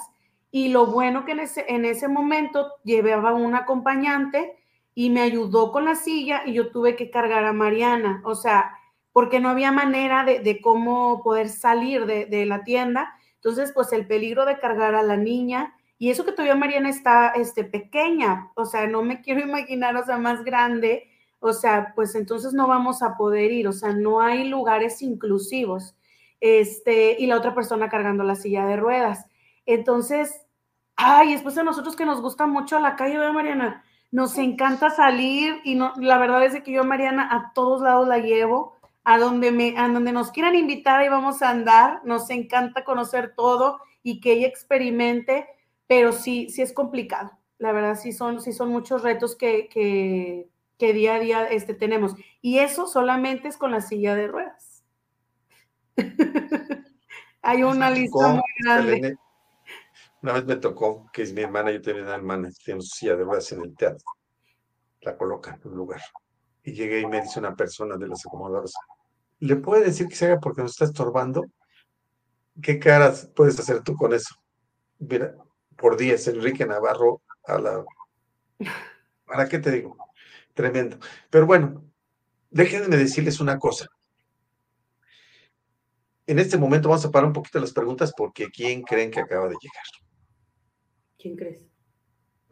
y 0.51 0.69
lo 0.69 0.85
bueno 0.87 1.25
que 1.25 1.33
en 1.33 1.41
ese, 1.41 1.65
en 1.67 1.85
ese 1.85 2.07
momento 2.07 2.71
llevaba 2.83 3.33
un 3.33 3.55
acompañante 3.55 4.57
y 4.93 5.09
me 5.09 5.21
ayudó 5.21 5.71
con 5.71 5.85
la 5.85 5.95
silla 5.95 6.43
y 6.45 6.53
yo 6.53 6.71
tuve 6.71 6.95
que 6.95 7.09
cargar 7.09 7.43
a 7.43 7.51
Mariana. 7.51 8.21
O 8.23 8.35
sea, 8.35 8.77
porque 9.11 9.41
no 9.41 9.49
había 9.49 9.71
manera 9.71 10.23
de, 10.23 10.39
de 10.39 10.61
cómo 10.61 11.21
poder 11.23 11.49
salir 11.49 12.05
de, 12.05 12.25
de 12.25 12.45
la 12.45 12.63
tienda. 12.63 13.13
Entonces, 13.35 13.73
pues 13.73 13.91
el 13.91 14.07
peligro 14.07 14.45
de 14.45 14.59
cargar 14.59 14.95
a 14.95 15.03
la 15.03 15.17
niña 15.17 15.74
y 15.97 16.09
eso 16.09 16.25
que 16.25 16.31
todavía 16.31 16.55
Mariana 16.55 16.89
está 16.89 17.29
este, 17.29 17.63
pequeña, 17.63 18.51
o 18.55 18.65
sea, 18.65 18.87
no 18.87 19.01
me 19.03 19.21
quiero 19.21 19.41
imaginar, 19.47 19.95
o 19.95 20.05
sea, 20.05 20.17
más 20.17 20.43
grande, 20.43 21.09
o 21.39 21.53
sea, 21.53 21.93
pues 21.95 22.15
entonces 22.15 22.53
no 22.53 22.67
vamos 22.67 23.03
a 23.03 23.17
poder 23.17 23.51
ir, 23.51 23.67
o 23.67 23.73
sea, 23.73 23.93
no 23.93 24.21
hay 24.21 24.47
lugares 24.47 25.01
inclusivos. 25.01 25.95
Este, 26.41 27.15
y 27.19 27.27
la 27.27 27.37
otra 27.37 27.55
persona 27.55 27.89
cargando 27.89 28.23
la 28.23 28.35
silla 28.35 28.65
de 28.65 28.75
ruedas. 28.75 29.25
Entonces, 29.65 30.45
ay, 30.95 31.33
después 31.33 31.57
a 31.57 31.63
nosotros 31.63 31.95
que 31.95 32.05
nos 32.05 32.21
gusta 32.21 32.45
mucho 32.45 32.79
la 32.79 32.95
calle, 32.95 33.17
¿verdad, 33.17 33.33
Mariana? 33.33 33.83
Nos 34.11 34.37
encanta 34.37 34.89
salir 34.89 35.59
y 35.63 35.75
no, 35.75 35.93
la 35.97 36.17
verdad 36.17 36.43
es 36.43 36.61
que 36.61 36.71
yo, 36.71 36.83
Mariana, 36.83 37.29
a 37.31 37.51
todos 37.53 37.81
lados 37.81 38.07
la 38.07 38.19
llevo, 38.19 38.75
a 39.03 39.17
donde, 39.17 39.51
me, 39.51 39.77
a 39.77 39.87
donde 39.87 40.11
nos 40.11 40.31
quieran 40.31 40.55
invitar 40.55 41.03
y 41.03 41.09
vamos 41.09 41.41
a 41.41 41.49
andar, 41.49 42.01
nos 42.03 42.29
encanta 42.29 42.83
conocer 42.83 43.33
todo 43.35 43.79
y 44.03 44.19
que 44.19 44.33
ella 44.33 44.47
experimente 44.47 45.47
pero 45.87 46.11
sí, 46.11 46.49
sí 46.49 46.61
es 46.61 46.73
complicado. 46.73 47.31
La 47.57 47.71
verdad, 47.71 47.95
sí 47.95 48.11
son, 48.11 48.41
sí 48.41 48.51
son 48.53 48.69
muchos 48.69 49.01
retos 49.03 49.35
que, 49.35 49.69
que, 49.69 50.49
que 50.77 50.93
día 50.93 51.15
a 51.15 51.19
día 51.19 51.47
este, 51.47 51.73
tenemos. 51.73 52.15
Y 52.41 52.59
eso 52.59 52.87
solamente 52.87 53.47
es 53.47 53.57
con 53.57 53.71
la 53.71 53.81
silla 53.81 54.15
de 54.15 54.27
ruedas. 54.27 54.83
Hay 57.41 57.63
una 57.63 57.89
lista 57.89 58.27
muy 58.29 58.43
grande. 58.63 59.17
Una 60.21 60.33
vez 60.33 60.45
me 60.45 60.55
tocó, 60.55 61.07
que 61.13 61.21
es 61.21 61.33
mi 61.33 61.41
hermana, 61.41 61.71
yo 61.71 61.81
tenía 61.81 62.01
una 62.01 62.15
hermana 62.15 62.49
tiene 62.63 62.81
su 62.81 62.87
silla 62.87 63.15
de 63.15 63.23
ruedas 63.23 63.51
en 63.51 63.61
el 63.61 63.75
teatro. 63.75 64.05
La 65.01 65.15
colocan 65.15 65.61
en 65.63 65.71
un 65.71 65.77
lugar. 65.77 66.01
Y 66.63 66.73
llegué 66.73 67.01
y 67.01 67.05
me 67.05 67.21
dice 67.21 67.39
una 67.39 67.55
persona 67.55 67.95
de 67.95 68.07
los 68.07 68.25
acomodadores, 68.25 68.73
¿le 69.39 69.55
puede 69.57 69.85
decir 69.85 70.07
que 70.07 70.15
se 70.15 70.25
haga 70.25 70.39
porque 70.39 70.63
nos 70.63 70.71
está 70.71 70.85
estorbando? 70.85 71.45
¿Qué 72.59 72.79
caras 72.79 73.29
puedes 73.35 73.59
hacer 73.59 73.83
tú 73.83 73.95
con 73.95 74.13
eso? 74.15 74.33
Mira, 74.97 75.35
por 75.75 75.97
10, 75.97 76.27
Enrique 76.29 76.65
Navarro 76.65 77.21
a 77.45 77.57
la... 77.59 77.85
¿Para 79.25 79.49
qué 79.49 79.59
te 79.59 79.71
digo? 79.71 79.97
Tremendo. 80.53 80.97
Pero 81.29 81.45
bueno, 81.45 81.83
déjenme 82.49 82.95
decirles 82.97 83.39
una 83.39 83.59
cosa. 83.59 83.87
En 86.27 86.39
este 86.39 86.57
momento 86.57 86.89
vamos 86.89 87.05
a 87.05 87.11
parar 87.11 87.27
un 87.27 87.33
poquito 87.33 87.59
las 87.59 87.73
preguntas 87.73 88.13
porque 88.15 88.47
¿quién 88.49 88.81
creen 88.81 89.11
que 89.11 89.19
acaba 89.19 89.47
de 89.47 89.55
llegar? 89.61 89.83
¿Quién 91.19 91.35
crees? 91.35 91.61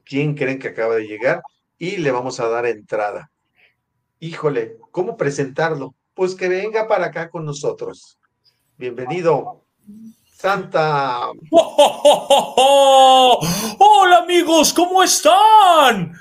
¿Quién 0.04 0.36
creen 0.36 0.60
que 0.60 0.68
acaba 0.68 0.96
de 0.96 1.08
llegar? 1.08 1.42
Y 1.78 1.98
le 1.98 2.12
vamos 2.12 2.40
a 2.40 2.48
dar 2.50 2.66
entrada. 2.66 3.32
Híjole, 4.20 4.78
¿cómo 4.92 5.18
presentarlo? 5.18 5.96
Pues 6.14 6.36
que 6.36 6.50
venga 6.50 6.88
para 6.88 7.08
acá 7.08 7.30
con 7.30 7.46
nosotros. 7.46 8.20
Bienvenido, 8.78 9.66
Santa. 10.44 11.32
Hola 13.80 14.18
amigos, 14.24 14.74
¿cómo 14.74 15.02
están? 15.02 16.20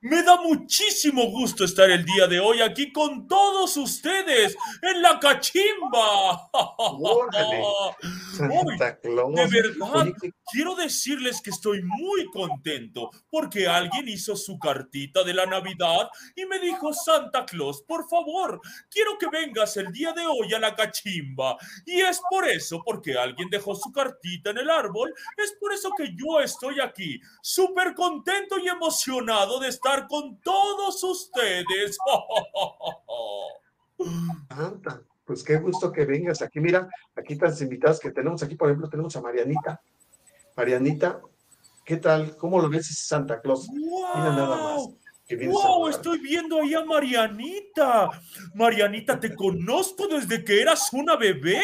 Me 0.00 0.22
da 0.22 0.36
muchísimo 0.40 1.30
gusto 1.30 1.64
estar 1.64 1.90
el 1.90 2.04
día 2.04 2.26
de 2.26 2.40
hoy 2.40 2.60
aquí 2.60 2.92
con 2.92 3.26
todos 3.26 3.76
ustedes 3.76 4.56
en 4.82 5.02
la 5.02 5.18
cachimba. 5.18 6.50
de 9.34 9.46
verdad, 9.46 10.06
quiero 10.52 10.74
decirles 10.74 11.40
que 11.42 11.50
estoy 11.50 11.82
muy 11.82 12.26
contento 12.30 13.10
porque 13.30 13.66
alguien 13.66 14.08
hizo 14.08 14.36
su 14.36 14.58
cartita 14.58 15.24
de 15.24 15.34
la 15.34 15.46
Navidad 15.46 16.08
y 16.36 16.46
me 16.46 16.58
dijo, 16.58 16.92
Santa 16.92 17.44
Claus, 17.44 17.82
por 17.82 18.08
favor, 18.08 18.60
quiero 18.90 19.18
que 19.18 19.28
vengas 19.28 19.76
el 19.76 19.92
día 19.92 20.12
de 20.12 20.26
hoy 20.26 20.54
a 20.54 20.58
la 20.58 20.74
cachimba. 20.74 21.56
Y 21.84 22.00
es 22.00 22.20
por 22.30 22.48
eso, 22.48 22.82
porque 22.84 23.16
alguien 23.18 23.50
dejó 23.50 23.74
su 23.74 23.92
cartita 23.92 24.50
en 24.50 24.58
el 24.58 24.70
árbol, 24.70 25.12
es 25.36 25.54
por 25.60 25.72
eso 25.72 25.90
que 25.96 26.14
yo 26.14 26.40
estoy 26.40 26.80
aquí, 26.80 27.20
súper 27.42 27.94
contento 27.94 28.37
y 28.62 28.68
emocionado 28.68 29.60
de 29.60 29.68
estar 29.68 30.06
con 30.06 30.40
todos 30.40 31.02
ustedes. 31.04 31.98
Pues 35.24 35.44
qué 35.44 35.56
gusto 35.56 35.92
que 35.92 36.06
vengas 36.06 36.40
aquí. 36.40 36.58
Mira, 36.58 36.88
aquí 37.14 37.34
están 37.34 37.52
invitadas 37.60 38.00
que 38.00 38.10
tenemos 38.10 38.42
aquí, 38.42 38.54
por 38.54 38.68
ejemplo, 38.68 38.88
tenemos 38.88 39.14
a 39.14 39.20
Marianita. 39.20 39.78
Marianita, 40.56 41.20
¿qué 41.84 41.98
tal? 41.98 42.34
¿Cómo 42.38 42.58
lo 42.62 42.70
ves 42.70 42.86
Santa 43.06 43.38
Claus? 43.42 43.68
Mira 43.68 44.30
nada 44.30 44.56
más. 44.56 44.88
¡Wow! 45.28 45.88
Estoy 45.88 46.18
viendo 46.20 46.62
ahí 46.62 46.72
a 46.72 46.82
Marianita. 46.82 48.08
Marianita, 48.54 49.20
te 49.20 49.34
conozco 49.34 50.08
desde 50.08 50.42
que 50.42 50.62
eras 50.62 50.90
una 50.94 51.16
bebé. 51.16 51.60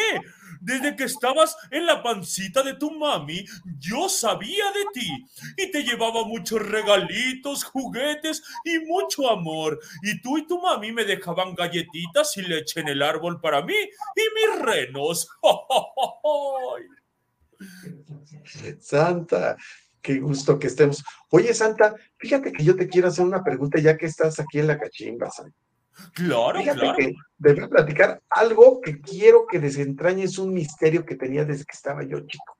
Desde 0.61 0.95
que 0.95 1.05
estabas 1.05 1.57
en 1.71 1.85
la 1.85 2.03
pancita 2.03 2.63
de 2.63 2.75
tu 2.75 2.91
mami, 2.91 3.45
yo 3.79 4.09
sabía 4.09 4.65
de 4.71 4.85
ti 4.93 5.25
y 5.57 5.71
te 5.71 5.83
llevaba 5.83 6.25
muchos 6.25 6.61
regalitos, 6.61 7.63
juguetes 7.63 8.43
y 8.63 8.79
mucho 8.79 9.29
amor. 9.29 9.79
Y 10.03 10.21
tú 10.21 10.37
y 10.37 10.47
tu 10.47 10.61
mami 10.61 10.91
me 10.91 11.05
dejaban 11.05 11.55
galletitas 11.55 12.37
y 12.37 12.43
leche 12.43 12.81
en 12.81 12.89
el 12.89 13.01
árbol 13.01 13.41
para 13.41 13.61
mí 13.61 13.73
y 13.73 14.21
mis 14.35 14.61
renos. 14.61 15.27
Santa, 18.79 19.57
qué 20.01 20.19
gusto 20.19 20.59
que 20.59 20.67
estemos. 20.67 21.03
Oye, 21.29 21.53
Santa, 21.53 21.95
fíjate 22.17 22.51
que 22.51 22.63
yo 22.63 22.75
te 22.75 22.87
quiero 22.87 23.07
hacer 23.07 23.25
una 23.25 23.43
pregunta 23.43 23.79
ya 23.79 23.97
que 23.97 24.05
estás 24.05 24.39
aquí 24.39 24.59
en 24.59 24.67
la 24.67 24.79
cachimba, 24.79 25.31
Santa. 25.31 25.64
Claro, 26.13 26.59
Fíjate 26.59 26.79
claro. 26.79 26.97
que 26.97 27.13
debo 27.37 27.69
platicar 27.69 28.21
algo 28.29 28.81
que 28.81 28.99
quiero 28.99 29.45
que 29.47 29.59
desentrañes 29.59 30.37
un 30.37 30.53
misterio 30.53 31.05
que 31.05 31.15
tenía 31.15 31.45
desde 31.45 31.65
que 31.65 31.75
estaba 31.75 32.03
yo 32.03 32.19
chico. 32.21 32.57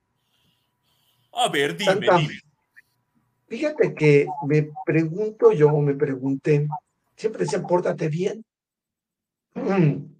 A 1.34 1.50
ver, 1.50 1.76
dime, 1.76 1.96
dime. 1.96 2.40
Fíjate 3.48 3.94
que 3.94 4.28
me 4.48 4.70
pregunto 4.86 5.52
yo, 5.52 5.70
me 5.78 5.94
pregunté, 5.94 6.68
siempre 7.16 7.44
decían, 7.44 7.68
pórtate 7.68 8.08
bien. 8.08 8.44
Mm. 9.54 10.16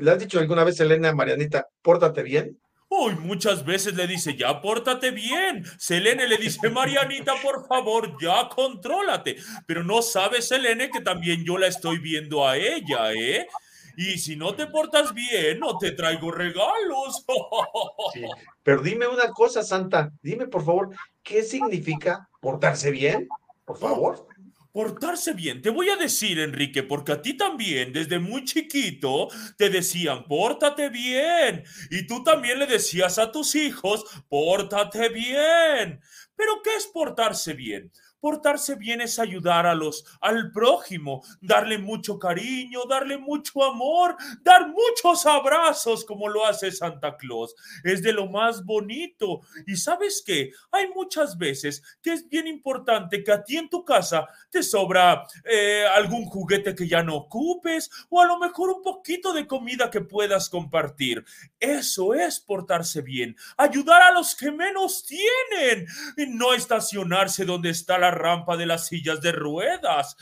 ¿Le 0.00 0.10
has 0.10 0.18
dicho 0.18 0.38
alguna 0.38 0.64
vez, 0.64 0.78
Elena, 0.80 1.14
Marianita, 1.14 1.68
pórtate 1.82 2.22
bien? 2.22 2.58
Uy, 2.88 3.16
muchas 3.16 3.64
veces 3.64 3.94
le 3.94 4.06
dice, 4.06 4.36
ya 4.36 4.60
pórtate 4.60 5.10
bien. 5.10 5.64
Selene 5.76 6.28
le 6.28 6.36
dice, 6.36 6.70
Marianita, 6.70 7.34
por 7.42 7.66
favor, 7.66 8.16
ya 8.20 8.48
contrólate. 8.48 9.36
Pero 9.66 9.82
no 9.82 10.02
sabe 10.02 10.40
Selene 10.40 10.90
que 10.90 11.00
también 11.00 11.44
yo 11.44 11.58
la 11.58 11.66
estoy 11.66 11.98
viendo 11.98 12.46
a 12.46 12.56
ella, 12.56 13.12
¿eh? 13.12 13.48
Y 13.96 14.18
si 14.18 14.36
no 14.36 14.54
te 14.54 14.66
portas 14.66 15.14
bien, 15.14 15.58
no 15.58 15.78
te 15.78 15.92
traigo 15.92 16.30
regalos. 16.30 17.24
Pero 18.62 18.82
dime 18.82 19.08
una 19.08 19.30
cosa, 19.32 19.62
Santa, 19.62 20.12
dime 20.22 20.46
por 20.46 20.64
favor, 20.64 20.90
¿qué 21.22 21.42
significa 21.42 22.28
portarse 22.40 22.90
bien? 22.90 23.26
Por 23.64 23.78
favor. 23.78 24.28
Portarse 24.76 25.32
bien. 25.32 25.62
Te 25.62 25.70
voy 25.70 25.88
a 25.88 25.96
decir, 25.96 26.38
Enrique, 26.38 26.82
porque 26.82 27.12
a 27.12 27.22
ti 27.22 27.34
también, 27.34 27.94
desde 27.94 28.18
muy 28.18 28.44
chiquito, 28.44 29.28
te 29.56 29.70
decían, 29.70 30.24
pórtate 30.26 30.90
bien. 30.90 31.64
Y 31.90 32.06
tú 32.06 32.22
también 32.22 32.58
le 32.58 32.66
decías 32.66 33.18
a 33.18 33.32
tus 33.32 33.54
hijos, 33.54 34.04
pórtate 34.28 35.08
bien. 35.08 35.98
Pero 36.36 36.60
¿qué 36.62 36.76
es 36.76 36.88
portarse 36.88 37.54
bien? 37.54 37.90
Portarse 38.26 38.74
bien 38.74 39.00
es 39.00 39.20
ayudar 39.20 39.68
a 39.68 39.74
los, 39.76 40.04
al 40.20 40.50
prójimo, 40.50 41.22
darle 41.40 41.78
mucho 41.78 42.18
cariño, 42.18 42.80
darle 42.88 43.18
mucho 43.18 43.62
amor, 43.62 44.16
dar 44.42 44.66
muchos 44.66 45.24
abrazos 45.26 46.04
como 46.04 46.28
lo 46.28 46.44
hace 46.44 46.72
Santa 46.72 47.16
Claus. 47.16 47.54
Es 47.84 48.02
de 48.02 48.12
lo 48.12 48.26
más 48.26 48.64
bonito. 48.64 49.42
Y 49.64 49.76
sabes 49.76 50.24
qué? 50.26 50.50
Hay 50.72 50.88
muchas 50.88 51.38
veces 51.38 51.80
que 52.02 52.14
es 52.14 52.28
bien 52.28 52.48
importante 52.48 53.22
que 53.22 53.30
a 53.30 53.44
ti 53.44 53.58
en 53.58 53.68
tu 53.68 53.84
casa 53.84 54.26
te 54.50 54.64
sobra 54.64 55.24
eh, 55.44 55.84
algún 55.94 56.24
juguete 56.24 56.74
que 56.74 56.88
ya 56.88 57.04
no 57.04 57.14
ocupes 57.14 57.88
o 58.10 58.20
a 58.20 58.26
lo 58.26 58.40
mejor 58.40 58.70
un 58.70 58.82
poquito 58.82 59.32
de 59.34 59.46
comida 59.46 59.88
que 59.88 60.00
puedas 60.00 60.50
compartir. 60.50 61.24
Eso 61.60 62.12
es 62.12 62.40
portarse 62.40 63.02
bien. 63.02 63.36
Ayudar 63.56 64.02
a 64.02 64.10
los 64.10 64.34
que 64.34 64.50
menos 64.50 65.06
tienen. 65.06 65.86
Y 66.16 66.26
no 66.26 66.54
estacionarse 66.54 67.44
donde 67.44 67.70
está 67.70 67.98
la 67.98 68.15
rampa 68.16 68.56
de 68.56 68.66
las 68.66 68.88
sillas 68.88 69.20
de 69.20 69.32
ruedas. 69.32 70.16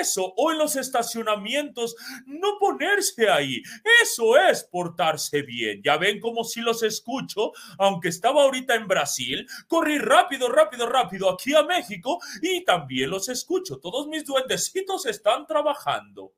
Eso, 0.00 0.32
o 0.36 0.52
en 0.52 0.58
los 0.58 0.76
estacionamientos, 0.76 1.96
no 2.26 2.58
ponerse 2.58 3.28
ahí. 3.28 3.62
Eso 4.02 4.38
es 4.38 4.64
portarse 4.64 5.42
bien. 5.42 5.82
Ya 5.82 5.98
ven 5.98 6.20
como 6.20 6.44
si 6.44 6.60
los 6.60 6.82
escucho, 6.82 7.52
aunque 7.78 8.08
estaba 8.08 8.42
ahorita 8.44 8.74
en 8.74 8.88
Brasil, 8.88 9.46
corrí 9.68 9.98
rápido, 9.98 10.48
rápido, 10.48 10.86
rápido 10.86 11.30
aquí 11.30 11.54
a 11.54 11.62
México 11.62 12.18
y 12.40 12.64
también 12.64 13.10
los 13.10 13.28
escucho. 13.28 13.78
Todos 13.78 14.08
mis 14.08 14.24
duendecitos 14.24 15.06
están 15.06 15.46
trabajando. 15.46 16.32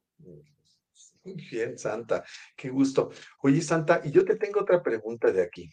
Bien, 1.24 1.78
Santa, 1.78 2.24
qué 2.56 2.68
gusto. 2.68 3.10
Oye, 3.42 3.60
Santa, 3.60 4.00
y 4.04 4.10
yo 4.10 4.24
te 4.24 4.36
tengo 4.36 4.60
otra 4.60 4.82
pregunta 4.82 5.30
de 5.30 5.42
aquí. 5.42 5.70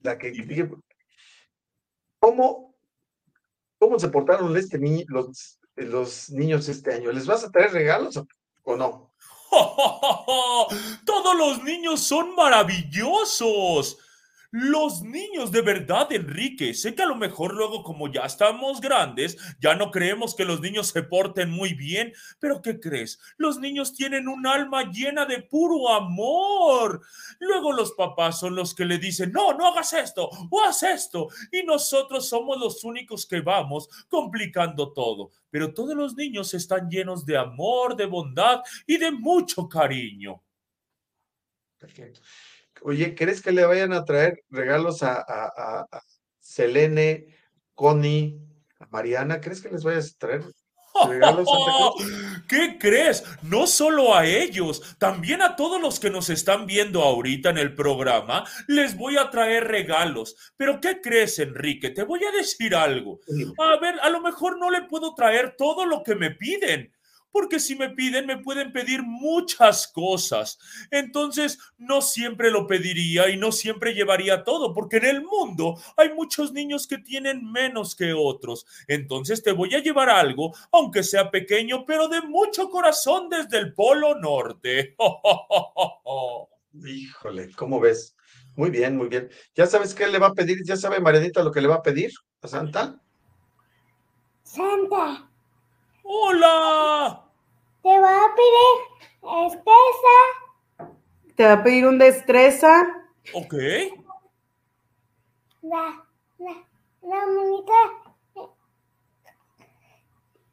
La 0.00 0.16
que 0.16 0.30
dije, 0.30 0.70
¿cómo, 2.18 2.65
cómo 3.78 3.98
se 3.98 4.08
portaron 4.08 4.56
este 4.56 4.78
ni 4.78 5.04
los, 5.08 5.58
niños 6.30 6.68
este 6.68 6.94
año? 6.94 7.12
¿Les 7.12 7.26
vas 7.26 7.44
a 7.44 7.50
traer 7.50 7.72
regalos 7.72 8.20
o, 8.64 8.76
no? 8.76 9.12
Todos 11.04 11.36
los 11.36 11.62
niños 11.64 12.00
son 12.00 12.34
maravillosos. 12.34 13.98
Los 14.58 15.02
niños 15.02 15.52
de 15.52 15.60
verdad, 15.60 16.10
Enrique, 16.10 16.72
sé 16.72 16.94
que 16.94 17.02
a 17.02 17.06
lo 17.06 17.14
mejor 17.14 17.52
luego 17.52 17.82
como 17.82 18.10
ya 18.10 18.22
estamos 18.22 18.80
grandes, 18.80 19.36
ya 19.60 19.74
no 19.74 19.90
creemos 19.90 20.34
que 20.34 20.46
los 20.46 20.62
niños 20.62 20.86
se 20.86 21.02
porten 21.02 21.50
muy 21.50 21.74
bien, 21.74 22.14
pero 22.38 22.62
¿qué 22.62 22.80
crees? 22.80 23.20
Los 23.36 23.58
niños 23.58 23.92
tienen 23.92 24.28
un 24.28 24.46
alma 24.46 24.90
llena 24.90 25.26
de 25.26 25.42
puro 25.42 25.92
amor. 25.92 27.02
Luego 27.38 27.70
los 27.70 27.92
papás 27.92 28.40
son 28.40 28.54
los 28.54 28.74
que 28.74 28.86
le 28.86 28.96
dicen, 28.96 29.30
no, 29.30 29.52
no 29.52 29.66
hagas 29.66 29.92
esto 29.92 30.30
o 30.50 30.62
haz 30.62 30.84
esto. 30.84 31.28
Y 31.52 31.62
nosotros 31.62 32.26
somos 32.26 32.58
los 32.58 32.82
únicos 32.82 33.26
que 33.26 33.42
vamos 33.42 33.90
complicando 34.08 34.94
todo. 34.94 35.32
Pero 35.50 35.74
todos 35.74 35.94
los 35.94 36.14
niños 36.14 36.54
están 36.54 36.88
llenos 36.88 37.26
de 37.26 37.36
amor, 37.36 37.94
de 37.94 38.06
bondad 38.06 38.62
y 38.86 38.96
de 38.96 39.10
mucho 39.10 39.68
cariño. 39.68 40.42
Perfecto. 41.76 42.22
Oye, 42.82 43.14
¿crees 43.14 43.42
que 43.42 43.52
le 43.52 43.64
vayan 43.64 43.92
a 43.92 44.04
traer 44.04 44.42
regalos 44.50 45.02
a, 45.02 45.14
a, 45.14 45.52
a, 45.56 45.86
a 45.90 46.02
Selene, 46.40 47.26
Connie, 47.74 48.40
a 48.78 48.86
Mariana? 48.86 49.40
¿Crees 49.40 49.60
que 49.60 49.70
les 49.70 49.82
vayas 49.82 50.14
a 50.14 50.18
traer 50.18 50.44
regalos 51.08 51.48
Santa 51.48 51.72
Claus? 51.76 51.94
¿Qué 52.48 52.78
crees? 52.78 53.24
No 53.42 53.66
solo 53.66 54.14
a 54.14 54.24
ellos, 54.24 54.96
también 54.98 55.42
a 55.42 55.56
todos 55.56 55.80
los 55.80 55.98
que 56.00 56.10
nos 56.10 56.30
están 56.30 56.66
viendo 56.66 57.02
ahorita 57.02 57.50
en 57.50 57.58
el 57.58 57.74
programa, 57.74 58.44
les 58.68 58.96
voy 58.96 59.16
a 59.16 59.30
traer 59.30 59.64
regalos. 59.64 60.36
Pero 60.56 60.80
¿qué 60.80 61.00
crees, 61.00 61.38
Enrique? 61.38 61.90
Te 61.90 62.04
voy 62.04 62.20
a 62.24 62.30
decir 62.36 62.74
algo. 62.74 63.20
A 63.58 63.78
ver, 63.80 63.96
a 64.00 64.10
lo 64.10 64.20
mejor 64.20 64.58
no 64.58 64.70
le 64.70 64.82
puedo 64.82 65.14
traer 65.14 65.56
todo 65.58 65.86
lo 65.86 66.02
que 66.02 66.14
me 66.14 66.30
piden, 66.30 66.92
porque 67.36 67.60
si 67.60 67.76
me 67.76 67.90
piden, 67.90 68.24
me 68.24 68.38
pueden 68.38 68.72
pedir 68.72 69.02
muchas 69.02 69.86
cosas. 69.86 70.58
Entonces, 70.90 71.58
no 71.76 72.00
siempre 72.00 72.50
lo 72.50 72.66
pediría 72.66 73.28
y 73.28 73.36
no 73.36 73.52
siempre 73.52 73.92
llevaría 73.92 74.42
todo, 74.42 74.72
porque 74.72 74.96
en 74.96 75.04
el 75.04 75.22
mundo 75.22 75.78
hay 75.98 76.14
muchos 76.14 76.54
niños 76.54 76.86
que 76.86 76.96
tienen 76.96 77.44
menos 77.52 77.94
que 77.94 78.14
otros. 78.14 78.64
Entonces, 78.88 79.42
te 79.42 79.52
voy 79.52 79.74
a 79.74 79.82
llevar 79.82 80.08
algo, 80.08 80.54
aunque 80.72 81.02
sea 81.02 81.30
pequeño, 81.30 81.84
pero 81.84 82.08
de 82.08 82.22
mucho 82.22 82.70
corazón 82.70 83.28
desde 83.28 83.58
el 83.58 83.74
Polo 83.74 84.18
Norte. 84.18 84.96
Híjole, 86.86 87.50
¿cómo 87.54 87.80
ves? 87.80 88.16
Muy 88.56 88.70
bien, 88.70 88.96
muy 88.96 89.08
bien. 89.08 89.28
¿Ya 89.54 89.66
sabes 89.66 89.94
qué 89.94 90.08
le 90.08 90.18
va 90.18 90.28
a 90.28 90.32
pedir? 90.32 90.64
¿Ya 90.64 90.78
sabe 90.78 91.00
Marianita 91.00 91.44
lo 91.44 91.52
que 91.52 91.60
le 91.60 91.68
va 91.68 91.74
a 91.74 91.82
pedir 91.82 92.14
a 92.40 92.48
Santa? 92.48 92.98
Santa, 94.42 95.28
¡Hola! 96.02 97.25
Te 97.86 98.00
voy 98.00 98.08
a 98.08 98.34
pedir 98.34 99.46
espesa 99.46 100.16
Te 101.36 101.44
va 101.44 101.52
a 101.52 101.62
pedir 101.62 101.86
un 101.86 101.98
destreza. 101.98 103.06
Ok. 103.32 103.54
la, 105.62 106.04
la, 106.38 106.54
la 107.02 107.26
muñeca. 107.26 107.80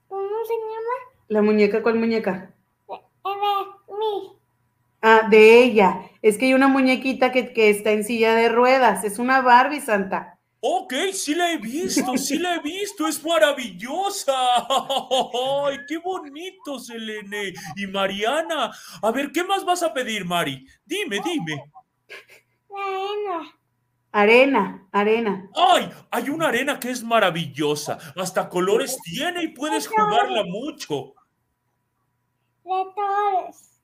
¿Cómo 0.08 0.46
se 0.46 0.54
llama? 0.54 0.96
¿La 1.28 1.42
muñeca 1.42 1.82
cuál 1.82 1.96
muñeca? 1.96 2.54
Eh, 2.90 3.02
de 3.26 3.96
mí. 3.98 4.38
Ah, 5.02 5.28
de 5.28 5.64
ella. 5.64 6.02
Es 6.22 6.38
que 6.38 6.46
hay 6.46 6.54
una 6.54 6.68
muñequita 6.68 7.32
que, 7.32 7.52
que 7.52 7.72
está 7.72 7.94
en 7.94 8.04
silla 8.04 8.36
de 8.36 8.50
ruedas. 8.50 9.04
Es 9.04 9.18
una 9.18 9.42
Barbie, 9.42 9.82
Santa. 9.82 10.38
Ok, 10.66 10.94
sí 11.12 11.36
la 11.36 11.52
he 11.52 11.58
visto, 11.58 12.16
sí 12.18 12.40
la 12.40 12.56
he 12.56 12.60
visto, 12.62 13.06
es 13.06 13.22
maravillosa. 13.22 14.34
¡Ay, 15.66 15.80
qué 15.86 15.98
bonito, 15.98 16.80
Selene! 16.80 17.54
Y 17.76 17.86
Mariana, 17.88 18.72
a 19.02 19.12
ver, 19.12 19.30
¿qué 19.34 19.44
más 19.44 19.66
vas 19.66 19.84
a 19.84 19.94
pedir, 19.94 20.24
Mari? 20.24 20.66
Dime, 20.86 21.20
dime. 21.20 21.66
Arena. 22.74 23.60
Arena, 24.14 24.88
arena. 24.94 25.50
¡Ay! 25.54 25.92
Hay 26.10 26.30
una 26.30 26.48
arena 26.48 26.80
que 26.80 26.92
es 26.92 27.04
maravillosa, 27.04 27.98
hasta 28.16 28.48
colores 28.48 28.98
tiene 29.04 29.44
y 29.44 29.48
puedes 29.50 29.86
jugarla 29.86 30.46
mucho. 30.46 31.14
De 32.64 32.86
todos. 32.96 33.82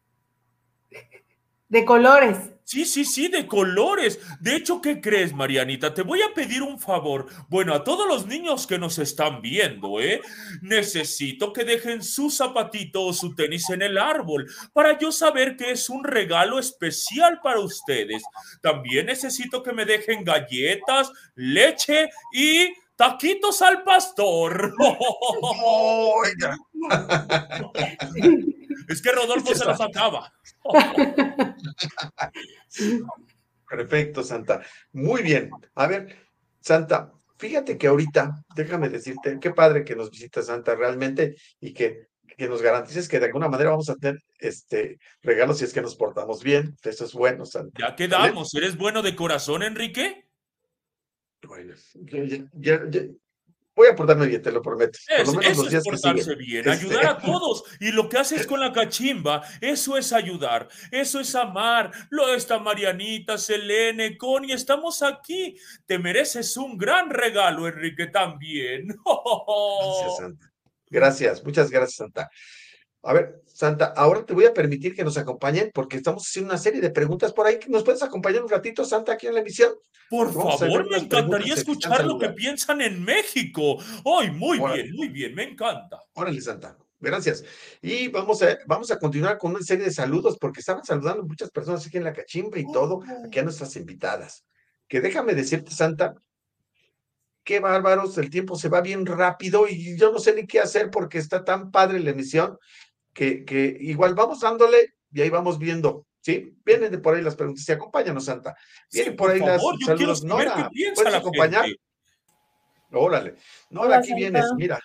De 1.70 1.86
colores. 1.86 2.50
Sí, 2.64 2.86
sí, 2.86 3.04
sí, 3.04 3.30
de 3.30 3.48
colores. 3.48 4.20
De 4.40 4.56
hecho, 4.56 4.80
¿qué 4.80 5.02
crees, 5.02 5.34
Marianita? 5.34 5.94
Te 5.94 6.04
voy 6.04 6.22
a 6.22 6.34
pedir 6.36 6.62
un 6.62 6.80
favor. 6.80 7.26
Bueno, 7.48 7.74
a 7.74 7.84
todos 7.84 8.08
los 8.08 8.28
niños 8.28 8.68
que 8.68 8.78
nos 8.78 9.00
están 9.00 9.42
viendo, 9.42 10.00
¿eh? 10.00 10.22
Necesito 10.62 11.52
que 11.52 11.64
dejen 11.64 12.04
su 12.04 12.30
zapatito 12.30 13.06
o 13.06 13.14
su 13.14 13.34
tenis 13.34 13.70
en 13.72 13.82
el 13.82 13.98
árbol 13.98 14.48
para 14.74 15.00
yo 15.00 15.12
saber 15.12 15.58
que 15.58 15.72
es 15.72 15.90
un 15.90 16.04
regalo 16.04 16.60
especial 16.60 17.40
para 17.42 17.60
ustedes. 17.60 18.22
También 18.62 19.08
necesito 19.08 19.64
que 19.64 19.74
me 19.74 19.86
dejen 19.86 20.24
galletas, 20.24 21.12
leche 21.34 22.10
y 22.34 22.72
taquitos 23.00 23.62
al 23.62 23.82
pastor. 23.84 24.76
Oiga. 24.78 26.58
Es 28.90 29.04
que 29.04 29.12
Rodolfo 29.12 29.54
se 29.54 29.66
los 29.66 29.80
acaba. 29.80 30.34
Perfecto, 33.70 34.24
Santa. 34.24 34.64
Muy 34.94 35.22
bien. 35.22 35.52
A 35.76 35.86
ver, 35.86 36.16
Santa, 36.60 37.14
fíjate 37.38 37.78
que 37.78 37.86
ahorita, 37.86 38.44
déjame 38.56 38.90
decirte, 38.90 39.38
qué 39.40 39.52
padre 39.52 39.86
que 39.86 39.96
nos 39.96 40.10
visita 40.10 40.42
Santa 40.42 40.74
realmente 40.74 41.36
y 41.62 41.72
que, 41.72 42.08
que 42.36 42.50
nos 42.50 42.64
garantices 42.64 43.08
que 43.08 43.20
de 43.20 43.28
alguna 43.28 43.48
manera 43.48 43.70
vamos 43.70 43.92
a 43.92 43.96
tener 43.96 44.20
este 44.40 44.98
regalos 45.22 45.60
si 45.60 45.66
es 45.66 45.74
que 45.74 45.84
nos 45.84 45.96
portamos 45.96 46.42
bien. 46.42 46.76
Eso 46.84 47.06
es 47.06 47.14
bueno, 47.14 47.46
Santa. 47.46 47.80
Ya 47.80 47.96
quedamos. 47.96 48.56
¿Eres 48.56 48.76
bueno 48.76 49.04
de 49.04 49.16
corazón, 49.16 49.62
Enrique? 49.62 50.29
Bueno, 51.42 51.74
ya, 51.96 52.24
ya, 52.54 52.82
ya, 52.90 53.02
voy 53.80 53.88
a 53.88 53.96
portarme 53.96 54.28
bien, 54.28 54.42
te 54.42 54.52
lo 54.52 54.62
prometo. 54.62 55.00
Es, 55.08 55.24
Por 55.24 55.36
lo 55.36 55.40
menos 55.40 55.58
los 55.58 55.70
días 55.70 55.84
es 55.86 56.02
portarse 56.02 56.36
bien, 56.36 56.68
este... 56.68 56.72
ayudar 56.72 57.06
a 57.06 57.18
todos. 57.22 57.64
Y 57.80 57.92
lo 57.92 58.10
que 58.10 58.18
haces 58.18 58.46
con 58.46 58.60
la 58.60 58.74
cachimba, 58.74 59.42
eso 59.62 59.98
es 59.98 60.12
ayudar, 60.12 60.68
eso 60.92 61.20
es 61.22 61.34
amar. 61.34 61.92
Lo 62.10 62.34
está 62.34 62.60
Marianita, 62.60 63.38
Selene, 63.38 64.18
Connie, 64.18 64.52
estamos 64.52 65.02
aquí. 65.02 65.56
Te 65.86 65.98
mereces 65.98 66.58
un 66.58 66.78
gran 66.78 67.10
regalo, 67.10 67.68
Enrique, 67.68 68.08
también. 68.08 68.88
Gracias, 69.06 70.18
Santa. 70.18 70.52
Gracias, 70.90 71.44
muchas 71.46 71.70
gracias, 71.70 71.96
Santa. 71.96 72.30
A 73.04 73.14
ver, 73.14 73.42
Santa, 73.46 73.94
ahora 73.96 74.26
te 74.26 74.34
voy 74.34 74.46
a 74.46 74.54
permitir 74.54 74.94
que 74.94 75.04
nos 75.04 75.18
acompañen 75.18 75.72
porque 75.74 75.98
estamos 75.98 76.28
haciendo 76.28 76.52
una 76.52 76.58
serie 76.58 76.82
de 76.82 76.92
preguntas 76.92 77.32
por 77.32 77.48
ahí. 77.48 77.60
¿Nos 77.68 77.84
puedes 77.84 78.04
acompañar 78.04 78.44
un 78.44 78.50
ratito, 78.50 78.84
Santa, 78.84 79.14
aquí 79.14 79.28
en 79.28 79.36
la 79.36 79.40
emisión? 79.40 79.74
Por 80.10 80.34
Vamos 80.34 80.60
favor, 80.60 80.90
me 80.90 80.98
encantaría 80.98 81.54
escuchar 81.54 82.06
lo 82.06 82.18
que 82.18 82.30
piensan 82.30 82.82
en 82.82 83.04
México. 83.04 83.78
¡Ay, 84.06 84.32
muy 84.32 84.60
Órale. 84.60 84.84
bien, 84.84 84.96
muy 84.96 85.08
bien! 85.10 85.36
Me 85.36 85.44
encanta. 85.44 86.02
Órale, 86.14 86.42
Santa. 86.42 86.78
Gracias. 87.00 87.46
Y 87.82 88.10
vamos 88.10 88.42
a, 88.42 88.58
vamos 88.66 88.92
a 88.92 89.00
continuar 89.00 89.38
con 89.38 89.52
una 89.52 89.62
serie 89.62 89.86
de 89.86 89.92
saludos 89.92 90.38
porque 90.40 90.60
estaban 90.60 90.84
saludando 90.84 91.24
muchas 91.24 91.50
personas 91.52 91.86
aquí 91.86 91.98
en 91.98 92.04
la 92.04 92.14
cachimba 92.14 92.60
y 92.60 92.70
todo, 92.72 93.02
aquí 93.26 93.40
a 93.40 93.44
nuestras 93.44 93.76
invitadas. 93.78 94.46
Que 94.88 95.00
déjame 95.00 95.34
decirte, 95.36 95.72
Santa, 95.72 96.16
qué 97.44 97.60
bárbaros, 97.60 98.18
el 98.18 98.30
tiempo 98.30 98.56
se 98.58 98.68
va 98.68 98.82
bien 98.82 99.06
rápido 99.06 99.68
y 99.68 99.98
yo 99.98 100.12
no 100.12 100.20
sé 100.20 100.34
ni 100.34 100.46
qué 100.46 100.60
hacer 100.60 100.90
porque 100.92 101.18
está 101.18 101.46
tan 101.46 101.72
padre 101.72 102.00
la 102.00 102.10
emisión 102.10 102.58
que, 103.20 103.44
que 103.44 103.76
igual 103.82 104.16
vamos 104.16 104.40
dándole 104.40 104.94
y 105.12 105.20
ahí 105.20 105.30
vamos 105.30 105.60
viendo. 105.60 106.06
¿Sí? 106.22 106.56
Vienen 106.64 106.90
de 106.90 107.00
por 107.00 107.16
ahí 107.16 107.22
las 107.22 107.36
preguntas. 107.36 107.66
Sí, 107.66 107.72
acompáñanos, 107.74 108.24
Santa. 108.24 108.56
Vienen 108.94 109.12
Sí, 109.12 109.18
por 109.18 109.30
ahí 109.30 109.40
favor, 109.40 109.74
las 109.74 109.80
yo 109.82 109.86
saludos. 109.86 110.24
Nora, 110.24 110.70
¿puedes 110.96 111.14
acompañar? 111.14 111.66
gente. 111.66 111.82
Órale. 112.94 113.36
Nora, 113.70 113.88
Hola, 113.88 113.98
aquí 113.98 114.14
vienes, 114.14 114.46
mira. 114.56 114.80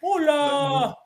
¡Hola! 0.00 0.96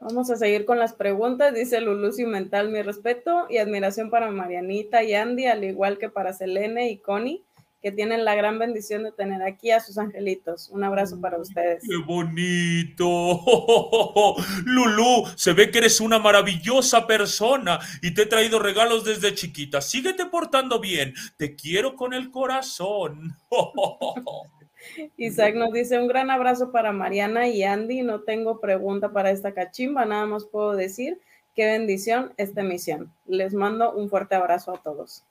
Vamos 0.00 0.30
a 0.30 0.36
seguir 0.36 0.66
con 0.66 0.78
las 0.78 0.92
preguntas. 0.92 1.54
Dice 1.54 1.80
Lulucio 1.80 2.28
Mental, 2.28 2.70
mi 2.70 2.82
respeto 2.82 3.46
y 3.48 3.56
admiración 3.56 4.10
para 4.10 4.30
Marianita 4.30 5.02
y 5.02 5.14
Andy, 5.14 5.46
al 5.46 5.64
igual 5.64 5.96
que 5.96 6.10
para 6.10 6.34
Selene 6.34 6.90
y 6.90 6.98
Connie, 7.00 7.46
que 7.82 7.92
tienen 7.92 8.24
la 8.24 8.34
gran 8.34 8.58
bendición 8.58 9.04
de 9.04 9.12
tener 9.12 9.42
aquí 9.42 9.70
a 9.70 9.80
sus 9.80 9.96
angelitos. 9.96 10.68
Un 10.68 10.84
abrazo 10.84 11.20
para 11.20 11.38
ustedes. 11.38 11.82
¡Qué 11.88 11.96
bonito! 11.96 13.06
Lulú, 14.64 15.24
se 15.36 15.52
ve 15.52 15.70
que 15.70 15.78
eres 15.78 16.00
una 16.00 16.18
maravillosa 16.18 17.06
persona 17.06 17.78
y 18.02 18.12
te 18.12 18.22
he 18.22 18.26
traído 18.26 18.58
regalos 18.58 19.04
desde 19.04 19.34
chiquita. 19.34 19.80
Síguete 19.80 20.26
portando 20.26 20.80
bien. 20.80 21.14
Te 21.36 21.56
quiero 21.56 21.96
con 21.96 22.12
el 22.12 22.30
corazón. 22.30 23.36
Isaac 25.16 25.54
nos 25.54 25.72
dice 25.72 25.98
un 25.98 26.08
gran 26.08 26.30
abrazo 26.30 26.72
para 26.72 26.92
Mariana 26.92 27.48
y 27.48 27.62
Andy. 27.62 28.02
No 28.02 28.20
tengo 28.20 28.60
pregunta 28.60 29.12
para 29.12 29.30
esta 29.30 29.54
cachimba, 29.54 30.04
nada 30.04 30.26
más 30.26 30.44
puedo 30.44 30.74
decir 30.74 31.20
qué 31.54 31.66
bendición 31.66 32.32
esta 32.36 32.60
emisión. 32.60 33.12
Les 33.26 33.54
mando 33.54 33.92
un 33.92 34.08
fuerte 34.08 34.34
abrazo 34.34 34.72
a 34.72 34.82
todos. 34.82 35.24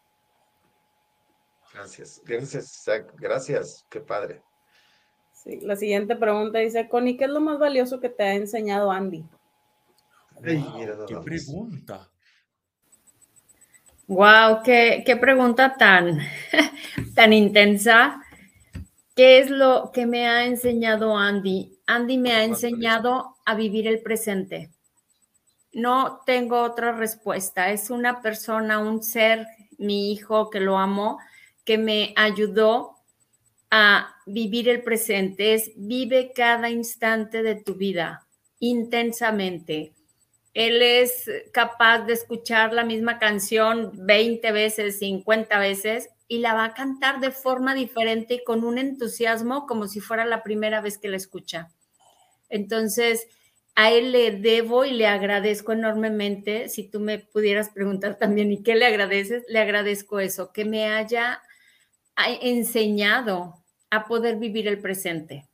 Gracias. 1.74 2.22
Gracias, 2.26 2.76
Isaac. 2.82 3.14
Gracias. 3.18 3.86
Qué 3.90 4.00
padre. 4.02 4.42
Sí, 5.34 5.60
la 5.62 5.76
siguiente 5.76 6.16
pregunta 6.16 6.60
dice, 6.60 6.90
Connie, 6.90 7.16
¿qué 7.16 7.26
es 7.26 7.30
lo 7.30 7.40
más 7.40 7.60
valioso 7.60 8.00
que 8.00 8.10
te 8.10 8.24
ha 8.24 8.34
enseñado 8.34 8.92
Andy? 8.92 9.26
Ay, 10.44 10.58
Wow, 10.58 10.78
mira 10.78 10.94
nada 10.94 11.06
¡Qué 11.06 11.18
pregunta! 11.18 12.10
Wow, 14.08 14.64
qué, 14.64 15.04
qué 15.06 15.16
pregunta 15.16 15.76
tan, 15.78 16.20
tan 17.16 17.32
intensa. 17.32 18.22
¿Qué 19.16 19.40
es 19.40 19.50
lo 19.50 19.92
que 19.94 20.06
me 20.06 20.28
ha 20.28 20.46
enseñado 20.46 21.16
Andy? 21.16 21.78
Andy 21.86 22.18
me 22.18 22.32
ha 22.32 22.44
enseñado 22.44 23.36
a 23.46 23.54
vivir 23.54 23.88
el 23.88 24.02
presente. 24.02 24.72
No 25.74 26.22
tengo 26.26 26.62
otra 26.62 26.94
respuesta. 26.94 27.72
Es 27.72 27.90
una 27.90 28.22
persona, 28.22 28.80
un 28.80 29.04
ser, 29.04 29.46
mi 29.78 30.12
hijo, 30.12 30.50
que 30.50 30.60
lo 30.60 30.78
amo, 30.78 31.20
que 31.66 31.78
me 31.78 32.14
ayudó 32.16 32.98
a 33.72 34.16
vivir 34.26 34.70
el 34.70 34.84
presente. 34.84 35.54
Es 35.54 35.72
vive 35.76 36.32
cada 36.34 36.70
instante 36.70 37.44
de 37.44 37.56
tu 37.56 37.76
vida 37.76 38.28
intensamente. 38.60 39.94
Él 40.54 40.82
es 40.82 41.30
capaz 41.54 42.00
de 42.00 42.14
escuchar 42.14 42.74
la 42.74 42.84
misma 42.84 43.20
canción 43.20 43.92
20 43.94 44.52
veces, 44.52 45.00
50 45.00 45.60
veces 45.60 46.10
y 46.28 46.40
la 46.40 46.54
va 46.54 46.66
a 46.66 46.74
cantar 46.74 47.20
de 47.20 47.32
forma 47.32 47.74
diferente 47.74 48.36
y 48.36 48.44
con 48.44 48.64
un 48.64 48.78
entusiasmo 48.78 49.66
como 49.68 49.88
si 49.88 50.00
fuera 50.00 50.26
la 50.26 50.44
primera 50.44 50.82
vez 50.82 50.98
que 50.98 51.10
la 51.10 51.18
escucha. 51.18 51.72
Entonces, 52.50 53.28
a 53.76 53.92
él 53.92 54.12
le 54.12 54.32
debo 54.32 54.86
y 54.86 54.92
le 54.92 55.08
agradezco 55.08 55.72
enormemente. 55.72 56.70
Si 56.70 56.84
tú 56.84 57.00
me 57.00 57.20
pudieras 57.20 57.70
preguntar 57.70 58.18
también, 58.18 58.52
¿y 58.52 58.62
qué 58.62 58.76
le 58.76 58.86
agradeces? 58.86 59.44
Le 59.48 59.60
agradezco 59.60 60.20
eso, 60.20 60.52
que 60.52 60.66
me 60.66 60.88
haya 60.88 61.42
enseñado 62.42 63.56
a 63.90 64.06
poder 64.06 64.38
vivir 64.38 64.68
el 64.68 64.80
presente. 64.80 65.49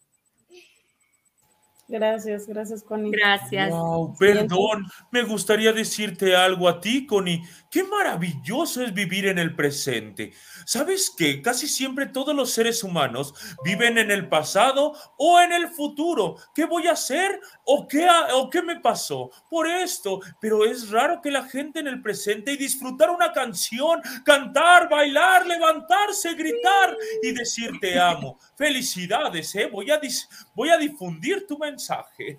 Gracias, 1.87 2.47
gracias, 2.47 2.81
Connie. 2.81 3.11
Gracias. 3.11 3.69
Wow, 3.69 4.15
perdón, 4.17 4.85
me 5.11 5.21
gustaría 5.21 5.71
decirte 5.71 6.35
algo 6.35 6.67
a 6.67 6.81
ti, 6.81 7.05
Connie. 7.05 7.43
Qué 7.69 7.83
maravilloso 7.83 8.81
es 8.81 8.91
vivir 8.91 9.27
en 9.27 9.37
el 9.37 9.55
presente. 9.55 10.33
¿Sabes 10.65 11.13
qué? 11.15 11.43
Casi 11.43 11.67
siempre 11.67 12.07
todos 12.07 12.33
los 12.35 12.49
seres 12.49 12.83
humanos 12.83 13.35
viven 13.63 13.99
en 13.99 14.09
el 14.09 14.27
pasado 14.29 14.93
o 15.17 15.39
en 15.39 15.51
el 15.51 15.67
futuro. 15.67 16.37
¿Qué 16.55 16.65
voy 16.65 16.87
a 16.87 16.93
hacer 16.93 17.39
o 17.65 17.87
qué, 17.87 18.07
o 18.33 18.49
qué 18.49 18.63
me 18.63 18.79
pasó? 18.79 19.29
Por 19.47 19.67
esto, 19.67 20.21
pero 20.41 20.65
es 20.65 20.89
raro 20.89 21.21
que 21.21 21.29
la 21.29 21.43
gente 21.43 21.81
en 21.81 21.87
el 21.87 22.01
presente 22.01 22.53
y 22.53 22.57
disfrutar 22.57 23.11
una 23.11 23.31
canción, 23.31 24.01
cantar, 24.25 24.89
bailar, 24.89 25.45
levantarse, 25.45 26.33
gritar 26.33 26.97
y 27.21 27.31
decir 27.33 27.69
te 27.79 27.99
amo. 27.99 28.39
Felicidades, 28.55 29.53
¿eh? 29.53 29.69
Voy 29.71 29.91
a, 29.91 30.01
dis- 30.01 30.27
voy 30.55 30.69
a 30.69 30.77
difundir 30.77 31.45
tu 31.45 31.59
mensaje. 31.59 31.74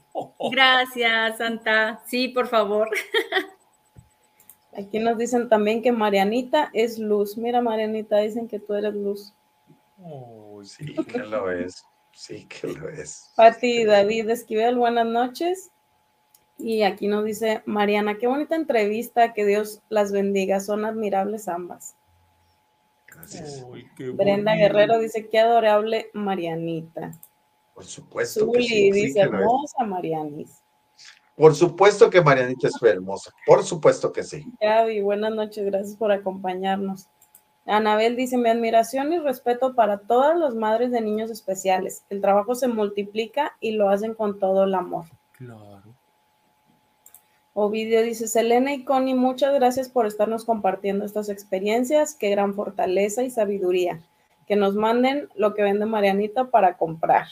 Gracias, 0.51 1.39
Santa. 1.39 2.03
Sí, 2.07 2.29
por 2.29 2.49
favor. 2.49 2.91
Aquí 4.77 4.99
nos 4.99 5.17
dicen 5.17 5.49
también 5.49 5.83
que 5.83 5.91
Marianita 5.91 6.71
es 6.75 6.99
luz. 6.99 7.39
Mira, 7.39 7.63
Marianita, 7.63 8.19
dicen 8.19 8.47
que 8.47 8.59
tú 8.59 8.75
eres 8.75 8.95
luz. 8.95 9.33
Oh, 10.03 10.37
Sí, 10.65 10.95
que 10.95 11.19
lo 11.19 11.51
es. 11.51 11.85
Sí, 12.13 12.47
que 12.47 12.69
lo 12.69 12.89
es. 12.89 13.33
Pati 13.37 13.83
y 13.83 13.85
David 13.85 14.31
Esquivel, 14.31 14.77
buenas 14.77 15.07
noches. 15.07 15.71
Y 16.59 16.83
aquí 16.83 17.07
nos 17.07 17.25
dice 17.25 17.63
Mariana, 17.67 18.17
qué 18.19 18.27
bonita 18.27 18.57
entrevista, 18.57 19.35
que 19.35 19.45
Dios 19.45 19.83
las 19.91 20.13
bendiga, 20.13 20.61
son 20.61 20.85
admirables 20.87 21.49
ambas. 21.49 21.95
Gracias. 23.07 23.67
Brenda 23.99 24.53
bonito. 24.53 24.53
Guerrero 24.53 24.99
dice, 24.99 25.29
qué 25.29 25.39
adorable 25.39 26.11
Marianita. 26.15 27.13
Por 27.77 27.85
supuesto 27.85 28.51
que 28.51 28.63
Zuli 28.63 28.69
sí. 28.69 28.75
sí 28.75 28.91
dice, 28.91 29.21
hermosa 29.21 29.85
Marianis. 29.85 30.63
Por 31.37 31.55
supuesto 31.55 32.09
que 32.09 32.23
Marianita 32.23 32.69
es 32.69 32.83
hermosa. 32.83 33.31
Por 33.47 33.63
supuesto 33.65 34.11
que 34.15 34.23
sí. 34.23 34.47
Gaby, 34.63 35.03
buenas 35.03 35.35
noches, 35.35 35.67
gracias 35.67 35.95
por 35.95 36.11
acompañarnos. 36.11 37.07
Anabel 37.67 38.17
dice, 38.17 38.39
mi 38.39 38.49
admiración 38.49 39.13
y 39.13 39.19
respeto 39.19 39.75
para 39.75 39.99
todas 39.99 40.39
las 40.39 40.55
madres 40.55 40.91
de 40.91 41.03
niños 41.03 41.31
especiales. 41.31 42.05
El 42.09 42.23
trabajo 42.23 42.55
se 42.55 42.67
multiplica 42.67 43.55
y 43.61 43.73
lo 43.73 43.91
hacen 43.91 44.15
con 44.15 44.39
todo 44.39 44.65
el 44.65 44.75
amor. 44.75 45.05
Claro. 45.33 45.83
Ovidio 47.53 48.01
dice, 48.01 48.27
Selena 48.27 48.73
y 48.73 48.85
Connie, 48.85 49.15
muchas 49.15 49.53
gracias 49.53 49.91
por 49.91 50.07
estarnos 50.07 50.47
compartiendo 50.47 51.05
estas 51.05 51.29
experiencias. 51.29 52.15
Qué 52.15 52.31
gran 52.31 52.55
fortaleza 52.55 53.23
y 53.23 53.31
sabiduría. 53.31 54.01
Que 54.47 54.57
nos 54.57 54.75
manden 54.75 55.29
lo 55.35 55.53
que 55.53 55.63
vende 55.63 55.85
Marianita 55.85 56.47
para 56.47 56.79
comprar. 56.79 57.27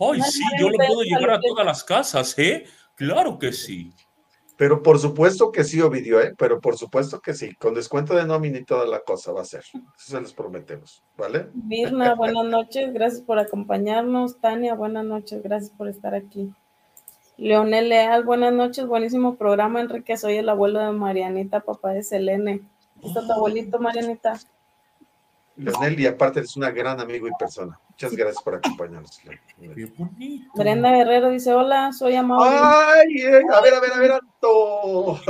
Ay, 0.00 0.22
sí, 0.22 0.42
yo 0.58 0.70
lo 0.70 0.78
puedo 0.78 1.02
llevar 1.02 1.30
a 1.32 1.40
todas 1.40 1.66
las 1.66 1.84
casas, 1.84 2.38
¿eh? 2.38 2.64
Claro 2.94 3.38
que 3.38 3.52
sí. 3.52 3.94
Pero 4.56 4.82
por 4.82 4.98
supuesto 4.98 5.50
que 5.52 5.64
sí, 5.64 5.80
Ovidio, 5.80 6.20
¿eh? 6.20 6.34
Pero 6.36 6.60
por 6.60 6.76
supuesto 6.76 7.20
que 7.20 7.32
sí. 7.32 7.54
Con 7.54 7.74
descuento 7.74 8.14
de 8.14 8.26
nómina 8.26 8.58
y 8.58 8.64
toda 8.64 8.86
la 8.86 9.00
cosa 9.00 9.32
va 9.32 9.42
a 9.42 9.46
ser. 9.46 9.60
Eso 9.60 9.82
se 9.96 10.20
los 10.20 10.34
prometemos. 10.34 11.02
¿Vale? 11.16 11.48
Mirna, 11.54 12.14
buenas 12.16 12.44
noches, 12.44 12.92
gracias 12.92 13.22
por 13.22 13.38
acompañarnos. 13.38 14.38
Tania, 14.38 14.74
buenas 14.74 15.04
noches, 15.04 15.42
gracias 15.42 15.70
por 15.70 15.88
estar 15.88 16.14
aquí. 16.14 16.52
Leonel 17.40 17.88
Leal, 17.88 18.22
buenas 18.24 18.52
noches, 18.52 18.86
buenísimo 18.86 19.36
programa, 19.36 19.80
Enrique, 19.80 20.18
soy 20.18 20.36
el 20.36 20.50
abuelo 20.50 20.78
de 20.80 20.92
Marianita, 20.92 21.60
papá 21.60 21.92
de 21.92 22.02
Selene. 22.02 22.60
Está 23.02 23.26
tu 23.26 23.32
abuelito, 23.32 23.78
Marianita. 23.78 24.38
Leonel, 25.60 26.00
y 26.00 26.06
aparte 26.06 26.40
es 26.40 26.56
una 26.56 26.70
gran 26.70 26.98
amigo 27.00 27.26
y 27.26 27.30
persona. 27.38 27.78
Muchas 27.90 28.12
gracias 28.16 28.42
por 28.42 28.54
acompañarnos. 28.54 29.20
Brenda 30.54 30.90
Guerrero 30.90 31.28
dice, 31.28 31.52
hola, 31.52 31.92
soy 31.92 32.14
Amable. 32.16 32.48
Ay, 32.50 33.20
eh, 33.20 33.42
a 33.52 33.60
ver, 33.60 33.74
a 33.74 33.80
ver, 33.80 33.92
a 33.92 33.98
ver, 33.98 34.12
Anto. 34.12 35.20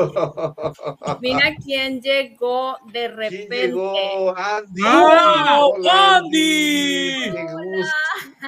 Mira 1.20 1.56
quién 1.62 2.00
llegó 2.00 2.76
de 2.86 2.92
¿Quién 2.92 3.16
repente. 3.16 3.66
llegó? 3.68 4.36
Andy. 4.36 4.82
¡Ah, 4.86 5.58
Hola, 5.62 6.16
Andy! 6.18 7.32
Qué 7.32 7.46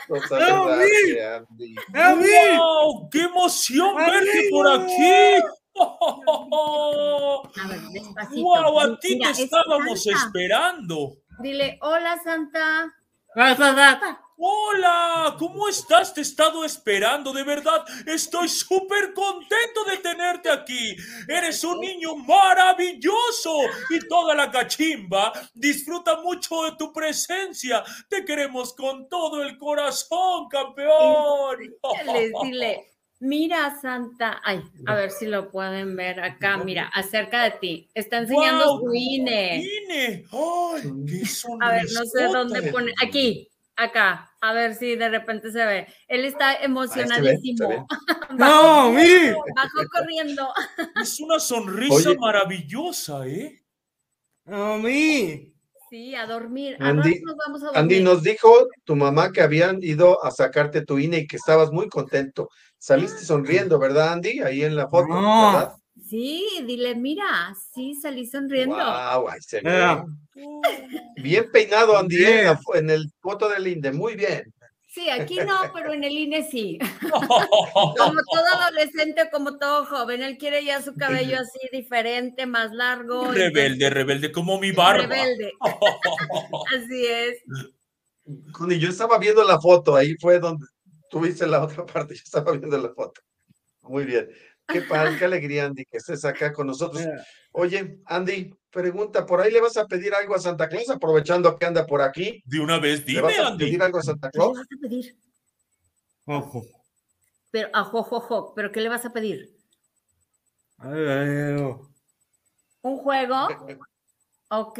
gusto 0.08 0.36
Andy. 0.36 1.74
¡Wow! 2.58 3.10
¡Qué 3.10 3.22
emoción 3.22 3.96
verte 3.96 4.48
por 4.50 4.68
aquí! 4.68 5.44
A 7.64 7.68
ver, 7.68 7.80
despacito. 7.92 8.42
¡Wow! 8.42 8.80
A 8.80 8.98
ti 8.98 9.14
Mira, 9.16 9.26
te 9.28 9.32
es 9.32 9.38
estábamos 9.40 10.06
esperando. 10.06 11.16
Dile, 11.40 11.78
hola 11.80 12.20
Santa. 12.22 12.94
Hola, 14.44 15.36
¿cómo 15.38 15.68
estás? 15.68 16.12
Te 16.12 16.20
he 16.20 16.22
estado 16.22 16.64
esperando, 16.64 17.32
de 17.32 17.44
verdad. 17.44 17.84
Estoy 18.06 18.48
súper 18.48 19.14
contento 19.14 19.84
de 19.84 19.98
tenerte 19.98 20.50
aquí. 20.50 20.96
Eres 21.28 21.62
un 21.62 21.80
niño 21.80 22.16
maravilloso 22.16 23.56
y 23.90 24.00
toda 24.08 24.34
la 24.34 24.50
cachimba 24.50 25.32
disfruta 25.54 26.20
mucho 26.22 26.64
de 26.64 26.72
tu 26.72 26.92
presencia. 26.92 27.84
Te 28.08 28.24
queremos 28.24 28.74
con 28.74 29.08
todo 29.08 29.42
el 29.42 29.56
corazón, 29.56 30.48
campeón. 30.48 31.58
Dile, 32.04 32.32
dile, 32.42 32.91
mira 33.22 33.78
Santa. 33.80 34.40
Ay, 34.44 34.62
a 34.86 34.94
ver 34.94 35.10
si 35.10 35.26
lo 35.26 35.50
pueden 35.50 35.96
ver 35.96 36.20
acá. 36.20 36.58
Mira, 36.58 36.90
acerca 36.94 37.44
de 37.44 37.50
ti. 37.52 37.90
Está 37.94 38.18
enseñando 38.18 38.78
Guau, 38.78 38.80
su 38.90 38.94
INE. 38.94 39.56
¡Ine! 39.84 40.24
¡Ay, 40.32 40.82
qué 41.08 41.22
A 41.60 41.70
ver, 41.72 41.84
no 41.94 42.04
sé 42.04 42.24
dónde 42.24 42.70
pone. 42.70 42.92
Aquí, 43.02 43.48
acá. 43.76 44.28
A 44.40 44.52
ver 44.52 44.74
si 44.74 44.96
de 44.96 45.08
repente 45.08 45.52
se 45.52 45.64
ve. 45.64 45.86
Él 46.08 46.24
está 46.24 46.50
Ah, 46.50 46.56
ve, 46.58 46.64
emocionadísimo. 46.64 47.86
Bajó 48.30 48.34
No, 48.34 48.92
mire. 48.92 49.34
corriendo, 49.34 49.44
Bajó 49.54 49.88
corriendo. 49.90 50.48
Es 51.00 51.20
una 51.20 51.38
sonrisa 51.38 52.10
Oye. 52.10 52.18
maravillosa, 52.18 53.26
¿eh? 53.26 53.62
A 54.46 54.76
mí. 54.78 55.51
Sí, 55.92 56.14
a 56.14 56.26
dormir. 56.26 56.78
A 56.80 56.88
Andy- 56.88 57.20
nos 57.20 57.36
vamos 57.36 57.62
a 57.62 57.66
dormir. 57.66 57.78
Andy, 57.82 58.00
nos 58.00 58.22
dijo 58.22 58.66
tu 58.82 58.96
mamá 58.96 59.30
que 59.30 59.42
habían 59.42 59.76
ido 59.82 60.24
a 60.24 60.30
sacarte 60.30 60.86
tu 60.86 60.98
INE 60.98 61.18
y 61.18 61.26
que 61.26 61.36
estabas 61.36 61.70
muy 61.70 61.90
contento. 61.90 62.48
Saliste 62.78 63.26
sonriendo, 63.26 63.78
¿verdad, 63.78 64.14
Andy? 64.14 64.40
Ahí 64.40 64.62
en 64.62 64.74
la 64.74 64.88
foto, 64.88 65.08
No. 65.08 65.52
¿verdad? 65.52 65.72
Sí, 66.02 66.48
dile, 66.66 66.94
mira, 66.94 67.54
sí, 67.74 67.94
salí 67.94 68.24
sonriendo. 68.24 68.74
Wow, 68.74 69.28
ahí 69.28 69.40
se 69.42 69.60
ve. 69.60 70.02
Bien 71.16 71.50
peinado, 71.52 71.98
Andy, 71.98 72.24
¿eh? 72.24 72.38
en, 72.40 72.44
la 72.46 72.60
en 72.72 72.88
el 72.88 73.12
foto 73.20 73.50
del 73.50 73.66
INDE. 73.66 73.92
Muy 73.92 74.14
bien. 74.16 74.44
Sí, 74.92 75.08
aquí 75.08 75.36
no, 75.36 75.72
pero 75.72 75.94
en 75.94 76.04
el 76.04 76.12
INE 76.12 76.46
sí. 76.50 76.78
Como 77.10 78.20
todo 78.30 78.46
adolescente, 78.60 79.30
como 79.32 79.56
todo 79.56 79.86
joven, 79.86 80.22
él 80.22 80.36
quiere 80.36 80.62
ya 80.66 80.82
su 80.82 80.94
cabello 80.94 81.38
así 81.38 81.60
diferente, 81.72 82.44
más 82.44 82.72
largo. 82.72 83.32
Rebelde, 83.32 83.88
rebelde, 83.88 84.30
como 84.30 84.60
mi 84.60 84.70
barba. 84.70 85.06
Rebelde. 85.06 85.52
Así 86.76 87.06
es. 87.06 87.38
Connie, 88.52 88.78
yo 88.78 88.90
estaba 88.90 89.18
viendo 89.18 89.42
la 89.44 89.58
foto, 89.58 89.96
ahí 89.96 90.14
fue 90.20 90.38
donde 90.38 90.66
tuviste 91.08 91.46
la 91.46 91.64
otra 91.64 91.86
parte, 91.86 92.14
yo 92.14 92.22
estaba 92.22 92.52
viendo 92.52 92.76
la 92.76 92.92
foto. 92.92 93.22
Muy 93.82 94.04
bien. 94.04 94.28
Qué 94.68 94.82
padre, 94.82 95.16
qué 95.18 95.24
alegría, 95.24 95.64
Andy, 95.64 95.86
que 95.86 95.96
estés 95.96 96.24
acá 96.26 96.52
con 96.52 96.66
nosotros. 96.66 97.02
Oye, 97.52 97.98
Andy, 98.04 98.54
pregunta, 98.72 99.24
¿por 99.26 99.40
ahí 99.40 99.52
le 99.52 99.60
vas 99.60 99.76
a 99.76 99.86
pedir 99.86 100.12
algo 100.14 100.34
a 100.34 100.38
Santa 100.40 100.68
Claus 100.68 100.90
aprovechando 100.90 101.56
que 101.56 101.66
anda 101.66 101.86
por 101.86 102.02
aquí? 102.02 102.42
De 102.46 102.58
una 102.58 102.78
vez, 102.80 103.00
¿Le 103.00 103.04
dime, 103.06 103.22
vas 103.22 103.38
a 103.38 103.46
Andy. 103.48 103.64
pedir 103.66 103.82
algo 103.82 103.98
a 103.98 104.02
Santa 104.02 104.30
¿Qué 104.30 104.38
le 104.38 104.44
Claus? 104.44 104.58
vas 104.58 104.66
a 104.66 104.80
pedir? 104.80 105.16
Ojo. 106.24 106.62
Pero, 107.52 107.68
ajo, 107.72 108.02
jo, 108.02 108.20
jo, 108.20 108.54
¿pero 108.54 108.72
qué 108.72 108.80
le 108.80 108.88
vas 108.88 109.04
a 109.04 109.12
pedir? 109.12 109.54
Ay, 110.78 110.90
ay, 111.06 111.28
ay. 111.28 111.76
¿Un 112.82 112.96
juego? 112.98 113.36
Ok. 114.54 114.78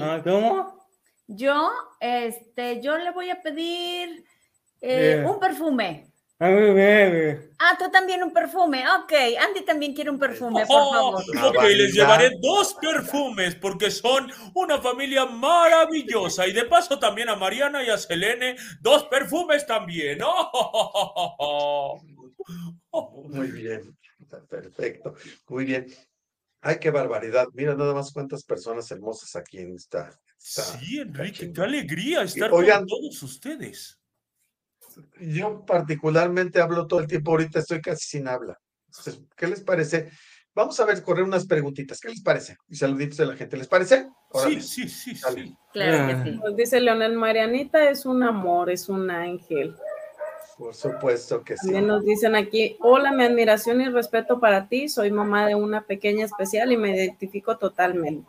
Ah, 0.00 0.22
¿Cómo? 0.24 0.88
Yo, 1.26 1.70
este, 2.00 2.80
yo 2.80 2.96
le 2.96 3.10
voy 3.10 3.28
a 3.28 3.42
pedir 3.42 4.24
eh, 4.80 5.16
Bien. 5.16 5.26
un 5.26 5.38
perfume. 5.38 6.11
A 6.42 6.48
mí, 6.48 6.54
bebé. 6.60 7.50
Ah, 7.60 7.76
tú 7.78 7.88
también 7.88 8.20
un 8.20 8.32
perfume. 8.32 8.82
Ok, 9.00 9.12
Andy 9.40 9.60
también 9.64 9.94
quiere 9.94 10.10
un 10.10 10.18
perfume, 10.18 10.66
por 10.66 10.76
Oh, 10.76 10.92
favor. 11.20 11.56
ok, 11.56 11.62
les 11.68 11.94
llevaré 11.94 12.30
dos 12.40 12.74
perfumes 12.80 13.54
porque 13.54 13.92
son 13.92 14.28
una 14.54 14.80
familia 14.82 15.24
maravillosa. 15.24 16.48
Y 16.48 16.52
de 16.52 16.64
paso 16.64 16.98
también 16.98 17.28
a 17.28 17.36
Mariana 17.36 17.84
y 17.84 17.90
a 17.90 17.96
Selene, 17.96 18.56
dos 18.80 19.04
perfumes 19.04 19.64
también. 19.66 20.18
Oh. 20.24 22.00
Muy 23.28 23.50
bien, 23.52 23.96
perfecto, 24.50 25.14
muy 25.48 25.64
bien. 25.64 25.86
Ay, 26.60 26.78
qué 26.80 26.90
barbaridad. 26.90 27.46
Mira 27.54 27.76
nada 27.76 27.94
más 27.94 28.12
cuántas 28.12 28.42
personas 28.42 28.90
hermosas 28.90 29.36
aquí 29.36 29.58
en 29.58 29.76
esta. 29.76 30.10
esta 30.36 30.62
Sí, 30.62 30.98
Enrique, 30.98 31.52
qué 31.52 31.60
alegría 31.60 32.22
estar 32.22 32.52
Oigan. 32.52 32.80
con 32.80 32.88
todos 32.88 33.22
ustedes. 33.22 33.96
Yo 35.20 35.64
particularmente 35.64 36.60
hablo 36.60 36.86
todo 36.86 37.00
el 37.00 37.06
tiempo, 37.06 37.32
ahorita 37.32 37.60
estoy 37.60 37.80
casi 37.80 38.18
sin 38.18 38.28
habla. 38.28 38.58
Entonces, 38.86 39.22
¿qué 39.36 39.46
les 39.46 39.62
parece? 39.62 40.10
Vamos 40.54 40.78
a 40.80 40.84
ver, 40.84 41.02
correr 41.02 41.24
unas 41.24 41.46
preguntitas. 41.46 41.98
¿Qué 41.98 42.10
les 42.10 42.22
parece? 42.22 42.56
Y 42.68 42.76
saluditos 42.76 43.16
de 43.16 43.26
la 43.26 43.36
gente. 43.36 43.56
¿Les 43.56 43.68
parece? 43.68 44.08
Órale. 44.30 44.60
Sí, 44.60 44.88
sí, 44.88 45.14
sí, 45.14 45.20
Dale. 45.22 45.44
sí. 45.44 45.56
Claro 45.72 46.06
que 46.08 46.30
sí. 46.30 46.36
Nos 46.36 46.56
dice 46.56 46.80
Leonel, 46.80 47.16
Marianita 47.16 47.88
es 47.88 48.04
un 48.04 48.22
amor, 48.22 48.70
es 48.70 48.88
un 48.90 49.10
ángel. 49.10 49.74
Por 50.58 50.74
supuesto 50.74 51.42
que 51.42 51.56
sí. 51.56 51.66
También 51.66 51.86
nos 51.86 52.04
dicen 52.04 52.36
aquí, 52.36 52.76
hola, 52.80 53.12
mi 53.12 53.24
admiración 53.24 53.80
y 53.80 53.88
respeto 53.88 54.38
para 54.38 54.68
ti, 54.68 54.88
soy 54.88 55.10
mamá 55.10 55.46
de 55.46 55.54
una 55.54 55.86
pequeña 55.86 56.26
especial 56.26 56.70
y 56.70 56.76
me 56.76 56.94
identifico 56.94 57.56
totalmente. 57.56 58.28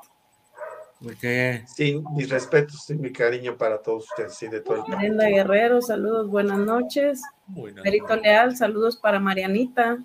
Porque 1.03 1.65
Sí, 1.67 2.01
mis 2.15 2.29
respetos 2.29 2.89
y 2.89 2.95
mi 2.95 3.11
cariño 3.11 3.57
para 3.57 3.81
todos 3.81 4.05
ustedes, 4.05 4.35
sí, 4.35 4.47
de 4.47 4.61
todo 4.61 4.75
el 4.75 4.81
mundo. 4.83 4.97
Brenda 4.97 5.27
Guerrero, 5.27 5.81
saludos, 5.81 6.29
buenas 6.29 6.59
noches. 6.59 7.21
Buenas 7.47 7.83
Perito 7.83 8.07
noches. 8.07 8.23
Leal, 8.23 8.55
saludos 8.55 8.95
para 8.95 9.19
Marianita. 9.19 9.97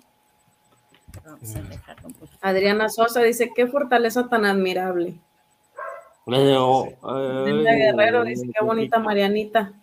Vamos 1.23 1.55
a 1.55 1.61
dejarlo 1.61 2.07
un 2.07 2.13
poquito. 2.13 2.37
Adriana 2.41 2.89
Sosa 2.89 3.21
dice, 3.21 3.51
qué 3.55 3.67
fortaleza 3.67 4.27
tan 4.27 4.43
admirable. 4.43 5.15
Leo. 6.25 6.89
Brenda 7.01 7.71
Guerrero 7.73 8.25
dice, 8.25 8.49
qué 8.53 8.63
bonita 8.63 8.99
Marianita. 8.99 9.73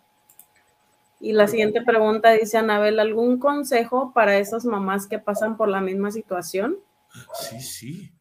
Y 1.18 1.32
la 1.32 1.48
siguiente 1.48 1.80
pregunta 1.80 2.32
dice, 2.32 2.58
Anabel, 2.58 3.00
¿algún 3.00 3.38
consejo 3.38 4.12
para 4.12 4.36
esas 4.36 4.66
mamás 4.66 5.06
que 5.06 5.18
pasan 5.18 5.56
por 5.56 5.68
la 5.68 5.80
misma 5.80 6.10
situación? 6.10 6.76
Sí, 7.40 7.60
sí. 7.60 8.12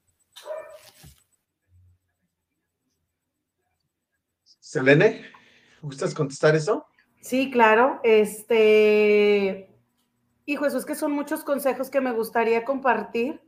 Selene, 4.79 5.21
¿gustas 5.81 6.13
contestar 6.13 6.53
eso? 6.53 6.85
Sí, 7.21 7.49
claro. 7.49 8.01
Este, 8.03 9.69
hijo, 10.45 10.65
eso 10.65 10.77
es 10.77 10.85
que 10.85 10.95
son 10.95 11.13
muchos 11.13 11.45
consejos 11.45 11.89
que 11.89 12.01
me 12.01 12.11
gustaría 12.11 12.65
compartir, 12.65 13.39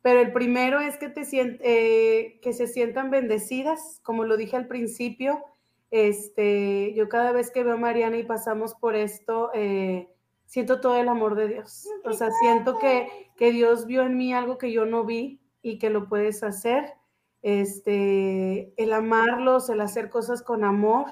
pero 0.00 0.20
el 0.20 0.32
primero 0.32 0.78
es 0.78 0.96
que 0.96 1.08
te 1.08 1.22
sient- 1.22 1.58
eh, 1.64 2.38
que 2.40 2.52
se 2.52 2.68
sientan 2.68 3.10
bendecidas, 3.10 3.98
como 4.04 4.24
lo 4.24 4.36
dije 4.36 4.54
al 4.56 4.68
principio. 4.68 5.44
Este, 5.90 6.94
yo 6.94 7.08
cada 7.08 7.32
vez 7.32 7.50
que 7.50 7.64
veo 7.64 7.74
a 7.74 7.76
Mariana 7.76 8.18
y 8.18 8.22
pasamos 8.22 8.76
por 8.76 8.94
esto, 8.94 9.50
eh, 9.54 10.08
siento 10.46 10.80
todo 10.80 11.00
el 11.00 11.08
amor 11.08 11.34
de 11.34 11.48
Dios. 11.48 11.88
O 12.04 12.12
sea, 12.12 12.28
siento 12.42 12.78
que, 12.78 13.08
que 13.36 13.50
Dios 13.50 13.86
vio 13.86 14.02
en 14.02 14.16
mí 14.16 14.32
algo 14.32 14.56
que 14.56 14.70
yo 14.70 14.86
no 14.86 15.04
vi 15.04 15.40
y 15.62 15.80
que 15.80 15.90
lo 15.90 16.08
puedes 16.08 16.44
hacer. 16.44 16.94
Este, 17.42 18.72
el 18.76 18.92
amarlos, 18.92 19.68
el 19.70 19.80
hacer 19.80 20.10
cosas 20.10 20.42
con 20.42 20.64
amor. 20.64 21.06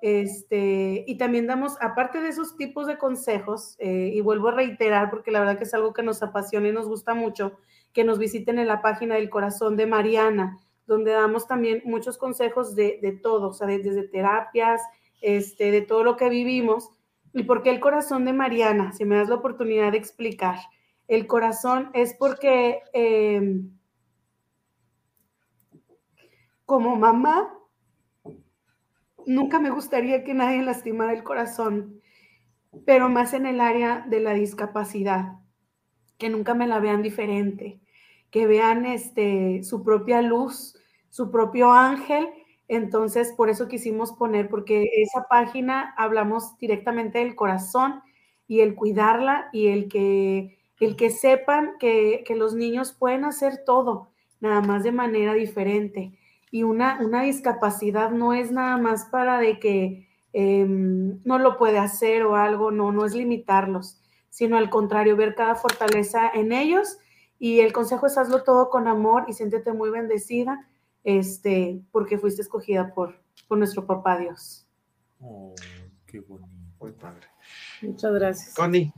Este, 0.00 1.04
y 1.06 1.16
también 1.16 1.46
damos, 1.46 1.76
aparte 1.80 2.20
de 2.20 2.28
esos 2.28 2.56
tipos 2.56 2.86
de 2.88 2.98
consejos, 2.98 3.76
eh, 3.78 4.10
y 4.12 4.20
vuelvo 4.20 4.48
a 4.48 4.52
reiterar, 4.54 5.10
porque 5.10 5.30
la 5.30 5.38
verdad 5.40 5.58
que 5.58 5.64
es 5.64 5.74
algo 5.74 5.92
que 5.92 6.02
nos 6.02 6.22
apasiona 6.22 6.68
y 6.68 6.72
nos 6.72 6.88
gusta 6.88 7.14
mucho, 7.14 7.52
que 7.92 8.02
nos 8.02 8.18
visiten 8.18 8.58
en 8.58 8.66
la 8.66 8.82
página 8.82 9.14
del 9.14 9.30
corazón 9.30 9.76
de 9.76 9.86
Mariana, 9.86 10.58
donde 10.88 11.12
damos 11.12 11.46
también 11.46 11.82
muchos 11.84 12.18
consejos 12.18 12.74
de, 12.74 12.98
de 13.00 13.12
todo, 13.12 13.50
o 13.50 13.52
sea, 13.52 13.68
de- 13.68 13.78
desde 13.78 14.08
terapias, 14.08 14.80
este, 15.20 15.70
de 15.70 15.82
todo 15.82 16.02
lo 16.02 16.16
que 16.16 16.28
vivimos. 16.28 16.90
¿Y 17.32 17.44
por 17.44 17.62
qué 17.62 17.70
el 17.70 17.78
corazón 17.80 18.24
de 18.24 18.32
Mariana? 18.32 18.92
Si 18.92 19.04
me 19.04 19.16
das 19.16 19.28
la 19.28 19.36
oportunidad 19.36 19.92
de 19.92 19.98
explicar. 19.98 20.56
El 21.06 21.28
corazón 21.28 21.90
es 21.94 22.14
porque 22.14 22.80
eh, 22.92 23.60
como 26.66 26.96
mamá, 26.96 27.52
nunca 29.26 29.58
me 29.58 29.70
gustaría 29.70 30.24
que 30.24 30.34
nadie 30.34 30.62
lastimara 30.62 31.12
el 31.12 31.22
corazón, 31.22 32.00
pero 32.86 33.08
más 33.08 33.34
en 33.34 33.46
el 33.46 33.60
área 33.60 34.04
de 34.08 34.20
la 34.20 34.34
discapacidad, 34.34 35.34
que 36.18 36.28
nunca 36.28 36.54
me 36.54 36.66
la 36.66 36.80
vean 36.80 37.02
diferente, 37.02 37.80
que 38.30 38.46
vean 38.46 38.86
este, 38.86 39.62
su 39.62 39.82
propia 39.82 40.22
luz, 40.22 40.76
su 41.10 41.30
propio 41.30 41.72
ángel. 41.72 42.28
Entonces, 42.68 43.32
por 43.36 43.50
eso 43.50 43.68
quisimos 43.68 44.12
poner, 44.12 44.48
porque 44.48 44.88
esa 44.96 45.26
página 45.28 45.94
hablamos 45.98 46.56
directamente 46.58 47.18
del 47.18 47.34
corazón 47.34 48.02
y 48.48 48.60
el 48.60 48.74
cuidarla 48.74 49.48
y 49.52 49.68
el 49.68 49.88
que, 49.88 50.58
el 50.80 50.96
que 50.96 51.10
sepan 51.10 51.72
que, 51.78 52.24
que 52.26 52.36
los 52.36 52.54
niños 52.54 52.92
pueden 52.92 53.24
hacer 53.24 53.64
todo, 53.66 54.10
nada 54.40 54.62
más 54.62 54.82
de 54.84 54.92
manera 54.92 55.34
diferente. 55.34 56.18
Y 56.52 56.62
una, 56.62 57.00
una 57.00 57.22
discapacidad 57.22 58.10
no 58.10 58.34
es 58.34 58.52
nada 58.52 58.76
más 58.76 59.06
para 59.06 59.40
de 59.40 59.58
que 59.58 60.06
em, 60.32 61.18
no 61.24 61.38
lo 61.38 61.56
puede 61.56 61.78
hacer 61.78 62.22
o 62.24 62.36
algo, 62.36 62.70
no, 62.70 62.92
no 62.92 63.04
es 63.04 63.14
limitarlos, 63.14 64.00
sino 64.28 64.58
al 64.58 64.70
contrario, 64.70 65.16
ver 65.16 65.34
cada 65.34 65.56
fortaleza 65.56 66.30
en 66.32 66.52
ellos. 66.52 66.98
Y 67.38 67.60
el 67.60 67.72
consejo 67.72 68.06
es 68.06 68.18
hazlo 68.18 68.44
todo 68.44 68.70
con 68.70 68.86
amor 68.86 69.24
y 69.26 69.32
siéntete 69.32 69.72
muy 69.72 69.90
bendecida, 69.90 70.68
este, 71.02 71.82
porque 71.90 72.18
fuiste 72.18 72.42
escogida 72.42 72.94
por, 72.94 73.18
por 73.48 73.58
nuestro 73.58 73.86
papá 73.86 74.18
Dios. 74.18 74.68
Oh, 75.20 75.54
qué 76.06 76.20
bonito. 76.20 76.52
Muy 76.78 76.92
padre. 76.92 77.28
Muchas 77.80 78.12
gracias. 78.12 78.54
Connie, 78.54 78.92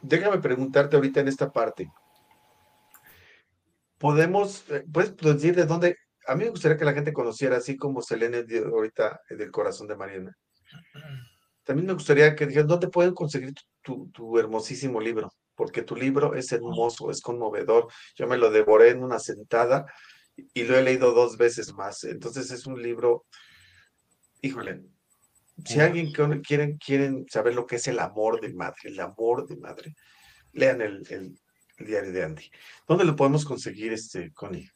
déjame 0.00 0.38
preguntarte 0.38 0.96
ahorita 0.96 1.20
en 1.20 1.28
esta 1.28 1.52
parte. 1.52 1.92
Podemos, 3.98 4.64
eh, 4.70 4.84
puedes 4.90 5.16
decir 5.16 5.54
de 5.54 5.66
dónde, 5.66 5.96
a 6.26 6.34
mí 6.34 6.44
me 6.44 6.50
gustaría 6.50 6.76
que 6.76 6.84
la 6.84 6.92
gente 6.94 7.12
conociera, 7.12 7.56
así 7.56 7.76
como 7.76 8.02
Selene 8.02 8.44
ahorita 8.66 9.20
eh, 9.30 9.36
del 9.36 9.50
corazón 9.50 9.86
de 9.88 9.96
Mariana. 9.96 10.36
También 11.64 11.86
me 11.86 11.92
gustaría 11.94 12.34
que 12.34 12.46
dijeran 12.46 12.68
dónde 12.68 12.88
pueden 12.88 13.14
conseguir 13.14 13.54
tu, 13.82 14.10
tu 14.10 14.38
hermosísimo 14.38 15.00
libro, 15.00 15.30
porque 15.54 15.82
tu 15.82 15.96
libro 15.96 16.34
es 16.34 16.52
hermoso, 16.52 17.10
es 17.10 17.20
conmovedor. 17.22 17.88
Yo 18.16 18.26
me 18.26 18.36
lo 18.36 18.50
devoré 18.50 18.90
en 18.90 19.02
una 19.02 19.18
sentada 19.18 19.86
y 20.36 20.64
lo 20.64 20.76
he 20.76 20.82
leído 20.82 21.12
dos 21.14 21.36
veces 21.38 21.72
más. 21.72 22.04
Entonces 22.04 22.50
es 22.50 22.66
un 22.66 22.82
libro, 22.82 23.24
híjole, 24.42 24.82
si 25.64 25.80
alguien 25.80 26.12
quieren, 26.42 26.76
quieren 26.78 27.26
saber 27.30 27.54
lo 27.54 27.64
que 27.66 27.76
es 27.76 27.86
el 27.88 27.98
amor 28.00 28.40
de 28.40 28.52
madre, 28.52 28.76
el 28.84 29.00
amor 29.00 29.46
de 29.46 29.56
madre, 29.56 29.94
lean 30.52 30.80
el, 30.80 31.02
el- 31.10 31.38
el 31.76 31.86
diario 31.86 32.12
de 32.12 32.22
Andy. 32.22 32.50
¿Dónde 32.86 33.04
lo 33.04 33.16
podemos 33.16 33.44
conseguir, 33.44 33.92
este, 33.92 34.32
Connie? 34.32 34.68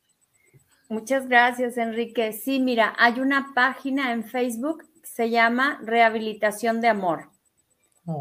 Muchas 0.88 1.28
gracias, 1.28 1.76
Enrique. 1.76 2.32
Sí, 2.32 2.60
mira, 2.60 2.94
hay 2.98 3.20
una 3.20 3.52
página 3.54 4.12
en 4.12 4.24
Facebook 4.24 4.84
que 5.02 5.06
se 5.06 5.30
llama 5.30 5.78
Rehabilitación 5.82 6.80
de 6.80 6.88
Amor. 6.88 7.30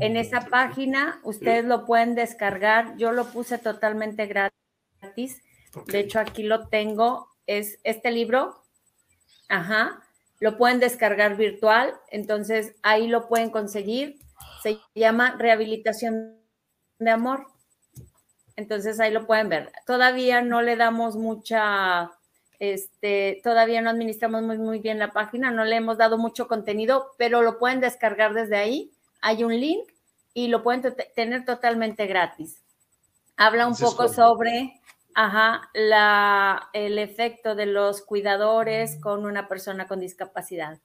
En 0.01 0.17
esa 0.17 0.41
página 0.41 1.21
ustedes 1.23 1.63
lo 1.63 1.85
pueden 1.85 2.13
descargar. 2.13 2.97
Yo 2.97 3.13
lo 3.13 3.31
puse 3.31 3.57
totalmente 3.57 4.25
gratis. 4.25 5.41
De 5.85 5.99
hecho, 5.99 6.19
aquí 6.19 6.43
lo 6.43 6.67
tengo. 6.67 7.29
Es 7.45 7.79
este 7.83 8.11
libro. 8.11 8.63
Ajá. 9.47 10.03
Lo 10.41 10.57
pueden 10.57 10.79
descargar 10.79 11.37
virtual. 11.37 11.93
Entonces, 12.11 12.75
ahí 12.83 13.07
lo 13.07 13.29
pueden 13.29 13.49
conseguir. 13.49 14.19
Se 14.61 14.77
llama 14.93 15.35
Rehabilitación 15.37 16.37
de 16.99 17.09
Amor. 17.09 17.47
Entonces, 18.57 18.99
ahí 18.99 19.13
lo 19.13 19.25
pueden 19.25 19.47
ver. 19.47 19.71
Todavía 19.85 20.41
no 20.41 20.61
le 20.61 20.75
damos 20.75 21.15
mucha, 21.15 22.11
este, 22.59 23.41
todavía 23.43 23.81
no 23.81 23.89
administramos 23.89 24.43
muy, 24.43 24.57
muy 24.57 24.79
bien 24.79 24.99
la 24.99 25.11
página. 25.11 25.51
No 25.51 25.65
le 25.65 25.75
hemos 25.75 25.97
dado 25.97 26.17
mucho 26.17 26.47
contenido, 26.47 27.11
pero 27.17 27.41
lo 27.41 27.57
pueden 27.59 27.79
descargar 27.79 28.33
desde 28.33 28.57
ahí. 28.57 28.91
Hay 29.21 29.43
un 29.43 29.59
link 29.59 29.91
y 30.33 30.47
lo 30.47 30.63
pueden 30.63 30.95
tener 31.15 31.45
totalmente 31.45 32.05
gratis. 32.07 32.63
Habla 33.35 33.67
un 33.67 33.73
Entonces, 33.73 33.95
poco 33.95 34.07
sobre 34.07 34.81
ajá, 35.17 35.69
la, 35.73 36.69
el 36.73 36.99
efecto 36.99 37.55
de 37.55 37.65
los 37.65 38.03
cuidadores 38.03 38.99
con 39.01 39.25
una 39.25 39.47
persona 39.47 39.87
con 39.87 39.99
discapacidad. 39.99 40.79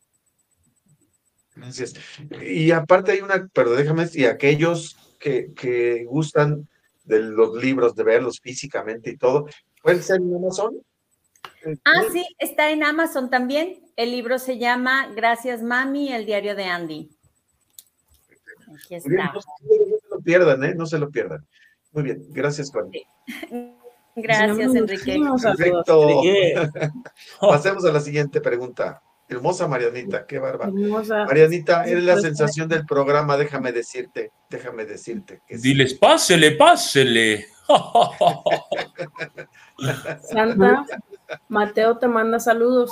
Gracias. 1.55 1.93
Y 2.41 2.70
aparte 2.70 3.12
hay 3.12 3.20
una, 3.20 3.47
pero 3.53 3.73
déjame, 3.73 4.07
y 4.14 4.25
aquellos 4.25 4.97
que, 5.20 5.53
que 5.55 6.05
gustan 6.05 6.66
de 7.05 7.20
los 7.20 7.62
libros, 7.62 7.95
de 7.95 8.05
verlos 8.05 8.41
físicamente 8.41 9.11
y 9.11 9.18
todo, 9.18 9.47
¿pueden 9.83 10.03
ser 10.03 10.16
en 10.16 10.35
Amazon? 10.35 10.81
Ah, 11.85 12.03
sí, 12.13 12.27
está 12.39 12.71
en 12.71 12.83
Amazon 12.83 13.31
también. 13.31 13.81
El 13.97 14.11
libro 14.11 14.39
se 14.39 14.59
llama 14.59 15.09
Gracias 15.15 15.63
Mami, 15.63 16.13
el 16.13 16.27
diario 16.27 16.55
de 16.55 16.65
Andy. 16.65 17.11
Aquí 18.75 18.95
está. 18.95 19.33
no, 19.33 19.41
se 19.41 20.09
lo 20.11 20.21
pierdan, 20.23 20.65
¿eh? 20.65 20.75
No 20.75 20.87
se 20.87 20.99
lo 20.99 21.11
pierdan. 21.11 21.47
Muy 21.93 22.05
bien, 22.05 22.25
gracias, 22.31 22.71
Connie. 22.71 23.07
Gracias, 24.15 24.59
Tenemos 24.59 24.77
Enrique. 24.77 25.19
Perfecto. 25.43 26.21
Pasemos 27.41 27.83
a 27.87 27.93
la 27.93 28.01
siguiente 28.01 28.43
pregunta. 28.43 29.03
Hermosa 29.27 29.67
Marianita, 29.67 30.27
qué 30.27 30.39
bárbara. 30.39 30.69
Hermosa. 30.69 31.25
Marianita, 31.25 31.87
eres 31.87 32.05
la 32.05 32.13
Pues, 32.15 32.25
sensación 32.25 32.69
del 32.69 32.85
programa, 32.85 33.39
déjame 33.39 33.73
decirte, 33.73 34.31
déjame 34.51 34.85
decirte 34.85 35.41
que 35.47 35.57
sí. 35.57 35.69
Diles, 35.69 35.95
pásele, 35.95 36.51
pásele. 36.53 37.47
Santa, 40.31 40.85
Mateo 41.49 41.99
te 41.99 42.09
manda 42.09 42.39
saludos. 42.41 42.91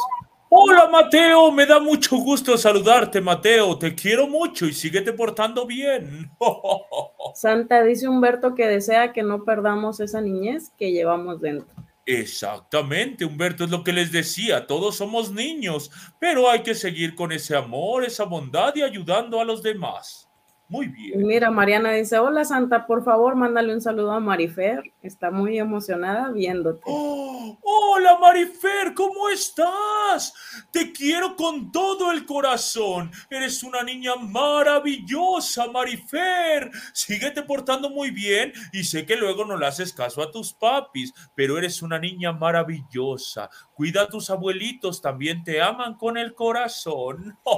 Hola 0.52 0.88
Mateo, 0.88 1.52
me 1.52 1.64
da 1.64 1.78
mucho 1.78 2.16
gusto 2.16 2.58
saludarte 2.58 3.20
Mateo, 3.20 3.78
te 3.78 3.94
quiero 3.94 4.26
mucho 4.26 4.66
y 4.66 4.72
síguete 4.72 5.12
portando 5.12 5.64
bien. 5.64 6.28
Santa 7.34 7.84
dice 7.84 8.08
Humberto 8.08 8.56
que 8.56 8.66
desea 8.66 9.12
que 9.12 9.22
no 9.22 9.44
perdamos 9.44 10.00
esa 10.00 10.20
niñez 10.20 10.72
que 10.76 10.90
llevamos 10.90 11.40
dentro. 11.40 11.68
Exactamente, 12.04 13.24
Humberto, 13.24 13.62
es 13.62 13.70
lo 13.70 13.84
que 13.84 13.92
les 13.92 14.10
decía, 14.10 14.66
todos 14.66 14.96
somos 14.96 15.30
niños, 15.30 15.92
pero 16.18 16.50
hay 16.50 16.64
que 16.64 16.74
seguir 16.74 17.14
con 17.14 17.30
ese 17.30 17.54
amor, 17.54 18.04
esa 18.04 18.24
bondad 18.24 18.74
y 18.74 18.82
ayudando 18.82 19.40
a 19.40 19.44
los 19.44 19.62
demás. 19.62 20.29
Muy 20.70 20.86
Y 20.86 20.88
bien. 20.88 21.26
mira, 21.26 21.50
Mariana 21.50 21.90
dice, 21.90 22.16
hola 22.20 22.44
Santa, 22.44 22.86
por 22.86 23.02
favor, 23.02 23.34
mándale 23.34 23.74
un 23.74 23.80
saludo 23.80 24.12
a 24.12 24.20
Marifer. 24.20 24.92
Está 25.02 25.32
muy 25.32 25.58
emocionada 25.58 26.30
viéndote. 26.30 26.80
Oh, 26.86 27.58
hola 27.60 28.16
Marifer, 28.20 28.94
¿cómo 28.94 29.28
estás? 29.30 30.32
Te 30.70 30.92
quiero 30.92 31.34
con 31.34 31.72
todo 31.72 32.12
el 32.12 32.24
corazón. 32.24 33.10
Eres 33.28 33.64
una 33.64 33.82
niña 33.82 34.14
maravillosa, 34.14 35.66
Marifer. 35.66 36.70
Síguete 36.92 37.42
portando 37.42 37.90
muy 37.90 38.12
bien 38.12 38.52
y 38.72 38.84
sé 38.84 39.04
que 39.04 39.16
luego 39.16 39.44
no 39.44 39.56
le 39.56 39.66
haces 39.66 39.92
caso 39.92 40.22
a 40.22 40.30
tus 40.30 40.52
papis, 40.52 41.12
pero 41.34 41.58
eres 41.58 41.82
una 41.82 41.98
niña 41.98 42.32
maravillosa. 42.32 43.50
Cuida 43.74 44.02
a 44.02 44.08
tus 44.08 44.30
abuelitos, 44.30 45.02
también 45.02 45.42
te 45.42 45.60
aman 45.60 45.94
con 45.94 46.16
el 46.16 46.32
corazón. 46.32 47.36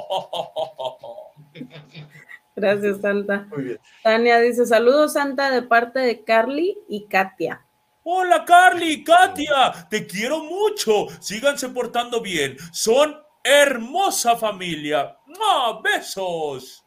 Gracias, 2.54 3.00
Santa. 3.00 3.46
Muy 3.50 3.62
bien. 3.64 3.80
Tania 4.02 4.38
dice, 4.40 4.66
saludos 4.66 5.14
Santa 5.14 5.50
de 5.50 5.62
parte 5.62 6.00
de 6.00 6.22
Carly 6.24 6.78
y 6.88 7.06
Katia. 7.06 7.64
Hola 8.04 8.44
Carly, 8.44 9.04
Katia, 9.04 9.86
te 9.88 10.06
quiero 10.06 10.40
mucho. 10.42 11.06
Síganse 11.20 11.68
portando 11.68 12.20
bien. 12.20 12.56
Son 12.72 13.16
hermosa 13.44 14.36
familia. 14.36 15.16
¡Mua! 15.26 15.80
Besos. 15.82 16.84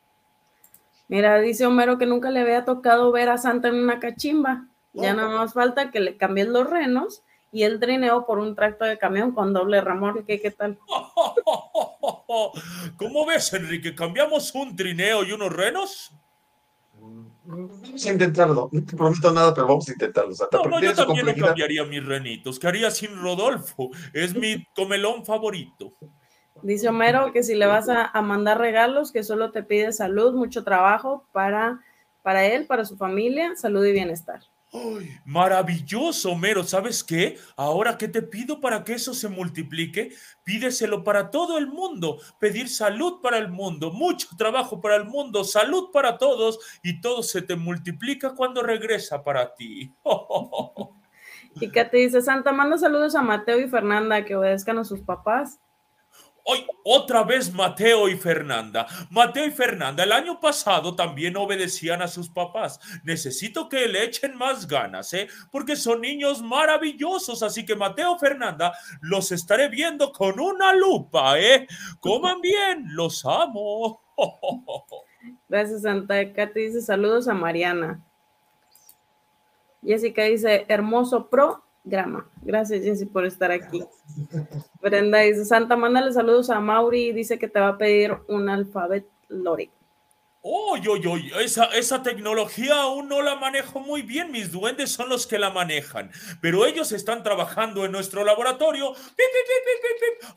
Mira, 1.08 1.40
dice 1.40 1.66
Homero 1.66 1.98
que 1.98 2.06
nunca 2.06 2.32
le 2.32 2.42
había 2.42 2.66
tocado 2.66 3.12
ver 3.12 3.30
a 3.30 3.38
Santa 3.38 3.70
en 3.70 3.76
una 3.76 4.00
cachimba. 4.00 4.68
Ya 4.94 5.14
nada 5.14 5.30
más 5.30 5.54
falta 5.54 5.92
que 5.92 6.00
le 6.00 6.16
cambien 6.16 6.54
los 6.54 6.70
renos 6.70 7.24
y 7.56 7.64
el 7.64 7.80
trineo 7.80 8.26
por 8.26 8.38
un 8.38 8.54
tracto 8.54 8.84
de 8.84 8.98
camión 8.98 9.32
con 9.32 9.54
doble 9.54 9.80
remolque. 9.80 10.42
¿Qué 10.42 10.52
tal? 10.52 10.78
¿Cómo 12.98 13.26
ves, 13.26 13.54
Enrique? 13.54 13.96
¿Cambiamos 13.96 14.54
un 14.54 14.76
trineo 14.76 15.24
y 15.24 15.32
unos 15.32 15.54
renos? 15.54 16.12
Vamos 17.46 18.06
a 18.06 18.12
intentarlo. 18.12 18.68
No 18.74 18.84
te 18.84 18.98
prometo 18.98 19.32
nada, 19.32 19.54
pero 19.54 19.68
vamos 19.68 19.88
a 19.88 19.94
intentarlo. 19.94 20.36
Santa, 20.36 20.58
No, 20.58 20.64
porque 20.64 20.76
no, 20.76 20.92
yo 20.92 20.94
también 20.94 21.28
no 21.28 21.34
cambiaría 21.34 21.86
mis 21.86 22.06
renitos. 22.06 22.60
¿Qué 22.60 22.68
haría 22.68 22.92
sin 22.92 23.18
Rodolfo? 23.22 23.90
Es 24.12 24.36
mi 24.36 24.66
comelón 24.76 25.26
favorito. 25.26 25.94
Dice 26.62 26.90
Homero 26.90 27.32
que 27.32 27.42
si 27.42 27.56
le 27.56 27.68
vas 27.68 27.88
a, 27.88 28.08
a 28.08 28.22
mandar 28.22 28.60
regalos, 28.60 29.14
que 29.14 29.24
solo 29.24 29.52
te 29.52 29.64
pide 29.64 29.94
salud, 29.94 30.34
mucho 30.34 30.66
trabajo 30.66 31.26
para, 31.32 31.80
para 32.22 32.46
él, 32.48 32.68
para 32.68 32.84
su 32.84 32.98
familia, 32.98 33.56
salud 33.56 33.86
y 33.86 33.94
bienestar. 33.94 34.42
Ay, 34.76 35.18
maravilloso, 35.24 36.32
Homero. 36.32 36.64
¿Sabes 36.64 37.04
qué? 37.04 37.38
Ahora 37.56 37.98
que 37.98 38.10
te 38.10 38.22
pido 38.22 38.60
para 38.60 38.84
que 38.84 38.94
eso 38.94 39.14
se 39.14 39.30
multiplique, 39.30 40.14
pídeselo 40.44 41.04
para 41.04 41.32
todo 41.32 41.58
el 41.58 41.68
mundo. 41.68 42.20
Pedir 42.40 42.68
salud 42.68 43.22
para 43.22 43.38
el 43.38 43.50
mundo, 43.50 43.92
mucho 43.92 44.28
trabajo 44.38 44.82
para 44.82 44.98
el 44.98 45.06
mundo, 45.06 45.46
salud 45.46 45.92
para 45.94 46.18
todos 46.18 46.60
y 46.84 47.00
todo 47.00 47.24
se 47.24 47.42
te 47.42 47.56
multiplica 47.56 48.36
cuando 48.36 48.64
regresa 48.64 49.24
para 49.24 49.54
ti. 49.56 49.94
Y 51.62 51.70
Katy 51.70 51.98
dice, 51.98 52.22
Santa, 52.22 52.52
manda 52.52 52.78
saludos 52.78 53.16
a 53.16 53.22
Mateo 53.22 53.58
y 53.62 53.70
Fernanda, 53.70 54.26
que 54.26 54.36
obedezcan 54.36 54.78
a 54.78 54.84
sus 54.84 55.00
papás. 55.00 55.62
Hoy, 56.48 56.64
otra 56.84 57.24
vez 57.24 57.52
Mateo 57.52 58.08
y 58.08 58.16
Fernanda. 58.16 58.86
Mateo 59.10 59.48
y 59.48 59.52
Fernanda, 59.52 60.04
el 60.04 60.12
año 60.12 60.40
pasado 60.40 60.96
también 60.96 61.36
obedecían 61.38 62.04
a 62.04 62.08
sus 62.08 62.30
papás. 62.30 62.80
Necesito 63.04 63.68
que 63.68 63.88
le 63.88 64.04
echen 64.04 64.38
más 64.38 64.68
ganas, 64.68 65.12
¿eh? 65.16 65.28
Porque 65.52 65.76
son 65.76 66.02
niños 66.02 66.44
maravillosos. 66.44 67.42
Así 67.42 67.66
que 67.66 67.76
Mateo, 67.76 68.20
Fernanda, 68.20 68.78
los 69.02 69.32
estaré 69.32 69.70
viendo 69.70 70.12
con 70.12 70.40
una 70.40 70.72
lupa, 70.76 71.40
¿eh? 71.40 71.66
Coman 72.00 72.40
bien, 72.42 72.86
los 72.90 73.26
amo. 73.26 74.04
Gracias, 75.50 75.82
Santa. 75.82 76.32
Katy 76.32 76.60
dice 76.60 76.82
saludos 76.82 77.28
a 77.28 77.34
Mariana. 77.34 78.06
Jessica 79.84 80.24
dice 80.24 80.66
hermoso 80.68 81.28
programa. 81.86 82.28
Gracias, 82.42 82.84
Jessy, 82.84 83.06
por 83.06 83.26
estar 83.26 83.52
aquí. 83.52 83.84
Brenda 84.82 85.20
dice, 85.20 85.46
Santa, 85.46 85.78
mándale 85.78 86.12
saludos 86.12 86.50
a 86.50 86.60
Mauri 86.60 87.14
dice 87.14 87.38
que 87.38 87.48
te 87.48 87.60
va 87.60 87.70
a 87.70 87.78
pedir 87.78 88.12
un 88.28 88.50
alfabet 88.50 89.06
Lori. 89.30 89.70
Oy, 90.48 90.80
oy, 90.88 91.08
oy, 91.08 91.32
esa, 91.44 91.66
esa 91.74 92.04
tecnología 92.04 92.80
aún 92.80 93.10
no 93.10 93.24
la 93.24 93.36
manejo 93.36 93.80
muy 93.80 94.04
bien, 94.04 94.32
mis 94.32 94.52
duendes 94.52 94.92
son 94.92 95.10
los 95.10 95.26
que 95.26 95.40
la 95.40 95.50
manejan, 95.50 96.12
pero 96.40 96.68
ellos 96.68 96.92
están 96.92 97.24
trabajando 97.24 97.84
en 97.84 97.92
nuestro 97.92 98.24
laboratorio 98.24 98.94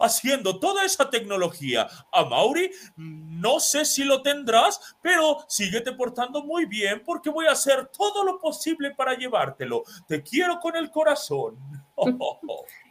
haciendo 0.01 0.59
toda 0.59 0.87
esa 0.87 1.11
tecnología. 1.11 1.89
A 2.11 2.25
Mauri, 2.25 2.71
no 2.97 3.61
sé 3.61 3.85
si 3.85 4.03
lo 4.03 4.23
tendrás, 4.23 4.97
pero 5.03 5.45
síguete 5.47 5.93
portando 5.93 6.43
muy 6.43 6.65
bien 6.65 7.03
porque 7.05 7.29
voy 7.29 7.45
a 7.45 7.53
hacer 7.53 7.89
todo 7.89 8.25
lo 8.25 8.39
posible 8.39 8.95
para 8.95 9.15
llevártelo. 9.15 9.83
Te 10.07 10.23
quiero 10.23 10.59
con 10.59 10.75
el 10.75 10.91
corazón. 10.91 11.59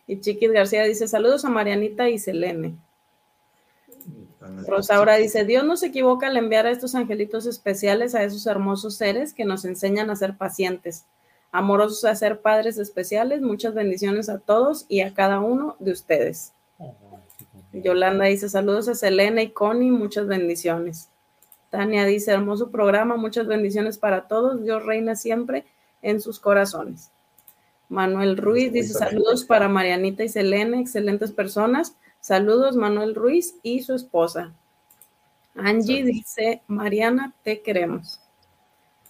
Y 0.10 0.22
Chiquis 0.22 0.52
García 0.52 0.84
dice, 0.84 1.06
saludos 1.06 1.44
a 1.44 1.50
Marianita 1.50 2.08
y 2.08 2.18
Selene. 2.18 2.78
Rosaura 4.68 5.16
dice, 5.16 5.46
Dios 5.46 5.66
no 5.66 5.78
se 5.78 5.88
equivoca 5.88 6.28
al 6.28 6.38
enviar 6.38 6.66
a 6.66 6.72
estos 6.72 6.96
angelitos 6.96 7.46
especiales 7.46 8.16
a 8.16 8.24
esos 8.24 8.46
hermosos 8.48 8.96
seres 8.96 9.34
que 9.34 9.46
nos 9.46 9.66
enseñan 9.66 10.10
a 10.10 10.16
ser 10.16 10.38
pacientes, 10.38 11.06
amorosos 11.52 12.06
a 12.06 12.16
ser 12.16 12.42
padres 12.42 12.78
especiales. 12.78 13.42
Muchas 13.42 13.74
bendiciones 13.74 14.30
a 14.30 14.40
todos 14.40 14.86
y 14.88 15.02
a 15.02 15.14
cada 15.14 15.40
uno 15.40 15.76
de 15.80 15.92
ustedes. 15.92 16.54
Yolanda 17.74 18.26
dice, 18.26 18.50
saludos 18.50 18.88
a 18.88 18.96
Selena 18.96 19.42
y 19.42 19.50
Connie, 19.50 19.92
muchas 19.92 20.28
bendiciones. 20.28 21.10
Tania 21.70 22.06
dice, 22.06 22.32
hermoso 22.32 22.72
programa, 22.72 23.18
muchas 23.18 23.48
bendiciones 23.48 23.98
para 23.98 24.28
todos. 24.28 24.64
Dios 24.64 24.86
reina 24.86 25.16
siempre 25.16 25.66
en 26.02 26.22
sus 26.22 26.40
corazones. 26.40 27.12
Manuel 27.90 28.38
Ruiz 28.38 28.72
dice, 28.72 28.94
saludos 28.94 29.46
para 29.46 29.68
Marianita 29.68 30.24
y 30.24 30.30
Selena, 30.30 30.80
excelentes 30.80 31.32
personas. 31.32 31.96
Saludos, 32.20 32.76
Manuel 32.76 33.16
Ruiz 33.16 33.56
y 33.64 33.82
su 33.84 33.94
esposa. 33.94 34.54
Angie 35.56 36.04
dice, 36.04 36.62
Mariana, 36.68 37.34
te 37.44 37.62
queremos. 37.62 38.20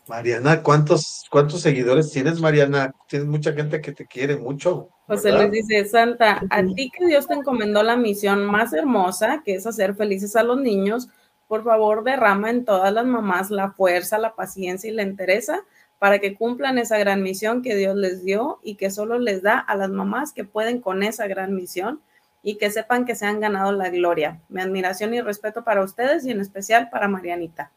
Mariana, 0.07 0.63
¿cuántos, 0.63 1.25
¿cuántos 1.29 1.61
seguidores 1.61 2.11
tienes, 2.11 2.39
Mariana? 2.39 2.93
Tienes 3.07 3.27
mucha 3.27 3.51
gente 3.51 3.81
que 3.81 3.91
te 3.91 4.05
quiere 4.05 4.37
mucho. 4.37 4.89
José 5.07 5.31
¿verdad? 5.31 5.49
Luis 5.49 5.67
dice, 5.67 5.85
Santa, 5.85 6.41
a 6.49 6.63
ti 6.63 6.89
que 6.97 7.05
Dios 7.07 7.27
te 7.27 7.33
encomendó 7.33 7.83
la 7.83 7.97
misión 7.97 8.45
más 8.45 8.71
hermosa, 8.73 9.41
que 9.43 9.55
es 9.55 9.67
hacer 9.67 9.95
felices 9.95 10.35
a 10.35 10.43
los 10.43 10.59
niños, 10.59 11.09
por 11.47 11.63
favor 11.63 12.03
derrama 12.03 12.49
en 12.49 12.65
todas 12.65 12.93
las 12.93 13.05
mamás 13.05 13.51
la 13.51 13.71
fuerza, 13.71 14.17
la 14.17 14.35
paciencia 14.35 14.89
y 14.89 14.93
la 14.93 15.03
entereza 15.03 15.63
para 15.99 16.19
que 16.19 16.35
cumplan 16.35 16.77
esa 16.77 16.97
gran 16.97 17.23
misión 17.23 17.61
que 17.61 17.75
Dios 17.75 17.95
les 17.95 18.23
dio 18.23 18.59
y 18.61 18.75
que 18.75 18.91
solo 18.91 19.17
les 19.17 19.41
da 19.41 19.57
a 19.57 19.75
las 19.75 19.89
mamás 19.89 20.31
que 20.31 20.43
pueden 20.43 20.79
con 20.79 21.03
esa 21.03 21.27
gran 21.27 21.55
misión 21.55 22.01
y 22.47 22.57
que 22.57 22.71
sepan 22.71 23.03
que 23.03 23.13
se 23.13 23.25
han 23.25 23.41
ganado 23.41 23.73
la 23.73 23.89
gloria. 23.89 24.39
Mi 24.47 24.61
admiración 24.61 25.13
y 25.13 25.19
respeto 25.19 25.65
para 25.65 25.83
ustedes 25.83 26.25
y 26.25 26.31
en 26.31 26.39
especial 26.39 26.89
para 26.89 27.09
Marianita. 27.09 27.73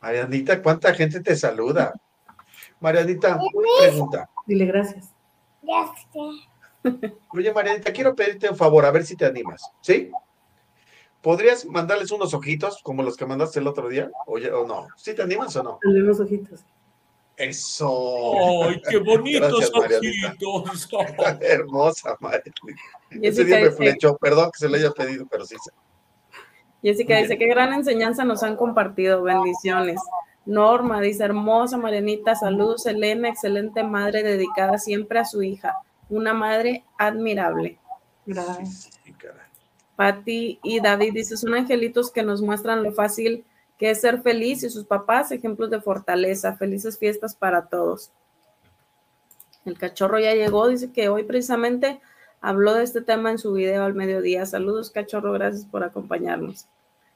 Marianita, 0.00 0.62
¿cuánta 0.62 0.94
gente 0.94 1.18
te 1.20 1.34
saluda? 1.34 1.92
Marianita, 2.78 3.34
una 3.34 3.68
pregunta. 3.80 4.30
Dile 4.46 4.64
gracias. 4.64 5.12
Gracias. 5.60 6.06
Oye, 7.30 7.52
Marianita, 7.52 7.92
quiero 7.92 8.14
pedirte 8.14 8.48
un 8.48 8.56
favor, 8.56 8.84
a 8.84 8.92
ver 8.92 9.04
si 9.04 9.16
te 9.16 9.26
animas, 9.26 9.68
¿sí? 9.80 10.08
¿Podrías 11.20 11.66
mandarles 11.66 12.12
unos 12.12 12.34
ojitos 12.34 12.80
como 12.84 13.02
los 13.02 13.16
que 13.16 13.26
mandaste 13.26 13.58
el 13.58 13.66
otro 13.66 13.88
día? 13.88 14.08
Oye, 14.28 14.52
o 14.52 14.68
no. 14.68 14.86
¿Sí 14.96 15.16
te 15.16 15.22
animas 15.22 15.56
o 15.56 15.64
no? 15.64 15.80
Unos 15.82 16.20
ojitos. 16.20 16.64
Eso. 17.38 18.64
¡Ay, 18.64 18.82
qué 18.90 18.98
bonitos 18.98 19.70
ojitos! 19.74 20.88
Hermosa, 21.40 22.16
Marianita. 22.20 22.50
Ese 23.10 23.20
Jessica 23.20 23.44
día 23.46 23.56
me 23.56 23.64
dice, 23.64 23.76
flechó, 23.76 24.16
perdón 24.16 24.50
que 24.52 24.58
se 24.58 24.68
lo 24.68 24.76
haya 24.76 24.90
pedido, 24.90 25.26
pero 25.30 25.44
sí. 25.44 25.56
se- 25.62 25.70
Jessica 26.82 27.16
dice, 27.16 27.38
qué 27.38 27.46
gran 27.46 27.72
enseñanza 27.72 28.24
nos 28.24 28.42
han 28.42 28.56
compartido, 28.56 29.22
bendiciones. 29.22 30.00
Norma 30.46 31.00
dice, 31.00 31.24
hermosa 31.24 31.76
Marianita, 31.76 32.34
saludos, 32.34 32.86
Elena, 32.86 33.28
excelente 33.28 33.82
madre 33.82 34.22
dedicada 34.22 34.78
siempre 34.78 35.18
a 35.18 35.24
su 35.24 35.42
hija, 35.42 35.76
una 36.08 36.34
madre 36.34 36.84
admirable. 36.98 37.78
Gracias. 38.26 38.90
Sí. 39.04 39.14
Patti 39.96 40.60
y 40.62 40.80
David 40.80 41.12
dice, 41.14 41.36
son 41.36 41.54
angelitos 41.54 42.12
que 42.12 42.22
nos 42.22 42.40
muestran 42.40 42.84
lo 42.84 42.92
fácil 42.92 43.44
que 43.78 43.90
es 43.90 44.00
ser 44.00 44.20
feliz 44.22 44.62
y 44.64 44.70
sus 44.70 44.84
papás 44.84 45.30
ejemplos 45.30 45.70
de 45.70 45.80
fortaleza. 45.80 46.56
Felices 46.56 46.98
fiestas 46.98 47.34
para 47.34 47.66
todos. 47.66 48.10
El 49.64 49.78
cachorro 49.78 50.18
ya 50.18 50.34
llegó, 50.34 50.68
dice 50.68 50.90
que 50.92 51.08
hoy 51.08 51.22
precisamente 51.22 52.00
habló 52.40 52.74
de 52.74 52.84
este 52.84 53.00
tema 53.00 53.30
en 53.30 53.38
su 53.38 53.52
video 53.52 53.84
al 53.84 53.94
mediodía. 53.94 54.44
Saludos, 54.46 54.90
cachorro, 54.90 55.32
gracias 55.32 55.64
por 55.64 55.84
acompañarnos. 55.84 56.66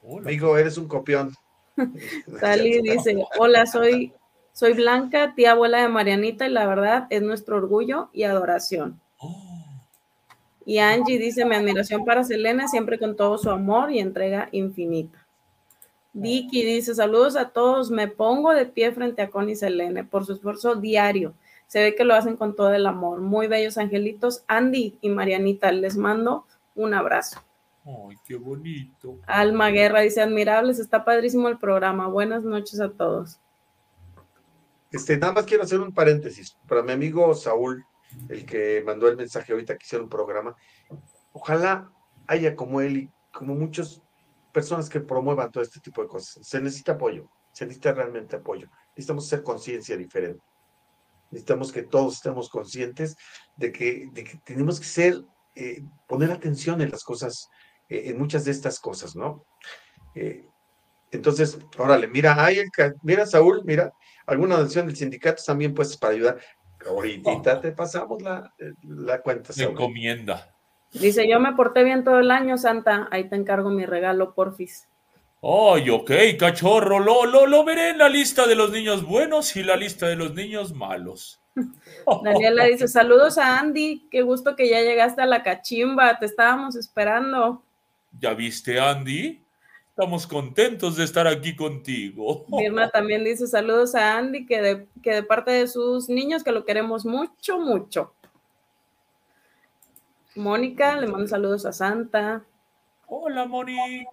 Hola. 0.03 0.29
Amigo, 0.29 0.57
eres 0.57 0.77
un 0.77 0.87
copión. 0.87 1.33
Sally 2.39 2.81
dice, 2.81 3.17
hola, 3.37 3.65
soy, 3.65 4.13
soy 4.51 4.73
Blanca, 4.73 5.33
tía 5.35 5.51
abuela 5.51 5.81
de 5.81 5.87
Marianita 5.89 6.45
y 6.45 6.51
la 6.51 6.67
verdad 6.67 7.07
es 7.09 7.21
nuestro 7.21 7.57
orgullo 7.57 8.09
y 8.13 8.23
adoración. 8.23 9.01
Oh, 9.17 9.65
Y 10.65 10.77
Angie 10.77 11.17
dice, 11.17 11.45
mi 11.45 11.55
admiración 11.55 12.05
para 12.05 12.23
Selena, 12.23 12.67
siempre 12.67 12.99
con 12.99 13.15
todo 13.15 13.37
su 13.37 13.49
amor 13.49 13.91
y 13.91 13.99
entrega 13.99 14.49
infinita. 14.51 15.22
Vicky 16.13 16.63
dice, 16.63 16.93
saludos 16.93 17.35
a 17.35 17.49
todos, 17.49 17.89
me 17.89 18.07
pongo 18.07 18.53
de 18.53 18.67
pie 18.67 18.91
frente 18.91 19.23
a 19.23 19.29
Connie 19.31 19.53
y 19.53 19.55
Selene 19.55 20.03
por 20.03 20.25
su 20.25 20.33
esfuerzo 20.33 20.75
diario. 20.75 21.33
Se 21.65 21.81
ve 21.81 21.95
que 21.95 22.03
lo 22.03 22.13
hacen 22.13 22.37
con 22.37 22.55
todo 22.55 22.71
el 22.71 22.85
amor. 22.85 23.19
Muy 23.19 23.47
bellos 23.47 23.79
angelitos. 23.79 24.43
Andy 24.47 24.99
y 25.01 25.09
Marianita, 25.09 25.71
les 25.71 25.97
mando 25.97 26.45
un 26.75 26.93
abrazo. 26.93 27.41
¡Ay, 27.83 28.15
qué 28.25 28.35
bonito! 28.35 29.17
Alma 29.25 29.69
Guerra 29.71 30.01
dice, 30.01 30.21
admirables, 30.21 30.77
está 30.77 31.03
padrísimo 31.03 31.49
el 31.49 31.57
programa. 31.57 32.07
Buenas 32.07 32.43
noches 32.43 32.79
a 32.79 32.91
todos. 32.91 33.39
Este, 34.91 35.17
nada 35.17 35.33
más 35.33 35.45
quiero 35.45 35.63
hacer 35.63 35.79
un 35.79 35.91
paréntesis 35.91 36.55
para 36.67 36.83
mi 36.83 36.91
amigo 36.91 37.33
Saúl, 37.33 37.83
el 38.29 38.45
que 38.45 38.83
mandó 38.85 39.07
el 39.07 39.17
mensaje 39.17 39.51
ahorita 39.51 39.75
que 39.75 39.83
hicieron 39.83 40.05
un 40.05 40.11
programa. 40.11 40.55
Ojalá 41.31 41.89
haya 42.27 42.55
como 42.55 42.81
él 42.81 42.97
y 42.97 43.09
como 43.31 43.55
muchas 43.55 44.02
personas 44.53 44.87
que 44.89 45.01
promuevan 45.01 45.51
todo 45.51 45.63
este 45.63 45.79
tipo 45.79 46.01
de 46.01 46.07
cosas. 46.07 46.45
Se 46.45 46.61
necesita 46.61 46.93
apoyo, 46.93 47.29
se 47.51 47.65
necesita 47.65 47.91
realmente 47.93 48.35
apoyo. 48.35 48.69
Necesitamos 48.89 49.25
hacer 49.25 49.43
conciencia 49.43 49.97
diferente. 49.97 50.41
Necesitamos 51.31 51.71
que 51.71 51.83
todos 51.83 52.15
estemos 52.15 52.49
conscientes 52.49 53.17
de 53.57 53.71
que, 53.71 54.07
de 54.13 54.23
que 54.23 54.37
tenemos 54.45 54.79
que 54.79 54.85
ser, 54.85 55.21
eh, 55.55 55.83
poner 56.07 56.31
atención 56.31 56.79
en 56.81 56.91
las 56.91 57.03
cosas, 57.03 57.49
eh, 57.89 58.03
en 58.05 58.19
muchas 58.19 58.45
de 58.45 58.51
estas 58.51 58.79
cosas, 58.79 59.15
¿no? 59.15 59.43
Eh, 60.13 60.47
entonces, 61.11 61.57
órale, 61.77 62.07
mira, 62.07 62.43
ahí 62.43 62.59
el 62.59 62.69
mira, 63.01 63.25
Saúl, 63.25 63.61
mira, 63.65 63.91
alguna 64.25 64.57
donación 64.57 64.87
del 64.87 64.95
sindicato 64.95 65.43
también 65.43 65.73
puestas 65.73 65.97
para 65.97 66.13
ayudar. 66.13 66.41
Ahorita 66.85 67.61
te 67.61 67.71
pasamos 67.71 68.21
la, 68.21 68.53
la 68.83 69.21
cuenta, 69.21 69.53
Saúl. 69.53 69.71
encomienda. 69.71 70.52
Dice, 70.93 71.27
yo 71.27 71.39
me 71.39 71.53
porté 71.53 71.83
bien 71.83 72.03
todo 72.03 72.19
el 72.19 72.31
año, 72.31 72.57
Santa. 72.57 73.07
Ahí 73.11 73.29
te 73.29 73.35
encargo 73.35 73.69
mi 73.69 73.85
regalo, 73.85 74.33
porfis. 74.33 74.87
Ay, 75.41 75.89
ok, 75.89 76.11
cachorro, 76.39 76.99
lo, 76.99 77.25
lo, 77.25 77.45
lo 77.47 77.65
veré 77.65 77.89
en 77.89 77.97
la 77.97 78.07
lista 78.07 78.47
de 78.47 78.55
los 78.55 78.71
niños 78.71 79.03
buenos 79.03 79.55
y 79.57 79.63
la 79.63 79.75
lista 79.75 80.07
de 80.07 80.15
los 80.15 80.33
niños 80.33 80.73
malos. 80.73 81.41
Daniela 82.23 82.65
dice, 82.65 82.87
saludos 82.87 83.37
a 83.37 83.59
Andy. 83.59 84.07
Qué 84.09 84.21
gusto 84.21 84.55
que 84.55 84.69
ya 84.69 84.81
llegaste 84.81 85.21
a 85.21 85.25
la 85.25 85.43
cachimba. 85.43 86.17
Te 86.19 86.25
estábamos 86.25 86.75
esperando. 86.75 87.61
¿Ya 88.19 88.33
viste, 88.33 88.79
Andy? 88.79 89.43
Estamos 89.89 90.25
contentos 90.25 90.95
de 90.95 91.03
estar 91.03 91.27
aquí 91.27 91.55
contigo. 91.55 92.45
Mirna 92.49 92.89
también 92.89 93.23
dice 93.23 93.45
saludos 93.45 93.95
a 93.95 94.17
Andy, 94.17 94.45
que 94.45 94.61
de, 94.61 94.87
que 95.03 95.11
de 95.11 95.23
parte 95.23 95.51
de 95.51 95.67
sus 95.67 96.09
niños, 96.09 96.43
que 96.43 96.51
lo 96.51 96.65
queremos 96.65 97.05
mucho, 97.05 97.59
mucho. 97.59 98.13
Mónica, 100.35 100.95
le 100.99 101.07
mando 101.07 101.27
saludos 101.27 101.65
a 101.65 101.73
Santa. 101.73 102.43
Hola, 103.07 103.45
Moni. 103.45 104.05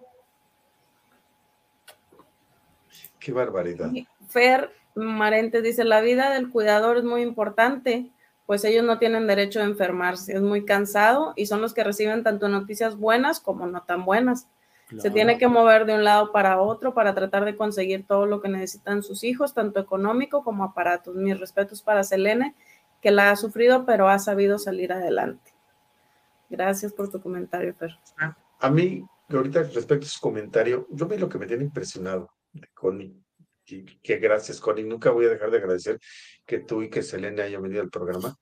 Qué 3.19 3.31
barbaridad. 3.31 3.91
Fer 4.27 4.71
Marente 4.95 5.61
dice, 5.61 5.83
la 5.83 6.01
vida 6.01 6.31
del 6.31 6.49
cuidador 6.49 6.97
es 6.97 7.03
muy 7.03 7.21
importante 7.21 8.11
pues 8.51 8.65
ellos 8.65 8.83
no 8.83 8.99
tienen 8.99 9.27
derecho 9.27 9.61
a 9.61 9.63
enfermarse. 9.63 10.33
Es 10.33 10.41
muy 10.41 10.65
cansado 10.65 11.31
y 11.37 11.45
son 11.45 11.61
los 11.61 11.73
que 11.73 11.85
reciben 11.85 12.21
tanto 12.21 12.49
noticias 12.49 12.97
buenas 12.97 13.39
como 13.39 13.65
no 13.65 13.83
tan 13.83 14.03
buenas. 14.03 14.49
Se 14.97 15.09
tiene 15.09 15.37
que 15.37 15.47
mover 15.47 15.85
de 15.85 15.95
un 15.95 16.03
lado 16.03 16.33
para 16.33 16.59
otro 16.59 16.93
para 16.93 17.15
tratar 17.15 17.45
de 17.45 17.55
conseguir 17.55 18.05
todo 18.05 18.25
lo 18.25 18.41
que 18.41 18.49
necesitan 18.49 19.03
sus 19.03 19.23
hijos, 19.23 19.53
tanto 19.53 19.79
económico 19.79 20.43
como 20.43 20.65
aparatos. 20.65 21.15
Mis 21.15 21.39
respetos 21.39 21.81
para 21.81 22.03
Selene, 22.03 22.53
que 22.99 23.11
la 23.11 23.31
ha 23.31 23.37
sufrido, 23.37 23.85
pero 23.85 24.09
ha 24.09 24.19
sabido 24.19 24.59
salir 24.59 24.91
adelante. 24.91 25.50
Gracias 26.51 26.91
por 26.91 27.09
tu 27.09 27.21
comentario, 27.21 27.73
Fer. 27.73 27.97
A 28.59 28.69
mí, 28.69 29.01
ahorita 29.29 29.63
respecto 29.63 30.05
a 30.05 30.09
su 30.09 30.19
comentario, 30.19 30.85
yo 30.91 31.07
vi 31.07 31.17
lo 31.17 31.29
que 31.29 31.37
me 31.37 31.47
tiene 31.47 31.63
impresionado 31.63 32.29
de 32.51 32.67
Connie. 32.73 33.15
Y 33.65 33.85
gracias, 34.03 34.59
Connie. 34.59 34.83
Nunca 34.83 35.11
voy 35.11 35.27
a 35.27 35.29
dejar 35.29 35.49
de 35.49 35.59
agradecer 35.59 35.97
que 36.45 36.59
tú 36.59 36.81
y 36.81 36.89
que 36.89 37.03
Selene 37.03 37.41
hayan 37.41 37.61
venido 37.61 37.81
al 37.81 37.89
programa. 37.89 38.35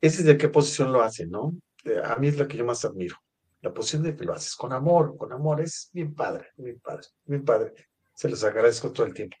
Ese 0.00 0.20
es 0.20 0.24
de 0.24 0.38
qué 0.38 0.48
posición 0.48 0.90
lo 0.90 1.02
hace, 1.02 1.26
¿no? 1.26 1.54
Eh, 1.84 2.00
A 2.02 2.16
mí 2.16 2.28
es 2.28 2.38
la 2.38 2.48
que 2.48 2.56
yo 2.56 2.64
más 2.64 2.82
admiro. 2.86 3.16
La 3.60 3.74
posición 3.74 4.04
de 4.04 4.16
que 4.16 4.24
lo 4.24 4.32
haces 4.32 4.56
con 4.56 4.72
amor, 4.72 5.14
con 5.18 5.30
amor, 5.30 5.60
es 5.60 5.90
bien 5.92 6.14
padre, 6.14 6.48
bien 6.56 6.80
padre, 6.80 7.06
bien 7.26 7.44
padre. 7.44 7.74
Se 8.14 8.30
los 8.30 8.42
agradezco 8.42 8.90
todo 8.90 9.04
el 9.04 9.12
tiempo. 9.12 9.36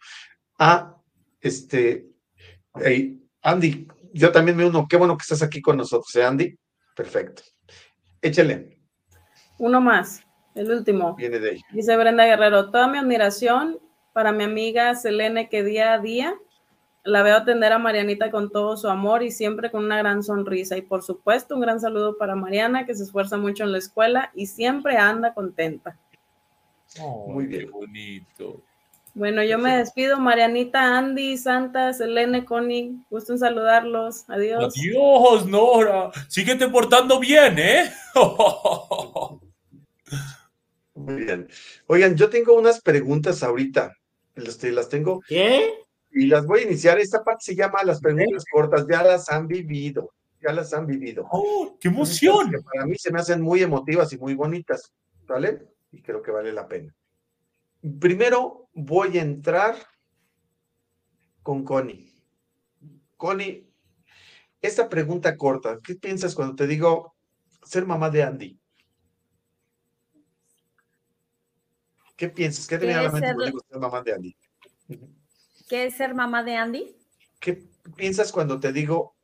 Ah, 0.58 0.94
este, 1.40 2.06
Andy, 3.40 3.88
yo 4.12 4.30
también 4.30 4.58
me 4.58 4.66
uno. 4.66 4.86
Qué 4.86 4.98
bueno 4.98 5.16
que 5.16 5.22
estás 5.22 5.42
aquí 5.42 5.62
con 5.62 5.78
nosotros, 5.78 6.14
¿eh, 6.16 6.24
Andy? 6.24 6.54
Perfecto. 6.94 7.42
Échale, 8.24 8.78
Uno 9.58 9.82
más, 9.82 10.22
el 10.54 10.70
último. 10.70 11.14
viene 11.14 11.38
de 11.38 11.50
ahí. 11.50 11.60
Dice 11.72 11.94
Brenda 11.94 12.24
Guerrero, 12.24 12.70
toda 12.70 12.88
mi 12.88 12.96
admiración 12.96 13.78
para 14.14 14.32
mi 14.32 14.44
amiga 14.44 14.94
Selene 14.94 15.50
que 15.50 15.62
día 15.62 15.92
a 15.92 15.98
día 15.98 16.34
la 17.04 17.22
veo 17.22 17.36
atender 17.36 17.70
a 17.74 17.78
Marianita 17.78 18.30
con 18.30 18.50
todo 18.50 18.78
su 18.78 18.88
amor 18.88 19.22
y 19.22 19.30
siempre 19.30 19.70
con 19.70 19.84
una 19.84 19.98
gran 19.98 20.22
sonrisa. 20.22 20.78
Y 20.78 20.82
por 20.82 21.02
supuesto, 21.02 21.54
un 21.54 21.60
gran 21.60 21.78
saludo 21.80 22.16
para 22.16 22.34
Mariana 22.34 22.86
que 22.86 22.94
se 22.94 23.02
esfuerza 23.02 23.36
mucho 23.36 23.62
en 23.62 23.72
la 23.72 23.78
escuela 23.78 24.30
y 24.34 24.46
siempre 24.46 24.96
anda 24.96 25.34
contenta. 25.34 25.98
Muy 27.26 27.44
Ay, 27.44 27.48
bien. 27.50 27.64
Qué 27.66 27.70
bonito. 27.70 28.62
Bueno, 29.14 29.44
yo 29.44 29.58
me 29.58 29.76
despido, 29.78 30.18
Marianita, 30.18 30.98
Andy, 30.98 31.38
Santa, 31.38 31.92
Selene, 31.92 32.44
Connie, 32.44 33.00
gusto 33.08 33.32
en 33.32 33.38
saludarlos. 33.38 34.28
Adiós. 34.28 34.74
Adiós, 34.76 35.46
Nora. 35.46 36.10
Síguete 36.28 36.68
portando 36.68 37.20
bien, 37.20 37.56
¿eh? 37.60 37.92
Muy 40.94 41.14
bien. 41.14 41.48
Oigan, 41.86 42.16
yo 42.16 42.28
tengo 42.28 42.54
unas 42.54 42.80
preguntas 42.80 43.44
ahorita. 43.44 43.94
Las, 44.34 44.60
las 44.64 44.88
tengo 44.88 45.20
¿Qué? 45.28 45.74
y 46.10 46.26
las 46.26 46.44
voy 46.44 46.60
a 46.60 46.64
iniciar. 46.64 46.98
Esta 46.98 47.22
parte 47.22 47.44
se 47.44 47.54
llama 47.54 47.84
las 47.84 48.00
preguntas 48.00 48.44
cortas. 48.50 48.84
Ya 48.90 49.04
las 49.04 49.30
han 49.30 49.46
vivido. 49.46 50.10
Ya 50.42 50.52
las 50.52 50.74
han 50.74 50.86
vivido. 50.86 51.28
¡Oh, 51.30 51.76
¡Qué 51.80 51.86
emoción! 51.86 52.50
que 52.50 52.58
para 52.58 52.84
mí 52.84 52.96
se 52.98 53.12
me 53.12 53.20
hacen 53.20 53.40
muy 53.40 53.62
emotivas 53.62 54.12
y 54.12 54.18
muy 54.18 54.34
bonitas. 54.34 54.92
¿Vale? 55.28 55.68
Y 55.92 56.02
creo 56.02 56.20
que 56.20 56.32
vale 56.32 56.52
la 56.52 56.66
pena. 56.66 56.92
Primero 58.00 58.68
voy 58.72 59.18
a 59.18 59.22
entrar 59.22 59.76
con 61.42 61.64
Connie. 61.64 62.10
Connie, 63.16 63.70
esta 64.62 64.88
pregunta 64.88 65.36
corta, 65.36 65.78
¿qué 65.84 65.94
piensas 65.94 66.34
cuando 66.34 66.54
te 66.56 66.66
digo 66.66 67.14
ser 67.62 67.84
mamá 67.86 68.08
de 68.08 68.22
Andy? 68.22 68.58
¿Qué 72.16 72.28
piensas? 72.28 72.66
¿Qué 72.66 72.78
te 72.78 72.86
viene 72.86 73.00
a 73.00 73.02
la 73.02 73.08
¿Qué 73.08 73.12
mente 73.14 73.26
ser- 73.26 73.34
cuando 73.34 73.46
digo 73.50 73.60
ser 73.68 73.78
mamá 73.78 74.02
de 74.02 74.12
Andy? 74.14 74.36
¿Qué 75.68 75.86
es 75.86 75.94
ser 75.96 76.14
mamá 76.14 76.42
de 76.42 76.56
Andy? 76.56 76.96
¿Qué 77.40 77.64
piensas 77.96 78.32
cuando 78.32 78.58
te 78.58 78.72
digo 78.72 79.14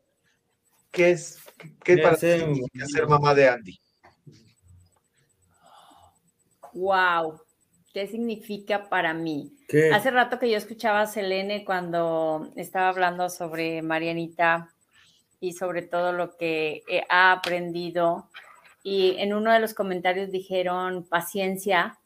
qué 0.90 1.12
es, 1.12 1.38
qué, 1.82 1.96
para 1.98 2.16
ti 2.16 2.26
significa 2.38 2.86
ser 2.86 3.06
mamá 3.08 3.34
de 3.34 3.48
Andy? 3.48 3.80
Wow, 6.74 7.40
¿qué 7.92 8.06
significa 8.06 8.88
para 8.88 9.14
mí? 9.14 9.52
¿Qué? 9.68 9.92
Hace 9.92 10.10
rato 10.10 10.38
que 10.38 10.50
yo 10.50 10.56
escuchaba 10.56 11.02
a 11.02 11.06
Selene 11.06 11.64
cuando 11.64 12.52
estaba 12.56 12.88
hablando 12.88 13.28
sobre 13.28 13.82
Marianita 13.82 14.72
y 15.40 15.52
sobre 15.52 15.82
todo 15.82 16.12
lo 16.12 16.36
que 16.36 16.82
eh, 16.88 17.04
ha 17.08 17.32
aprendido. 17.32 18.28
Y 18.82 19.16
en 19.18 19.34
uno 19.34 19.52
de 19.52 19.60
los 19.60 19.74
comentarios 19.74 20.30
dijeron 20.30 21.04
paciencia. 21.08 21.98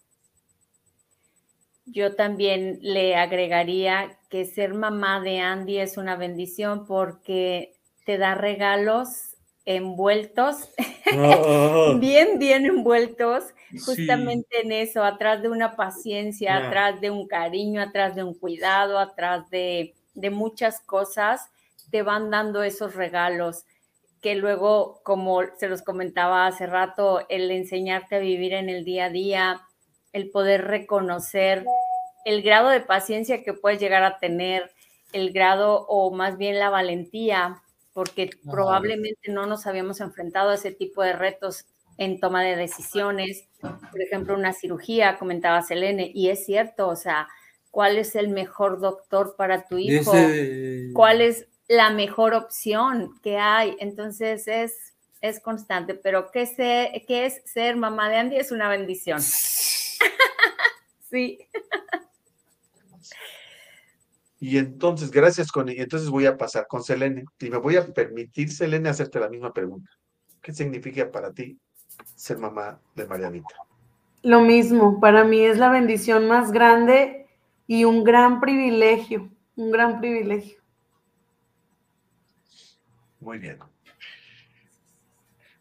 Yo 1.86 2.14
también 2.14 2.78
le 2.80 3.16
agregaría 3.16 4.18
que 4.30 4.46
ser 4.46 4.72
mamá 4.74 5.20
de 5.20 5.40
Andy 5.40 5.78
es 5.78 5.98
una 5.98 6.16
bendición 6.16 6.86
porque 6.86 7.74
te 8.06 8.16
da 8.16 8.34
regalos 8.34 9.34
envueltos, 9.66 10.70
Oh, 11.16 11.96
bien, 11.98 12.38
bien 12.38 12.66
envueltos, 12.66 13.44
Sí. 13.78 13.84
justamente 13.84 14.62
en 14.62 14.72
eso, 14.72 15.04
atrás 15.04 15.42
de 15.42 15.48
una 15.48 15.76
paciencia, 15.76 16.56
atrás 16.56 17.00
de 17.00 17.10
un 17.10 17.26
cariño, 17.26 17.80
atrás 17.80 18.14
de 18.14 18.24
un 18.24 18.34
cuidado, 18.34 18.98
atrás 18.98 19.48
de, 19.50 19.94
de 20.14 20.30
muchas 20.30 20.80
cosas, 20.80 21.48
te 21.90 22.02
van 22.02 22.30
dando 22.30 22.62
esos 22.62 22.94
regalos 22.94 23.64
que 24.20 24.34
luego, 24.36 25.00
como 25.04 25.40
se 25.58 25.68
los 25.68 25.82
comentaba 25.82 26.46
hace 26.46 26.66
rato, 26.66 27.26
el 27.28 27.50
enseñarte 27.50 28.16
a 28.16 28.20
vivir 28.20 28.54
en 28.54 28.70
el 28.70 28.84
día 28.84 29.06
a 29.06 29.10
día, 29.10 29.60
el 30.12 30.30
poder 30.30 30.64
reconocer 30.66 31.64
el 32.24 32.42
grado 32.42 32.70
de 32.70 32.80
paciencia 32.80 33.42
que 33.42 33.52
puedes 33.52 33.80
llegar 33.80 34.02
a 34.02 34.18
tener, 34.18 34.70
el 35.12 35.32
grado 35.32 35.86
o 35.88 36.10
más 36.10 36.38
bien 36.38 36.58
la 36.58 36.70
valentía, 36.70 37.62
porque 37.92 38.30
probablemente 38.50 39.30
no 39.30 39.46
nos 39.46 39.66
habíamos 39.66 40.00
enfrentado 40.00 40.50
a 40.50 40.54
ese 40.54 40.72
tipo 40.72 41.02
de 41.02 41.12
retos 41.12 41.66
en 41.98 42.18
toma 42.18 42.42
de 42.42 42.56
decisiones. 42.56 43.44
Por 43.90 44.02
ejemplo, 44.02 44.34
una 44.34 44.52
cirugía, 44.52 45.18
comentaba 45.18 45.62
Selene, 45.62 46.10
y 46.14 46.28
es 46.30 46.44
cierto, 46.44 46.88
o 46.88 46.96
sea, 46.96 47.28
¿cuál 47.70 47.96
es 47.96 48.14
el 48.16 48.28
mejor 48.28 48.80
doctor 48.80 49.34
para 49.36 49.66
tu 49.66 49.78
hijo? 49.78 50.12
cuál 50.92 51.20
es 51.20 51.46
la 51.68 51.90
mejor 51.90 52.34
opción 52.34 53.18
que 53.22 53.38
hay. 53.38 53.76
Entonces 53.80 54.46
es, 54.48 54.94
es 55.20 55.40
constante, 55.40 55.94
pero 55.94 56.30
¿qué, 56.30 56.46
se- 56.46 57.04
qué 57.08 57.26
es 57.26 57.40
ser 57.44 57.76
mamá 57.76 58.08
de 58.08 58.16
Andy? 58.16 58.36
Es 58.36 58.52
una 58.52 58.68
bendición. 58.68 59.20
sí. 61.10 61.38
Y 64.40 64.58
entonces, 64.58 65.10
gracias, 65.10 65.50
Connie. 65.50 65.80
Entonces 65.80 66.10
voy 66.10 66.26
a 66.26 66.36
pasar 66.36 66.66
con 66.66 66.82
Selene 66.82 67.24
y 67.38 67.50
me 67.50 67.56
voy 67.56 67.76
a 67.76 67.86
permitir, 67.86 68.50
Selene, 68.52 68.88
hacerte 68.90 69.18
la 69.18 69.28
misma 69.30 69.52
pregunta. 69.52 69.90
¿Qué 70.42 70.52
significa 70.52 71.10
para 71.10 71.32
ti 71.32 71.58
ser 72.14 72.38
mamá 72.38 72.78
de 72.94 73.06
Marianita? 73.06 73.54
Lo 74.22 74.40
mismo, 74.40 75.00
para 75.00 75.24
mí 75.24 75.40
es 75.40 75.58
la 75.58 75.68
bendición 75.68 76.26
más 76.28 76.50
grande 76.50 77.26
y 77.66 77.84
un 77.84 78.04
gran 78.04 78.40
privilegio, 78.40 79.30
un 79.56 79.70
gran 79.70 80.00
privilegio. 80.00 80.58
Muy 83.20 83.38
bien. 83.38 83.58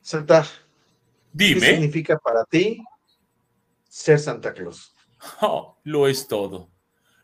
Santa, 0.01 0.43
¿qué 0.43 0.49
Dime. 1.31 1.61
significa 1.61 2.17
para 2.17 2.43
ti 2.45 2.83
ser 3.87 4.19
Santa 4.19 4.53
Claus? 4.53 4.93
Oh, 5.41 5.77
lo 5.83 6.09
es 6.09 6.27
todo. 6.27 6.69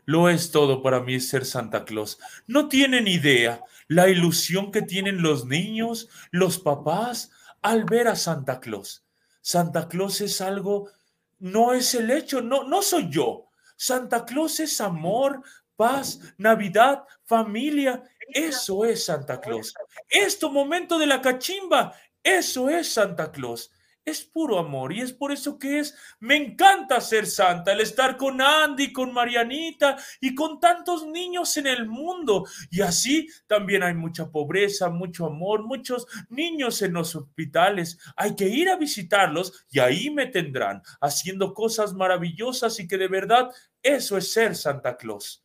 Lo 0.06 0.30
es 0.30 0.50
todo 0.50 0.82
para 0.82 1.00
mí 1.00 1.20
ser 1.20 1.44
Santa 1.44 1.84
Claus. 1.84 2.18
No 2.46 2.68
tienen 2.68 3.06
idea 3.06 3.62
la 3.88 4.08
ilusión 4.08 4.72
que 4.72 4.82
tienen 4.82 5.20
los 5.20 5.44
niños, 5.44 6.08
los 6.30 6.58
papás, 6.58 7.30
al 7.62 7.84
ver 7.84 8.08
a 8.08 8.16
Santa 8.16 8.60
Claus. 8.60 9.04
Santa 9.40 9.88
Claus 9.88 10.20
es 10.20 10.40
algo, 10.40 10.90
no 11.38 11.72
es 11.72 11.94
el 11.94 12.10
hecho, 12.10 12.42
no, 12.42 12.64
no 12.64 12.82
soy 12.82 13.10
yo. 13.10 13.46
Santa 13.76 14.24
Claus 14.24 14.60
es 14.60 14.80
amor, 14.80 15.42
paz, 15.76 16.20
Navidad, 16.36 17.04
familia. 17.24 18.02
Eso 18.28 18.84
es 18.84 19.06
Santa 19.06 19.40
Claus. 19.40 19.74
Esto, 20.08 20.50
momento 20.50 20.98
de 20.98 21.06
la 21.06 21.20
cachimba, 21.20 21.94
eso 22.22 22.68
es 22.68 22.92
Santa 22.92 23.32
Claus. 23.32 23.70
Es 24.10 24.24
puro 24.24 24.58
amor 24.58 24.92
y 24.92 25.00
es 25.00 25.12
por 25.12 25.30
eso 25.30 25.56
que 25.56 25.78
es 25.78 25.94
me 26.18 26.34
encanta 26.34 27.00
ser 27.00 27.26
santa, 27.26 27.72
el 27.72 27.80
estar 27.80 28.16
con 28.16 28.40
Andy, 28.40 28.92
con 28.92 29.12
Marianita 29.12 29.96
y 30.20 30.34
con 30.34 30.58
tantos 30.58 31.06
niños 31.06 31.56
en 31.56 31.68
el 31.68 31.86
mundo. 31.86 32.44
Y 32.70 32.80
así 32.80 33.28
también 33.46 33.84
hay 33.84 33.94
mucha 33.94 34.28
pobreza, 34.28 34.90
mucho 34.90 35.26
amor, 35.26 35.62
muchos 35.62 36.08
niños 36.28 36.82
en 36.82 36.94
los 36.94 37.14
hospitales. 37.14 37.98
Hay 38.16 38.34
que 38.34 38.48
ir 38.48 38.68
a 38.68 38.76
visitarlos 38.76 39.64
y 39.70 39.78
ahí 39.78 40.10
me 40.10 40.26
tendrán 40.26 40.82
haciendo 41.00 41.54
cosas 41.54 41.94
maravillosas 41.94 42.80
y 42.80 42.88
que 42.88 42.98
de 42.98 43.06
verdad 43.06 43.50
eso 43.80 44.18
es 44.18 44.32
ser 44.32 44.56
Santa 44.56 44.96
Claus. 44.96 45.44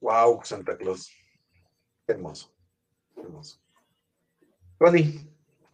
Wow, 0.00 0.40
Santa 0.44 0.78
Claus. 0.78 1.10
Hermoso. 2.06 2.50
hermoso. 3.16 3.60
Connie, 4.78 5.28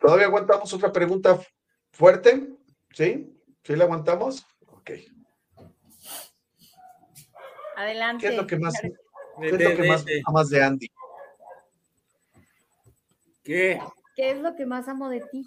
¿todavía 0.04 0.26
aguantamos 0.26 0.70
otra 0.74 0.92
pregunta 0.92 1.40
fuerte? 1.90 2.54
¿Sí? 2.92 3.34
¿Sí 3.62 3.74
la 3.74 3.84
aguantamos? 3.84 4.46
Ok. 4.66 4.90
Adelante. 7.74 8.26
¿Qué 8.26 8.32
es 8.34 8.36
lo 8.36 8.46
que 8.46 8.58
más, 8.58 8.74
qué 8.80 9.46
es 9.46 9.52
lo 9.52 9.76
que 9.76 9.88
más 9.88 10.04
amas 10.26 10.50
de 10.50 10.62
Andy? 10.62 10.90
¿Qué? 13.42 13.80
¿Qué 14.14 14.30
es 14.32 14.38
lo 14.40 14.54
que 14.54 14.66
más 14.66 14.88
amo 14.88 15.08
de 15.08 15.20
ti? 15.20 15.46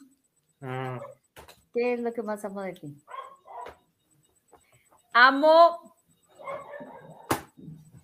Ah, 0.61 0.99
¿Qué 1.71 1.93
es 1.93 1.99
lo 1.99 2.11
que 2.11 2.23
más 2.23 2.43
amo 2.43 2.61
de 2.61 2.73
ti? 2.73 2.97
Amo, 5.13 5.95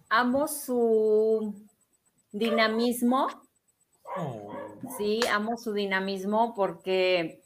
amo 0.10 0.48
su 0.48 1.68
dinamismo, 2.32 3.28
Oh, 4.16 4.53
sí, 4.98 5.20
amo 5.32 5.58
su 5.58 5.74
dinamismo 5.74 6.54
porque 6.56 7.44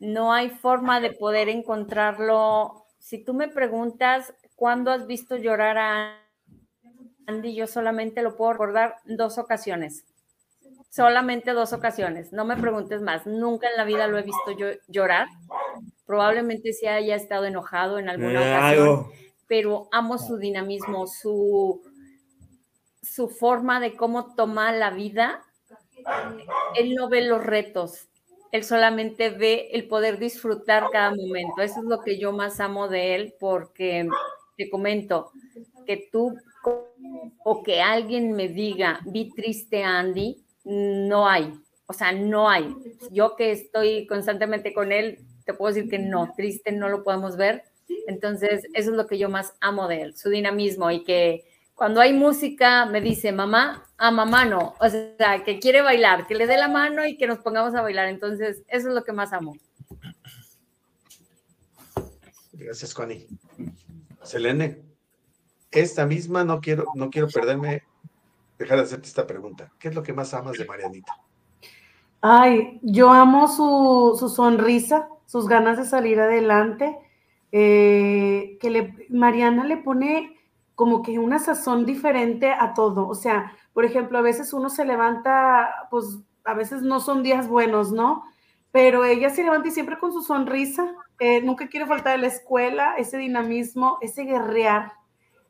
no 0.00 0.32
hay 0.32 0.50
forma 0.50 1.00
de 1.00 1.12
poder 1.12 1.48
encontrarlo. 1.48 2.86
Si 2.98 3.22
tú 3.22 3.34
me 3.34 3.48
preguntas 3.48 4.34
cuándo 4.56 4.90
has 4.90 5.06
visto 5.06 5.36
llorar 5.36 5.78
a 5.78 6.20
Andy, 7.26 7.54
yo 7.54 7.66
solamente 7.66 8.22
lo 8.22 8.36
puedo 8.36 8.52
recordar 8.52 8.96
dos 9.04 9.38
ocasiones. 9.38 10.04
Solamente 10.88 11.52
dos 11.52 11.72
ocasiones. 11.72 12.32
No 12.32 12.44
me 12.44 12.56
preguntes 12.56 13.00
más. 13.00 13.26
Nunca 13.26 13.68
en 13.68 13.76
la 13.76 13.84
vida 13.84 14.08
lo 14.08 14.18
he 14.18 14.22
visto 14.22 14.50
yo 14.58 14.66
llorar. 14.88 15.28
Probablemente 16.04 16.72
sí 16.72 16.86
haya 16.86 17.14
estado 17.14 17.44
enojado 17.44 17.98
en 17.98 18.08
alguna 18.08 18.40
ocasión, 18.40 19.06
pero 19.46 19.88
amo 19.92 20.18
su 20.18 20.38
dinamismo, 20.38 21.06
su, 21.06 21.80
su 23.02 23.28
forma 23.28 23.78
de 23.78 23.94
cómo 23.94 24.34
toma 24.34 24.72
la 24.72 24.90
vida. 24.90 25.44
Él 26.76 26.94
no 26.94 27.08
ve 27.08 27.22
los 27.22 27.44
retos, 27.44 28.10
él 28.52 28.64
solamente 28.64 29.30
ve 29.30 29.68
el 29.72 29.86
poder 29.86 30.18
disfrutar 30.18 30.84
cada 30.90 31.14
momento. 31.14 31.62
Eso 31.62 31.80
es 31.80 31.86
lo 31.86 32.00
que 32.00 32.18
yo 32.18 32.32
más 32.32 32.58
amo 32.60 32.88
de 32.88 33.14
él, 33.14 33.34
porque 33.38 34.08
te 34.56 34.68
comento 34.68 35.30
que 35.86 36.08
tú 36.10 36.36
o 37.44 37.62
que 37.62 37.80
alguien 37.80 38.32
me 38.32 38.48
diga, 38.48 39.00
vi 39.06 39.30
triste 39.30 39.84
a 39.84 40.00
Andy, 40.00 40.44
no 40.64 41.28
hay. 41.28 41.54
O 41.86 41.92
sea, 41.92 42.12
no 42.12 42.48
hay. 42.48 42.74
Yo 43.10 43.36
que 43.36 43.52
estoy 43.52 44.06
constantemente 44.06 44.72
con 44.72 44.92
él, 44.92 45.18
te 45.44 45.54
puedo 45.54 45.72
decir 45.72 45.90
que 45.90 45.98
no, 45.98 46.32
triste 46.36 46.72
no 46.72 46.88
lo 46.88 47.02
podemos 47.02 47.36
ver. 47.36 47.64
Entonces, 48.06 48.64
eso 48.74 48.90
es 48.90 48.96
lo 48.96 49.06
que 49.06 49.18
yo 49.18 49.28
más 49.28 49.54
amo 49.60 49.88
de 49.88 50.02
él, 50.02 50.16
su 50.16 50.28
dinamismo 50.28 50.90
y 50.90 51.02
que 51.04 51.44
cuando 51.80 52.02
hay 52.02 52.12
música 52.12 52.84
me 52.84 53.00
dice, 53.00 53.32
mamá, 53.32 53.86
a 53.96 54.10
mamá 54.10 54.44
no. 54.44 54.74
O 54.80 54.88
sea, 54.90 55.42
que 55.42 55.58
quiere 55.58 55.80
bailar, 55.80 56.26
que 56.26 56.34
le 56.34 56.46
dé 56.46 56.58
la 56.58 56.68
mano 56.68 57.06
y 57.06 57.16
que 57.16 57.26
nos 57.26 57.38
pongamos 57.38 57.74
a 57.74 57.80
bailar. 57.80 58.08
Entonces, 58.08 58.62
eso 58.68 58.88
es 58.88 58.94
lo 58.94 59.02
que 59.02 59.14
más 59.14 59.32
amo. 59.32 59.56
Gracias, 62.52 62.92
Connie. 62.92 63.26
Selene, 64.22 64.82
esta 65.70 66.04
misma 66.04 66.44
no 66.44 66.60
quiero, 66.60 66.84
no 66.96 67.08
quiero 67.08 67.28
perderme, 67.28 67.82
dejar 68.58 68.76
de 68.76 68.82
hacerte 68.84 69.08
esta 69.08 69.26
pregunta. 69.26 69.72
¿Qué 69.78 69.88
es 69.88 69.94
lo 69.94 70.02
que 70.02 70.12
más 70.12 70.34
amas 70.34 70.58
de 70.58 70.66
Marianita? 70.66 71.14
Ay, 72.20 72.78
yo 72.82 73.08
amo 73.08 73.48
su, 73.48 74.18
su 74.20 74.28
sonrisa, 74.28 75.08
sus 75.24 75.48
ganas 75.48 75.78
de 75.78 75.86
salir 75.86 76.20
adelante, 76.20 76.94
eh, 77.52 78.58
que 78.60 78.68
le, 78.68 79.06
Mariana 79.08 79.64
le 79.64 79.78
pone 79.78 80.36
como 80.80 81.02
que 81.02 81.18
una 81.18 81.38
sazón 81.38 81.84
diferente 81.84 82.50
a 82.50 82.72
todo. 82.72 83.06
O 83.06 83.14
sea, 83.14 83.52
por 83.74 83.84
ejemplo, 83.84 84.16
a 84.16 84.22
veces 84.22 84.54
uno 84.54 84.70
se 84.70 84.86
levanta, 84.86 85.86
pues 85.90 86.20
a 86.42 86.54
veces 86.54 86.80
no 86.80 87.00
son 87.00 87.22
días 87.22 87.48
buenos, 87.48 87.92
¿no? 87.92 88.24
Pero 88.72 89.04
ella 89.04 89.28
se 89.28 89.44
levanta 89.44 89.68
y 89.68 89.72
siempre 89.72 89.98
con 89.98 90.10
su 90.10 90.22
sonrisa, 90.22 90.90
eh, 91.18 91.42
nunca 91.42 91.68
quiere 91.68 91.86
faltar 91.86 92.14
a 92.14 92.16
la 92.16 92.28
escuela, 92.28 92.94
ese 92.96 93.18
dinamismo, 93.18 93.98
ese 94.00 94.24
guerrear, 94.24 94.94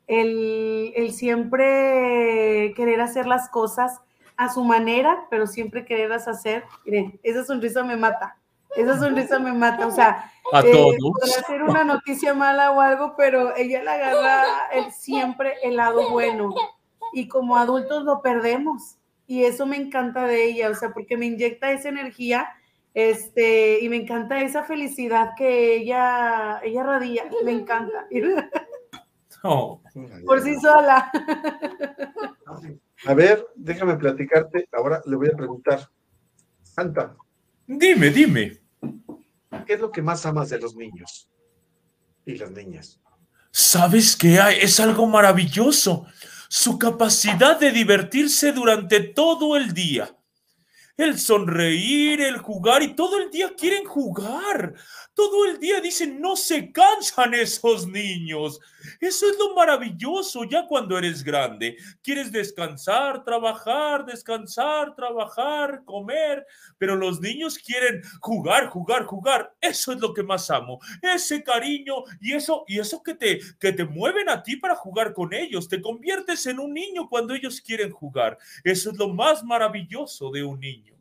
el, 0.08 0.92
el 0.96 1.12
siempre 1.12 2.72
querer 2.74 3.00
hacer 3.00 3.28
las 3.28 3.48
cosas 3.50 4.00
a 4.36 4.48
su 4.52 4.64
manera, 4.64 5.28
pero 5.30 5.46
siempre 5.46 5.84
quererlas 5.84 6.26
hacer. 6.26 6.64
Miren, 6.84 7.20
esa 7.22 7.44
sonrisa 7.44 7.84
me 7.84 7.96
mata. 7.96 8.39
Esa 8.76 8.98
sonrisa 8.98 9.38
me 9.38 9.52
mata. 9.52 9.86
O 9.86 9.90
sea, 9.90 10.30
A 10.52 10.60
eh, 10.60 10.72
todos. 10.72 10.96
podrá 11.00 11.46
ser 11.46 11.62
una 11.62 11.84
noticia 11.84 12.34
mala 12.34 12.72
o 12.72 12.80
algo, 12.80 13.14
pero 13.16 13.54
ella 13.56 13.82
le 13.82 13.90
agarra 13.90 14.44
el, 14.72 14.92
siempre 14.92 15.54
el 15.62 15.76
lado 15.76 16.10
bueno. 16.10 16.54
Y 17.12 17.28
como 17.28 17.56
adultos 17.56 18.04
lo 18.04 18.22
perdemos. 18.22 18.96
Y 19.26 19.44
eso 19.44 19.66
me 19.66 19.76
encanta 19.76 20.24
de 20.24 20.44
ella, 20.44 20.70
o 20.70 20.74
sea, 20.74 20.92
porque 20.92 21.16
me 21.16 21.26
inyecta 21.26 21.70
esa 21.70 21.88
energía 21.88 22.48
este, 22.94 23.78
y 23.80 23.88
me 23.88 23.96
encanta 23.96 24.40
esa 24.40 24.64
felicidad 24.64 25.30
que 25.36 25.76
ella, 25.76 26.60
ella 26.62 26.82
radia. 26.82 27.24
Me 27.44 27.52
encanta. 27.52 28.06
Oh, 29.42 29.80
Por 30.26 30.42
sí 30.42 30.54
sola. 30.56 31.10
A 33.06 33.14
ver, 33.14 33.46
déjame 33.54 33.96
platicarte. 33.96 34.68
Ahora 34.70 35.00
le 35.06 35.16
voy 35.16 35.28
a 35.28 35.34
preguntar, 35.34 35.88
Santa, 36.62 37.16
Dime, 37.66 38.10
dime. 38.10 38.59
¿Qué 39.66 39.74
es 39.74 39.80
lo 39.80 39.90
que 39.90 40.02
más 40.02 40.24
amas 40.26 40.50
de 40.50 40.58
los 40.58 40.74
niños 40.74 41.28
y 42.24 42.36
las 42.36 42.50
niñas? 42.50 43.00
¿Sabes 43.50 44.16
qué? 44.16 44.38
hay? 44.38 44.58
Es 44.60 44.78
algo 44.78 45.06
maravilloso. 45.06 46.06
Su 46.48 46.78
capacidad 46.78 47.58
de 47.58 47.70
divertirse 47.70 48.52
durante 48.52 49.00
todo 49.00 49.56
el 49.56 49.72
día. 49.72 50.16
El 50.96 51.18
sonreír, 51.18 52.20
el 52.20 52.38
jugar 52.38 52.82
y 52.82 52.94
todo 52.94 53.18
el 53.18 53.30
día 53.30 53.54
quieren 53.56 53.84
jugar. 53.84 54.74
Todo 55.14 55.46
el 55.46 55.58
día 55.58 55.80
dicen, 55.80 56.20
no 56.20 56.36
se 56.36 56.70
cansan 56.72 57.34
esos 57.34 57.86
niños. 57.86 58.60
Eso 59.00 59.30
es 59.30 59.38
lo 59.38 59.54
maravilloso 59.54 60.44
ya 60.44 60.66
cuando 60.66 60.98
eres 60.98 61.22
grande. 61.22 61.76
Quieres 62.02 62.32
descansar, 62.32 63.24
trabajar, 63.24 64.04
descansar, 64.04 64.94
trabajar, 64.94 65.82
comer, 65.84 66.46
pero 66.78 66.96
los 66.96 67.20
niños 67.20 67.58
quieren 67.58 68.02
jugar, 68.20 68.66
jugar, 68.68 69.04
jugar. 69.04 69.54
Eso 69.60 69.92
es 69.92 70.00
lo 70.00 70.14
que 70.14 70.22
más 70.22 70.50
amo. 70.50 70.78
Ese 71.02 71.42
cariño 71.42 72.04
y 72.20 72.32
eso 72.32 72.64
y 72.66 72.78
eso 72.78 73.02
que 73.02 73.14
te 73.14 73.40
que 73.58 73.72
te 73.72 73.84
mueven 73.84 74.28
a 74.28 74.42
ti 74.42 74.56
para 74.56 74.74
jugar 74.74 75.12
con 75.12 75.32
ellos. 75.32 75.68
Te 75.68 75.80
conviertes 75.80 76.46
en 76.46 76.58
un 76.58 76.72
niño 76.72 77.08
cuando 77.08 77.34
ellos 77.34 77.60
quieren 77.60 77.90
jugar. 77.90 78.38
Eso 78.64 78.90
es 78.90 78.96
lo 78.96 79.08
más 79.08 79.44
maravilloso 79.44 80.30
de 80.30 80.42
un 80.42 80.60
niño. 80.60 80.96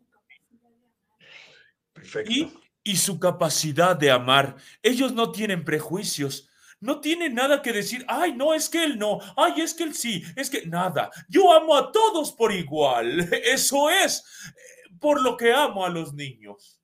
Perfecto. 1.93 2.31
Y, 2.31 2.53
y 2.83 2.95
su 2.95 3.19
capacidad 3.19 3.95
de 3.95 4.11
amar. 4.11 4.55
Ellos 4.81 5.13
no 5.13 5.31
tienen 5.31 5.63
prejuicios. 5.63 6.48
No 6.81 7.01
tienen 7.01 7.35
nada 7.35 7.61
que 7.61 7.73
decir, 7.73 8.05
ay, 8.07 8.33
no, 8.33 8.53
es 8.53 8.69
que 8.69 8.83
él 8.83 8.97
no, 8.97 9.19
ay, 9.35 9.61
es 9.61 9.73
que 9.73 9.83
él 9.83 9.93
sí, 9.93 10.23
es 10.35 10.49
que 10.49 10.65
nada. 10.65 11.11
Yo 11.27 11.51
amo 11.51 11.75
a 11.75 11.91
todos 11.91 12.31
por 12.31 12.53
igual. 12.53 13.19
Eso 13.43 13.89
es 13.89 14.23
eh, 14.47 14.93
por 14.99 15.21
lo 15.21 15.35
que 15.35 15.51
amo 15.51 15.85
a 15.85 15.89
los 15.89 16.13
niños. 16.13 16.79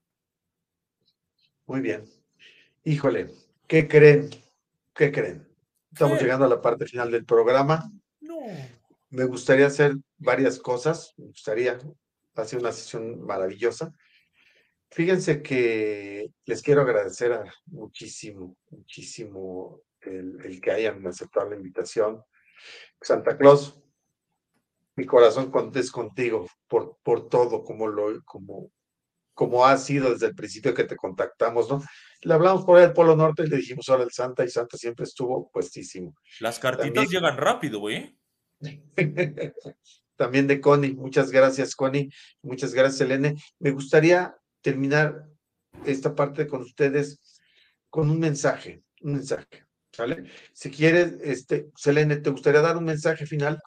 Muy 1.66 1.82
bien. 1.82 2.04
Híjole, 2.84 3.32
¿qué 3.68 3.88
creen? 3.88 4.30
¿Qué 4.94 5.12
creen? 5.12 5.48
Estamos 5.92 6.18
¿Qué? 6.18 6.26
llegando 6.26 6.46
a 6.46 6.50
la 6.50 6.62
parte 6.62 6.86
final 6.86 7.10
del 7.10 7.26
programa. 7.26 7.90
No. 8.20 8.40
Me 9.10 9.24
gustaría 9.26 9.68
hacer 9.68 9.96
varias 10.18 10.60
cosas. 10.60 11.14
Me 11.18 11.28
gustaría 11.28 11.80
hacer 12.36 12.60
una 12.60 12.74
sesión 12.74 13.22
maravillosa. 13.22 13.94
Fíjense 14.92 15.42
que 15.42 16.32
les 16.46 16.62
quiero 16.62 16.82
agradecer 16.82 17.34
a 17.34 17.54
muchísimo, 17.66 18.56
muchísimo 18.70 19.82
el, 20.06 20.38
el 20.44 20.62
que 20.62 20.72
hayan 20.72 21.06
aceptado 21.08 21.50
la 21.50 21.56
invitación. 21.56 22.24
Santa 23.02 23.38
Claus, 23.38 23.80
mi 24.96 25.06
corazón 25.06 25.52
es 25.76 25.92
contigo 25.92 26.48
por, 26.68 26.98
por 27.04 27.28
todo, 27.30 27.64
como 27.64 27.88
lo, 27.88 28.24
como, 28.24 28.72
como 29.34 29.66
ha 29.66 29.78
sido 29.78 30.12
desde 30.12 30.28
el 30.28 30.36
principio 30.36 30.74
que 30.74 30.86
te 30.86 30.96
contactamos, 30.96 31.70
¿no? 31.70 31.84
Le 32.22 32.34
hablamos 32.34 32.64
por 32.66 32.78
ahí 32.78 32.84
del 32.86 32.94
Polo 32.94 33.16
Norte 33.16 33.44
y 33.44 33.48
le 33.48 33.58
dijimos 33.58 33.90
ahora 33.90 34.04
el 34.04 34.12
Santa 34.12 34.44
y 34.46 34.50
Santa 34.50 34.78
siempre 34.78 35.04
estuvo 35.04 35.50
puestísimo. 35.52 36.16
Las 36.40 36.58
cartitas 36.60 36.94
También- 36.94 37.10
llegan 37.10 37.38
rápido, 37.38 37.90
¿eh? 37.90 38.16
También 40.16 40.48
de 40.48 40.62
Connie, 40.62 40.94
muchas 40.94 41.30
gracias 41.30 41.76
Connie, 41.76 42.10
muchas 42.42 42.74
gracias 42.74 43.02
Elene. 43.02 43.36
Me 43.60 43.72
gustaría 43.72 44.36
terminar 44.62 45.28
esta 45.86 46.16
parte 46.16 46.48
con 46.48 46.62
ustedes 46.62 47.22
con 47.90 48.10
un 48.10 48.20
mensaje, 48.20 48.82
un 49.02 49.14
mensaje, 49.14 49.65
Si 50.54 50.72
quieres, 50.72 51.14
este, 51.22 51.70
Selene, 51.76 52.18
¿te 52.18 52.30
gustaría 52.30 52.62
dar 52.62 52.78
un 52.78 52.86
mensaje 52.86 53.26
final? 53.26 53.62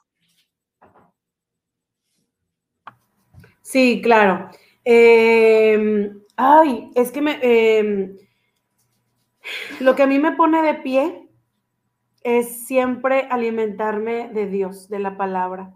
Sí, 3.63 4.01
claro. 4.03 4.51
Eh, 4.85 6.11
ay, 6.37 6.91
es 6.95 7.11
que 7.11 7.21
me, 7.21 7.39
eh, 7.43 8.17
lo 9.81 9.95
que 9.95 10.03
a 10.03 10.07
mí 10.07 10.19
me 10.19 10.33
pone 10.33 10.63
de 10.63 10.75
pie 10.75 11.29
es 12.23 12.67
siempre 12.67 13.27
alimentarme 13.31 14.29
de 14.29 14.47
Dios, 14.47 14.89
de 14.89 14.99
la 14.99 15.17
palabra, 15.17 15.75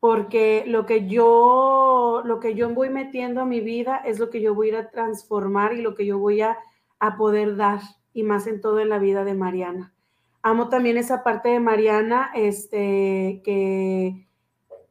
porque 0.00 0.64
lo 0.66 0.86
que 0.86 1.06
yo, 1.06 2.22
lo 2.24 2.40
que 2.40 2.54
yo 2.54 2.70
voy 2.70 2.90
metiendo 2.90 3.40
a 3.40 3.46
mi 3.46 3.60
vida 3.60 4.02
es 4.04 4.18
lo 4.18 4.30
que 4.30 4.40
yo 4.40 4.54
voy 4.54 4.70
a 4.70 4.90
transformar 4.90 5.74
y 5.74 5.82
lo 5.82 5.94
que 5.94 6.06
yo 6.06 6.18
voy 6.18 6.40
a, 6.40 6.56
a 6.98 7.16
poder 7.16 7.56
dar, 7.56 7.80
y 8.16 8.22
más 8.22 8.46
en 8.46 8.62
todo 8.62 8.80
en 8.80 8.88
la 8.88 8.98
vida 8.98 9.24
de 9.24 9.34
Mariana. 9.34 9.92
Amo 10.40 10.70
también 10.70 10.96
esa 10.96 11.22
parte 11.22 11.50
de 11.50 11.60
Mariana, 11.60 12.30
este, 12.34 13.42
que 13.44 14.26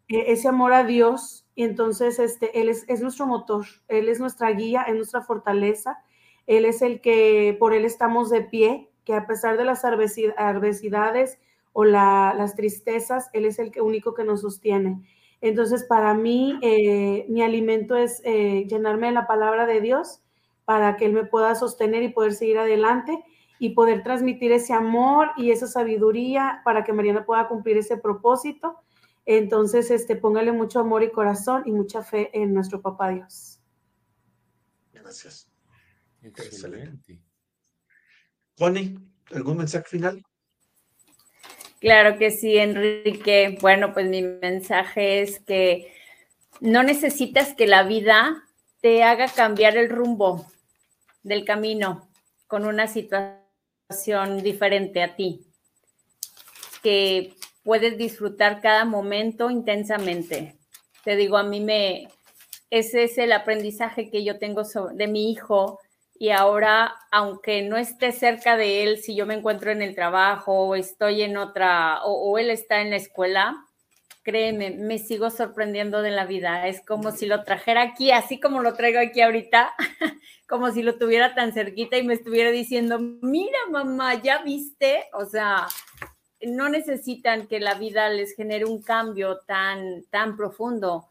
e- 0.07 0.31
ese 0.31 0.47
amor 0.47 0.73
a 0.73 0.83
Dios 0.83 1.47
y 1.55 1.63
entonces 1.63 2.19
este, 2.19 2.61
Él 2.61 2.69
es, 2.69 2.85
es 2.87 3.01
nuestro 3.01 3.25
motor, 3.25 3.65
Él 3.87 4.09
es 4.09 4.19
nuestra 4.19 4.51
guía, 4.51 4.83
es 4.83 4.95
nuestra 4.95 5.23
fortaleza, 5.23 5.97
Él 6.45 6.65
es 6.65 6.83
el 6.83 7.01
que 7.01 7.57
por 7.59 7.73
Él 7.73 7.83
estamos 7.83 8.29
de 8.29 8.41
pie, 8.41 8.91
que 9.05 9.15
a 9.15 9.25
pesar 9.25 9.57
de 9.57 9.65
las 9.65 9.83
adversidades 9.83 11.39
o 11.73 11.83
la, 11.83 12.35
las 12.37 12.55
tristezas, 12.55 13.31
Él 13.33 13.45
es 13.45 13.57
el 13.57 13.71
único 13.81 14.13
que 14.13 14.23
nos 14.23 14.41
sostiene. 14.41 15.01
Entonces, 15.41 15.83
para 15.83 16.13
mí, 16.13 16.59
eh, 16.61 17.25
mi 17.27 17.41
alimento 17.41 17.95
es 17.95 18.21
eh, 18.23 18.67
llenarme 18.69 19.07
de 19.07 19.13
la 19.13 19.25
palabra 19.25 19.65
de 19.65 19.81
Dios 19.81 20.21
para 20.65 20.97
que 20.97 21.05
Él 21.05 21.13
me 21.13 21.25
pueda 21.25 21.55
sostener 21.55 22.03
y 22.03 22.09
poder 22.09 22.33
seguir 22.33 22.57
adelante 22.57 23.23
y 23.59 23.69
poder 23.69 24.03
transmitir 24.03 24.51
ese 24.51 24.73
amor 24.73 25.29
y 25.37 25.51
esa 25.51 25.67
sabiduría 25.67 26.61
para 26.65 26.83
que 26.83 26.91
Mariana 26.91 27.25
pueda 27.25 27.47
cumplir 27.47 27.77
ese 27.77 27.97
propósito 27.97 28.81
entonces, 29.25 29.89
este, 29.89 30.15
póngale 30.15 30.51
mucho 30.51 30.79
amor 30.79 31.03
y 31.03 31.11
corazón 31.11 31.63
y 31.65 31.71
mucha 31.71 32.03
fe 32.03 32.29
en 32.33 32.53
nuestro 32.53 32.81
papá 32.81 33.09
Dios. 33.09 33.59
Gracias. 34.93 35.49
Excelente. 36.21 37.19
Connie, 38.57 38.97
¿algún 39.31 39.57
mensaje 39.57 39.85
final? 39.89 40.23
Claro 41.79 42.17
que 42.17 42.31
sí, 42.31 42.57
Enrique. 42.57 43.57
Bueno, 43.61 43.93
pues 43.93 44.07
mi 44.07 44.21
mensaje 44.21 45.21
es 45.21 45.39
que 45.39 45.91
no 46.61 46.83
necesitas 46.83 47.53
que 47.53 47.67
la 47.67 47.83
vida 47.83 48.43
te 48.81 49.03
haga 49.03 49.27
cambiar 49.27 49.75
el 49.75 49.89
rumbo 49.89 50.45
del 51.25 51.43
camino 51.43 52.07
con 52.47 52.65
una 52.65 52.87
situación 52.87 54.41
diferente 54.41 55.03
a 55.03 55.15
ti. 55.15 55.41
Que 56.81 57.33
puedes 57.63 57.97
disfrutar 57.97 58.61
cada 58.61 58.85
momento 58.85 59.49
intensamente. 59.49 60.55
Te 61.03 61.15
digo, 61.15 61.37
a 61.37 61.43
mí 61.43 61.59
me, 61.59 62.07
ese 62.69 63.03
es 63.03 63.17
el 63.17 63.33
aprendizaje 63.33 64.09
que 64.09 64.23
yo 64.23 64.37
tengo 64.37 64.63
de 64.93 65.07
mi 65.07 65.31
hijo 65.31 65.79
y 66.17 66.29
ahora, 66.29 66.95
aunque 67.11 67.61
no 67.63 67.75
esté 67.75 68.11
cerca 68.11 68.55
de 68.55 68.83
él, 68.83 68.99
si 68.99 69.15
yo 69.15 69.25
me 69.25 69.33
encuentro 69.33 69.71
en 69.71 69.81
el 69.81 69.95
trabajo 69.95 70.53
o 70.53 70.75
estoy 70.75 71.23
en 71.23 71.35
otra, 71.37 72.05
o, 72.05 72.37
él 72.37 72.49
está 72.49 72.81
en 72.81 72.91
la 72.91 72.95
escuela, 72.95 73.64
créeme, 74.25 74.71
me 74.71 74.97
sigo 74.97 75.29
sorprendiendo 75.29 76.01
de 76.01 76.09
la 76.09 76.25
vida. 76.25 76.67
Es 76.67 76.83
como 76.83 77.11
si 77.11 77.27
lo 77.27 77.43
trajera 77.43 77.83
aquí, 77.83 78.11
así 78.11 78.39
como 78.39 78.63
lo 78.63 78.73
traigo 78.73 78.99
aquí 78.99 79.21
ahorita, 79.21 79.73
como 80.49 80.71
si 80.71 80.81
lo 80.81 80.97
tuviera 80.97 81.35
tan 81.35 81.53
cerquita 81.53 81.97
y 81.97 82.03
me 82.03 82.15
estuviera 82.15 82.49
diciendo, 82.49 82.97
mira 82.99 83.59
mamá, 83.69 84.21
ya 84.21 84.41
viste, 84.41 85.05
o 85.13 85.25
sea, 85.25 85.67
no 86.41 86.69
necesitan 86.69 87.47
que 87.47 87.59
la 87.59 87.75
vida 87.75 88.09
les 88.09 88.35
genere 88.35 88.65
un 88.65 88.81
cambio 88.81 89.41
tan, 89.45 90.03
tan 90.09 90.35
profundo. 90.35 91.07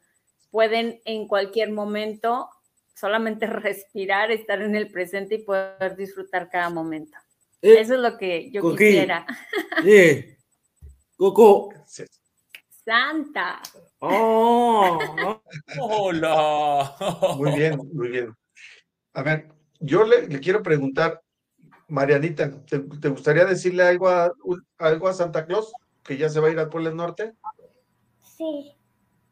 Pueden 0.51 1.01
en 1.05 1.29
cualquier 1.29 1.71
momento 1.71 2.51
solamente 2.97 3.47
respirar, 3.47 4.33
estar 4.33 4.61
en 4.61 4.75
el 4.75 4.91
presente 4.91 5.37
y 5.37 5.45
poder 5.45 5.95
disfrutar 5.97 6.51
cada 6.51 6.69
momento. 6.69 7.17
Eh, 7.63 7.77
Eso 7.79 7.95
es 7.95 8.01
lo 8.01 8.19
que 8.19 8.51
yo 8.51 8.73
quisiera. 8.73 9.25
Eh, 9.85 10.37
Coco. 11.17 11.73
Santa. 12.85 13.61
Oh, 14.01 14.99
hola. 15.81 16.95
Muy 17.39 17.53
bien, 17.53 17.81
muy 17.93 18.09
bien. 18.09 18.35
A 19.15 19.23
ver, 19.23 19.49
yo 19.81 20.05
le 20.05 20.41
quiero 20.41 20.63
preguntar, 20.63 21.23
Marianita, 21.89 22.51
¿te, 22.67 22.79
gustaría 23.09 23.45
decirle 23.45 23.85
algo 23.85 24.09
a, 24.09 24.33
algo 24.79 25.09
a 25.09 25.15
Santa 25.15 25.47
Claus? 25.47 25.73
¿Que 26.03 26.17
ya 26.17 26.29
se 26.29 26.41
va 26.41 26.49
a 26.49 26.51
ir 26.51 26.59
al 26.59 26.69
Pueblo 26.69 26.91
Norte? 26.91 27.35
Sí. 28.21 28.75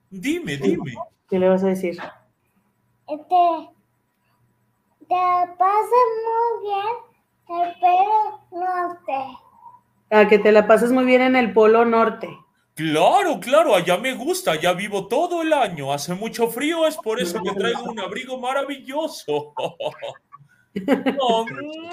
Dime, 0.09 0.57
dime. 0.57 0.95
¿Qué 1.29 1.39
le 1.39 1.49
vas 1.49 1.65
a 1.65 1.69
decir? 1.69 1.99
Este, 3.09 3.71
te 5.09 5.55
pases 5.59 6.09
muy 6.25 6.69
bien 6.69 7.13
el 7.49 7.75
Polo 7.81 8.41
Norte. 8.53 9.39
A 10.11 10.29
que 10.29 10.39
te 10.39 10.53
la 10.53 10.67
pases 10.67 10.93
muy 10.93 11.05
bien 11.05 11.23
en 11.23 11.37
el 11.37 11.53
Polo 11.53 11.85
Norte. 11.85 12.29
Claro, 12.83 13.39
claro, 13.39 13.77
allá 13.77 13.97
me 13.97 14.13
gusta, 14.15 14.53
allá 14.53 14.73
vivo 14.73 15.07
todo 15.07 15.41
el 15.41 15.53
año, 15.53 15.93
hace 15.93 16.15
mucho 16.15 16.49
frío, 16.49 16.85
es 16.85 16.97
por 16.97 17.21
eso 17.21 17.41
que 17.41 17.53
traigo 17.53 17.85
un 17.85 18.01
abrigo 18.01 18.41
maravilloso. 18.41 19.55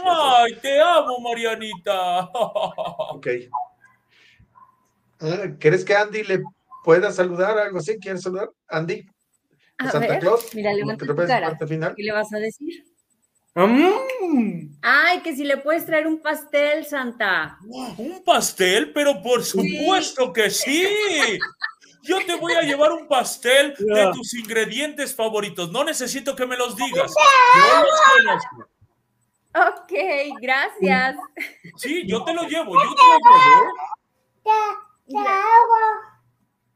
¡Ay, 0.04 0.56
te 0.60 0.82
amo, 0.82 1.20
Marianita! 1.20 2.22
ok. 2.34 3.28
Ah, 5.20 5.46
¿Quieres 5.60 5.86
que 5.86 5.96
Andy 5.96 6.24
le 6.24 6.42
pueda 6.84 7.12
saludar 7.12 7.56
algo 7.60 7.78
así? 7.78 8.00
¿Quieres 8.00 8.24
saludar? 8.24 8.50
Andy. 8.68 9.06
A 9.78 9.92
Santa 9.92 10.08
ver, 10.08 10.20
Claus. 10.22 10.56
Mira, 10.56 10.74
levanta 10.74 11.06
tu 11.06 11.16
cara. 11.16 11.56
¿Qué 11.96 12.04
le 12.04 12.12
vas 12.14 12.34
a 12.34 12.40
decir? 12.40 12.84
Mm. 13.56 14.78
Ay, 14.82 15.22
que 15.22 15.36
si 15.36 15.44
le 15.44 15.58
puedes 15.58 15.86
traer 15.86 16.08
un 16.08 16.22
pastel, 16.22 16.86
Santa. 16.86 17.58
¿Un 17.98 18.24
pastel? 18.24 18.94
Pero 18.94 19.22
por 19.22 19.44
supuesto 19.44 20.32
que 20.32 20.50
sí. 20.50 20.88
Yo 22.04 22.26
te 22.26 22.36
voy 22.36 22.54
a 22.54 22.62
llevar 22.62 22.92
un 22.92 23.08
pastel 23.08 23.76
de 23.80 24.12
tus 24.14 24.34
ingredientes 24.34 25.14
favoritos. 25.16 25.72
No 25.72 25.84
necesito 25.84 26.36
que 26.36 26.46
me 26.46 26.58
los 26.58 26.76
digas. 26.76 27.14
Yo 27.56 27.84
los 27.84 28.02
conozco. 28.16 28.70
Ok, 29.56 29.92
gracias. 30.40 31.16
Sí, 31.78 32.04
yo 32.08 32.24
te 32.24 32.36
lo 32.36 32.44
llevo, 32.44 32.76
yo 32.76 32.94
te 32.94 33.02
lo 34.46 34.54
llevo. 35.24 35.26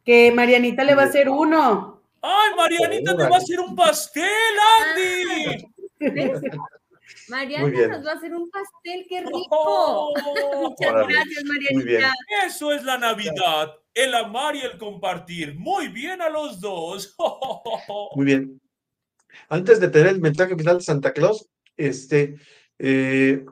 Que 0.04 0.32
Marianita 0.32 0.84
le 0.84 0.96
va 0.96 1.04
a 1.04 1.06
hacer 1.06 1.30
uno. 1.30 2.02
¡Ay, 2.20 2.56
Marianita 2.58 3.16
te 3.16 3.30
va 3.30 3.36
a 3.36 3.40
hacer 3.40 3.60
un 3.60 3.76
pastel, 3.76 4.26
Andy! 4.82 5.73
Mariana 7.30 7.88
nos 7.88 8.06
va 8.06 8.12
a 8.12 8.16
hacer 8.16 8.34
un 8.34 8.50
pastel, 8.50 9.06
qué 9.08 9.22
rico. 9.22 9.40
Oh. 9.52 10.14
Muchas 10.70 11.08
gracias, 11.08 11.44
Marianita. 11.46 12.14
Eso 12.46 12.72
es 12.72 12.84
la 12.84 12.98
Navidad, 12.98 13.74
el 13.94 14.14
amar 14.14 14.56
y 14.56 14.62
el 14.62 14.78
compartir. 14.78 15.56
Muy 15.56 15.90
bien 15.90 16.22
a 16.22 16.30
los 16.30 16.60
dos. 16.60 17.16
Muy 18.16 18.26
bien. 18.26 18.62
Antes 19.50 19.80
de 19.80 19.90
tener 19.90 20.08
el 20.08 20.22
mensaje 20.22 20.56
final 20.56 20.78
de 20.78 20.84
Santa 20.84 21.14
Claus, 21.14 21.50
este, 21.78 22.36
eh, 22.80 23.46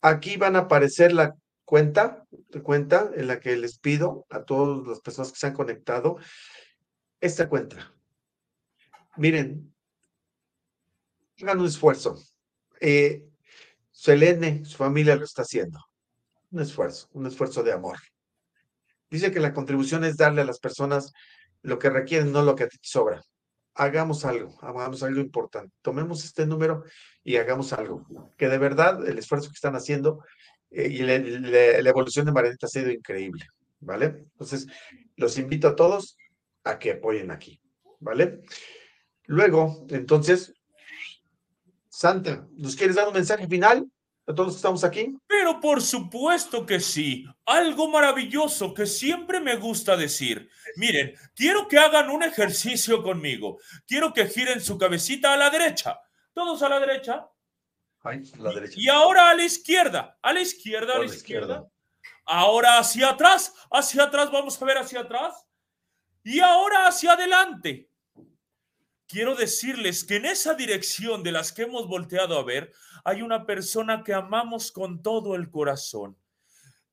aquí 0.00 0.36
van 0.36 0.56
a 0.56 0.60
aparecer 0.60 1.12
la 1.12 1.34
cuenta, 1.64 2.24
cuenta 2.62 3.10
en 3.14 3.26
la 3.26 3.40
que 3.40 3.56
les 3.56 3.78
pido 3.78 4.26
a 4.30 4.44
todas 4.44 4.86
las 4.86 5.00
personas 5.00 5.32
que 5.32 5.38
se 5.38 5.46
han 5.46 5.54
conectado 5.54 6.18
esta 7.20 7.48
cuenta. 7.48 7.92
Miren, 9.16 9.73
hagan 11.40 11.60
un 11.60 11.66
esfuerzo. 11.66 12.16
Eh, 12.80 13.24
Selene, 13.90 14.64
su 14.64 14.76
familia 14.76 15.16
lo 15.16 15.24
está 15.24 15.42
haciendo. 15.42 15.80
Un 16.50 16.60
esfuerzo, 16.60 17.08
un 17.12 17.26
esfuerzo 17.26 17.62
de 17.62 17.72
amor. 17.72 17.98
Dice 19.10 19.32
que 19.32 19.40
la 19.40 19.52
contribución 19.52 20.04
es 20.04 20.16
darle 20.16 20.42
a 20.42 20.46
las 20.46 20.58
personas 20.58 21.12
lo 21.62 21.78
que 21.78 21.90
requieren, 21.90 22.32
no 22.32 22.42
lo 22.42 22.54
que 22.54 22.66
te 22.66 22.78
sobra 22.82 23.22
hagamos 23.74 24.24
algo, 24.24 24.56
hagamos 24.62 25.02
algo 25.02 25.20
importante. 25.20 25.74
Tomemos 25.82 26.24
este 26.24 26.46
número 26.46 26.84
y 27.22 27.36
hagamos 27.36 27.72
algo. 27.72 28.06
Que 28.36 28.48
de 28.48 28.58
verdad 28.58 29.06
el 29.06 29.18
esfuerzo 29.18 29.48
que 29.48 29.54
están 29.54 29.74
haciendo 29.74 30.24
eh, 30.70 30.88
y 30.88 30.98
la, 30.98 31.14
evolución 31.88 32.26
de 32.26 32.32
Marianita 32.32 32.66
ha 32.66 32.70
sido 32.70 32.90
increíble, 32.90 33.46
¿vale? 33.80 34.06
Entonces, 34.32 34.66
los 35.16 35.38
invito 35.38 35.68
a 35.68 35.76
todos 35.76 36.16
a 36.64 36.78
que 36.78 36.92
apoyen 36.92 37.30
aquí, 37.30 37.60
¿vale? 38.00 38.42
Luego, 39.26 39.86
entonces, 39.90 40.53
Santa, 41.96 42.44
¿nos 42.56 42.74
quieres 42.74 42.96
dar 42.96 43.06
un 43.06 43.14
mensaje 43.14 43.46
final? 43.46 43.86
a 44.26 44.34
todos 44.34 44.46
los 44.46 44.54
que 44.54 44.58
estamos 44.58 44.84
aquí? 44.84 45.16
Pero 45.26 45.60
por 45.60 45.82
supuesto 45.82 46.64
que 46.64 46.80
sí. 46.80 47.24
Algo 47.44 47.88
maravilloso 47.88 48.72
que 48.72 48.86
siempre 48.86 49.38
me 49.38 49.56
gusta 49.56 49.96
decir. 49.96 50.48
Miren, 50.76 51.14
quiero 51.34 51.68
que 51.68 51.78
hagan 51.78 52.10
un 52.10 52.22
ejercicio 52.22 53.02
conmigo. 53.02 53.58
Quiero 53.86 54.12
que 54.12 54.26
giren 54.26 54.60
su 54.60 54.78
cabecita 54.78 55.34
a 55.34 55.36
la 55.36 55.50
derecha. 55.50 56.00
Todos 56.32 56.62
a 56.62 56.68
la 56.68 56.80
derecha. 56.80 57.28
Ay, 58.02 58.22
la 58.38 58.52
derecha. 58.52 58.74
Y 58.76 58.88
ahora 58.88 59.30
a 59.30 59.34
la 59.34 59.44
izquierda. 59.44 60.18
A 60.22 60.32
la 60.32 60.40
izquierda, 60.40 60.96
a 60.96 60.98
la, 60.98 61.04
izquierda. 61.04 61.68
Ahora 62.24 62.78
hacia 62.78 63.10
atrás. 63.10 63.54
Hacia 63.70 64.04
atrás. 64.04 64.32
Vamos 64.32 64.60
a 64.60 64.64
ver 64.64 64.78
hacia 64.78 65.00
atrás. 65.00 65.46
Y 66.24 66.40
ahora 66.40 66.88
hacia 66.88 67.12
adelante 67.12 67.90
quiero 69.06 69.34
decirles 69.34 70.04
que 70.04 70.16
en 70.16 70.26
esa 70.26 70.54
dirección 70.54 71.22
de 71.22 71.32
las 71.32 71.52
que 71.52 71.62
hemos 71.62 71.86
volteado 71.86 72.38
a 72.38 72.44
ver, 72.44 72.72
hay 73.04 73.22
una 73.22 73.46
persona 73.46 74.02
que 74.04 74.14
amamos 74.14 74.72
con 74.72 75.02
todo 75.02 75.34
el 75.34 75.50
corazón. 75.50 76.16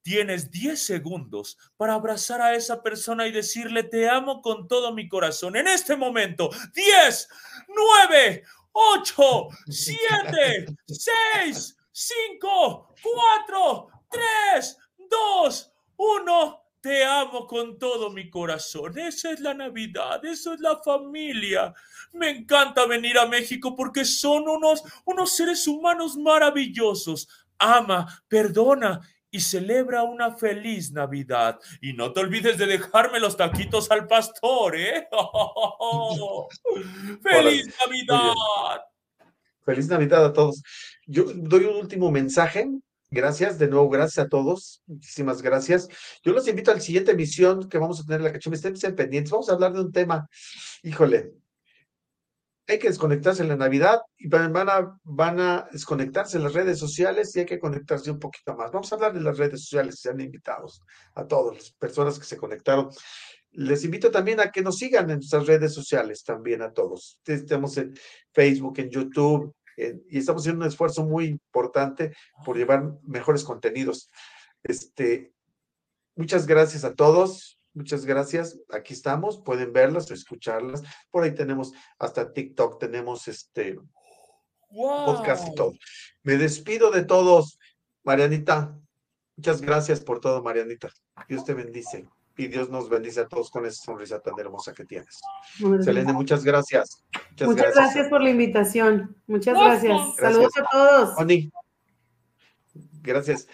Tienes 0.03 0.49
10 0.49 0.81
segundos 0.81 1.57
para 1.77 1.93
abrazar 1.93 2.41
a 2.41 2.55
esa 2.55 2.81
persona 2.81 3.27
y 3.27 3.31
decirle, 3.31 3.83
te 3.83 4.09
amo 4.09 4.41
con 4.41 4.67
todo 4.67 4.93
mi 4.93 5.07
corazón. 5.07 5.55
En 5.55 5.67
este 5.67 5.95
momento, 5.95 6.49
10, 6.73 7.29
9, 7.67 8.43
8, 8.71 9.47
7, 9.67 10.65
6, 10.87 11.77
5, 11.91 12.95
4, 13.03 13.87
3, 14.09 14.77
2, 15.09 15.71
1. 15.97 16.60
Te 16.81 17.05
amo 17.05 17.47
con 17.47 17.77
todo 17.77 18.09
mi 18.09 18.29
corazón. 18.29 18.97
Esa 18.97 19.31
es 19.31 19.39
la 19.39 19.53
Navidad, 19.53 20.23
eso 20.25 20.53
es 20.53 20.59
la 20.59 20.81
familia. 20.83 21.73
Me 22.11 22.29
encanta 22.29 22.85
venir 22.85 23.17
a 23.17 23.27
México 23.27 23.75
porque 23.75 24.03
son 24.03 24.49
unos, 24.49 24.83
unos 25.05 25.35
seres 25.35 25.67
humanos 25.67 26.17
maravillosos. 26.17 27.29
Ama, 27.59 28.23
perdona 28.27 28.99
y 29.29 29.39
celebra 29.39 30.03
una 30.03 30.35
feliz 30.35 30.91
Navidad. 30.91 31.59
Y 31.81 31.93
no 31.93 32.11
te 32.11 32.19
olvides 32.19 32.57
de 32.57 32.65
dejarme 32.65 33.19
los 33.19 33.37
taquitos 33.37 33.89
al 33.91 34.07
pastor, 34.07 34.75
¿eh? 34.75 35.07
¡Feliz 37.23 37.73
Navidad! 37.85 38.33
Feliz 39.63 39.87
Navidad 39.87 40.25
a 40.25 40.33
todos. 40.33 40.61
Yo 41.05 41.25
doy 41.33 41.65
un 41.65 41.77
último 41.77 42.11
mensaje. 42.11 42.67
Gracias, 43.13 43.59
de 43.59 43.67
nuevo, 43.67 43.89
gracias 43.89 44.25
a 44.25 44.29
todos. 44.29 44.81
Muchísimas 44.87 45.41
gracias. 45.41 45.89
Yo 46.23 46.31
los 46.31 46.47
invito 46.47 46.71
a 46.71 46.75
la 46.75 46.79
siguiente 46.79 47.11
emisión 47.11 47.67
que 47.67 47.77
vamos 47.77 47.99
a 47.99 48.03
tener 48.03 48.21
en 48.21 48.25
la 48.25 48.31
cachumba. 48.31 48.55
Estén 48.55 48.95
pendientes. 48.95 49.31
Vamos 49.31 49.49
a 49.49 49.53
hablar 49.53 49.73
de 49.73 49.81
un 49.81 49.91
tema. 49.91 50.29
Híjole, 50.81 51.33
hay 52.67 52.79
que 52.79 52.87
desconectarse 52.87 53.41
en 53.43 53.49
la 53.49 53.57
Navidad 53.57 53.99
y 54.17 54.29
van 54.29 54.55
a, 54.55 54.97
van 55.03 55.41
a 55.41 55.67
desconectarse 55.73 56.37
en 56.37 56.43
las 56.43 56.53
redes 56.53 56.79
sociales 56.79 57.35
y 57.35 57.41
hay 57.41 57.45
que 57.45 57.59
conectarse 57.59 58.09
un 58.11 58.19
poquito 58.19 58.55
más. 58.55 58.71
Vamos 58.71 58.89
a 58.89 58.95
hablar 58.95 59.13
de 59.13 59.19
las 59.19 59.37
redes 59.37 59.59
sociales, 59.61 59.99
sean 59.99 60.21
invitados 60.21 60.81
a 61.13 61.27
todas 61.27 61.57
las 61.57 61.71
personas 61.71 62.17
que 62.17 62.25
se 62.25 62.37
conectaron. 62.37 62.89
Les 63.51 63.83
invito 63.83 64.09
también 64.09 64.39
a 64.39 64.51
que 64.51 64.61
nos 64.61 64.77
sigan 64.77 65.09
en 65.09 65.17
nuestras 65.17 65.45
redes 65.45 65.73
sociales, 65.73 66.23
también 66.23 66.61
a 66.61 66.71
todos. 66.71 67.19
Estamos 67.25 67.75
en 67.75 67.93
Facebook, 68.31 68.79
en 68.79 68.89
YouTube, 68.89 69.53
y 70.09 70.17
estamos 70.17 70.43
haciendo 70.43 70.63
un 70.63 70.67
esfuerzo 70.67 71.03
muy 71.03 71.25
importante 71.25 72.15
por 72.45 72.57
llevar 72.57 72.93
mejores 73.03 73.43
contenidos. 73.43 74.09
Este, 74.63 75.33
muchas 76.15 76.45
gracias 76.45 76.83
a 76.83 76.93
todos. 76.93 77.59
Muchas 77.73 78.05
gracias. 78.05 78.59
Aquí 78.69 78.93
estamos. 78.93 79.41
Pueden 79.41 79.71
verlas 79.71 80.11
o 80.11 80.13
escucharlas. 80.13 80.83
Por 81.09 81.23
ahí 81.23 81.33
tenemos 81.33 81.73
hasta 81.99 82.33
TikTok, 82.33 82.79
tenemos 82.79 83.27
este 83.27 83.79
podcast 84.69 85.47
y 85.47 85.55
todo. 85.55 85.73
Me 86.23 86.37
despido 86.37 86.91
de 86.91 87.03
todos. 87.03 87.59
Marianita, 88.03 88.77
muchas 89.37 89.61
gracias 89.61 90.01
por 90.01 90.19
todo, 90.19 90.41
Marianita. 90.41 90.89
Dios 91.27 91.45
te 91.45 91.53
bendice. 91.53 92.07
Y 92.41 92.47
Dios 92.47 92.71
nos 92.71 92.89
bendice 92.89 93.19
a 93.19 93.27
todos 93.27 93.51
con 93.51 93.67
esa 93.67 93.83
sonrisa 93.83 94.19
tan 94.19 94.33
hermosa 94.39 94.73
que 94.73 94.83
tienes. 94.83 95.21
Selene, 95.83 96.11
muchas 96.11 96.43
gracias. 96.43 97.03
Muchas, 97.39 97.75
gracias. 97.75 98.07
por 98.07 98.23
la 98.23 98.31
invitación. 98.31 99.15
Muchas 99.27 99.53
gracias. 99.55 100.15
Saludos 100.15 100.51
a 100.57 100.65
todos. 100.71 101.15
Connie, 101.15 101.51
gracias. 103.03 103.47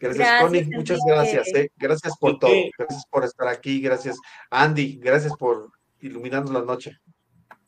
Gracias, 0.00 0.42
Connie. 0.42 0.64
Muchas 0.64 0.98
gracias. 1.06 1.46
Eh. 1.54 1.70
Gracias 1.76 2.18
por 2.18 2.40
todo. 2.40 2.50
Gracias 2.76 3.06
por 3.08 3.24
estar 3.24 3.46
aquí. 3.46 3.80
Gracias, 3.80 4.18
Andy. 4.50 4.98
Gracias 4.98 5.36
por 5.36 5.70
iluminarnos 6.00 6.50
la 6.50 6.62
noche 6.62 6.98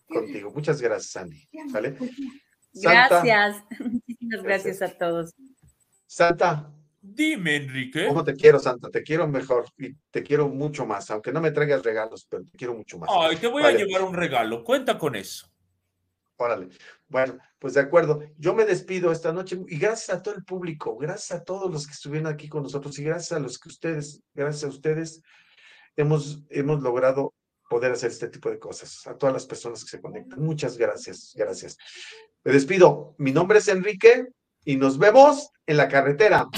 contigo. 0.09 0.51
Muchas 0.53 0.83
gracias, 0.83 1.15
Andy. 1.17 1.49
¿Vale? 1.71 1.97
gracias. 2.73 3.63
Muchísimas 3.79 4.43
gracias 4.43 4.83
a 4.83 4.89
todos. 4.89 5.33
Santa, 6.07 6.73
Dime, 7.09 7.57
Enrique. 7.57 8.07
¿Cómo 8.09 8.25
te 8.25 8.35
quiero, 8.35 8.59
Santa? 8.59 8.91
Te 8.91 9.03
quiero 9.03 9.29
mejor 9.29 9.67
y 9.79 9.95
te 10.11 10.23
quiero 10.23 10.49
mucho 10.49 10.85
más, 10.85 11.11
aunque 11.11 11.33
no 11.33 11.41
me 11.41 11.53
traigas 11.53 11.83
regalos, 11.83 12.27
pero 12.29 12.45
te 12.45 12.57
quiero 12.59 12.75
mucho 12.75 12.99
más. 12.99 13.09
Ay, 13.13 13.37
te 13.37 13.47
voy 13.47 13.63
a 13.63 13.71
llevar 13.71 14.03
un 14.03 14.15
regalo. 14.15 14.65
Cuenta 14.65 14.99
con 14.99 15.15
eso. 15.15 15.49
Órale. 16.37 16.69
Bueno, 17.09 17.39
pues 17.59 17.75
de 17.75 17.81
acuerdo. 17.81 18.23
Yo 18.37 18.55
me 18.55 18.65
despido 18.65 19.13
esta 19.13 19.33
noche 19.33 19.59
y 19.69 19.79
gracias 19.79 20.17
a 20.17 20.23
todo 20.23 20.35
el 20.35 20.45
público, 20.45 20.97
gracias 20.97 21.41
a 21.41 21.45
todos 21.45 21.71
los 21.71 21.87
que 21.87 21.93
estuvieron 21.93 22.27
aquí 22.27 22.49
con 22.49 22.63
nosotros 22.63 22.99
y 22.99 23.05
gracias 23.05 23.33
a 23.33 23.41
los 23.41 23.59
que 23.59 23.69
ustedes, 23.69 24.21
gracias 24.35 24.65
a 24.65 24.69
ustedes, 24.69 25.23
hemos, 25.95 26.43
hemos 26.51 26.83
logrado 26.83 27.33
poder 27.71 27.93
hacer 27.93 28.11
este 28.11 28.29
tipo 28.29 28.51
de 28.51 28.59
cosas. 28.59 29.07
A 29.07 29.17
todas 29.17 29.33
las 29.33 29.47
personas 29.47 29.85
que 29.85 29.91
se 29.91 30.01
conectan. 30.01 30.41
Muchas 30.41 30.77
gracias, 30.77 31.33
gracias. 31.37 31.79
Me 32.45 32.53
despido. 32.53 33.15
Mi 33.19 33.33
nombre 33.33 33.59
es 33.59 33.69
Enrique 33.69 34.27
y 34.65 34.77
nos 34.77 34.99
vemos 34.99 35.51
en 35.67 35.77
la 35.77 35.89
carretera. 35.89 36.49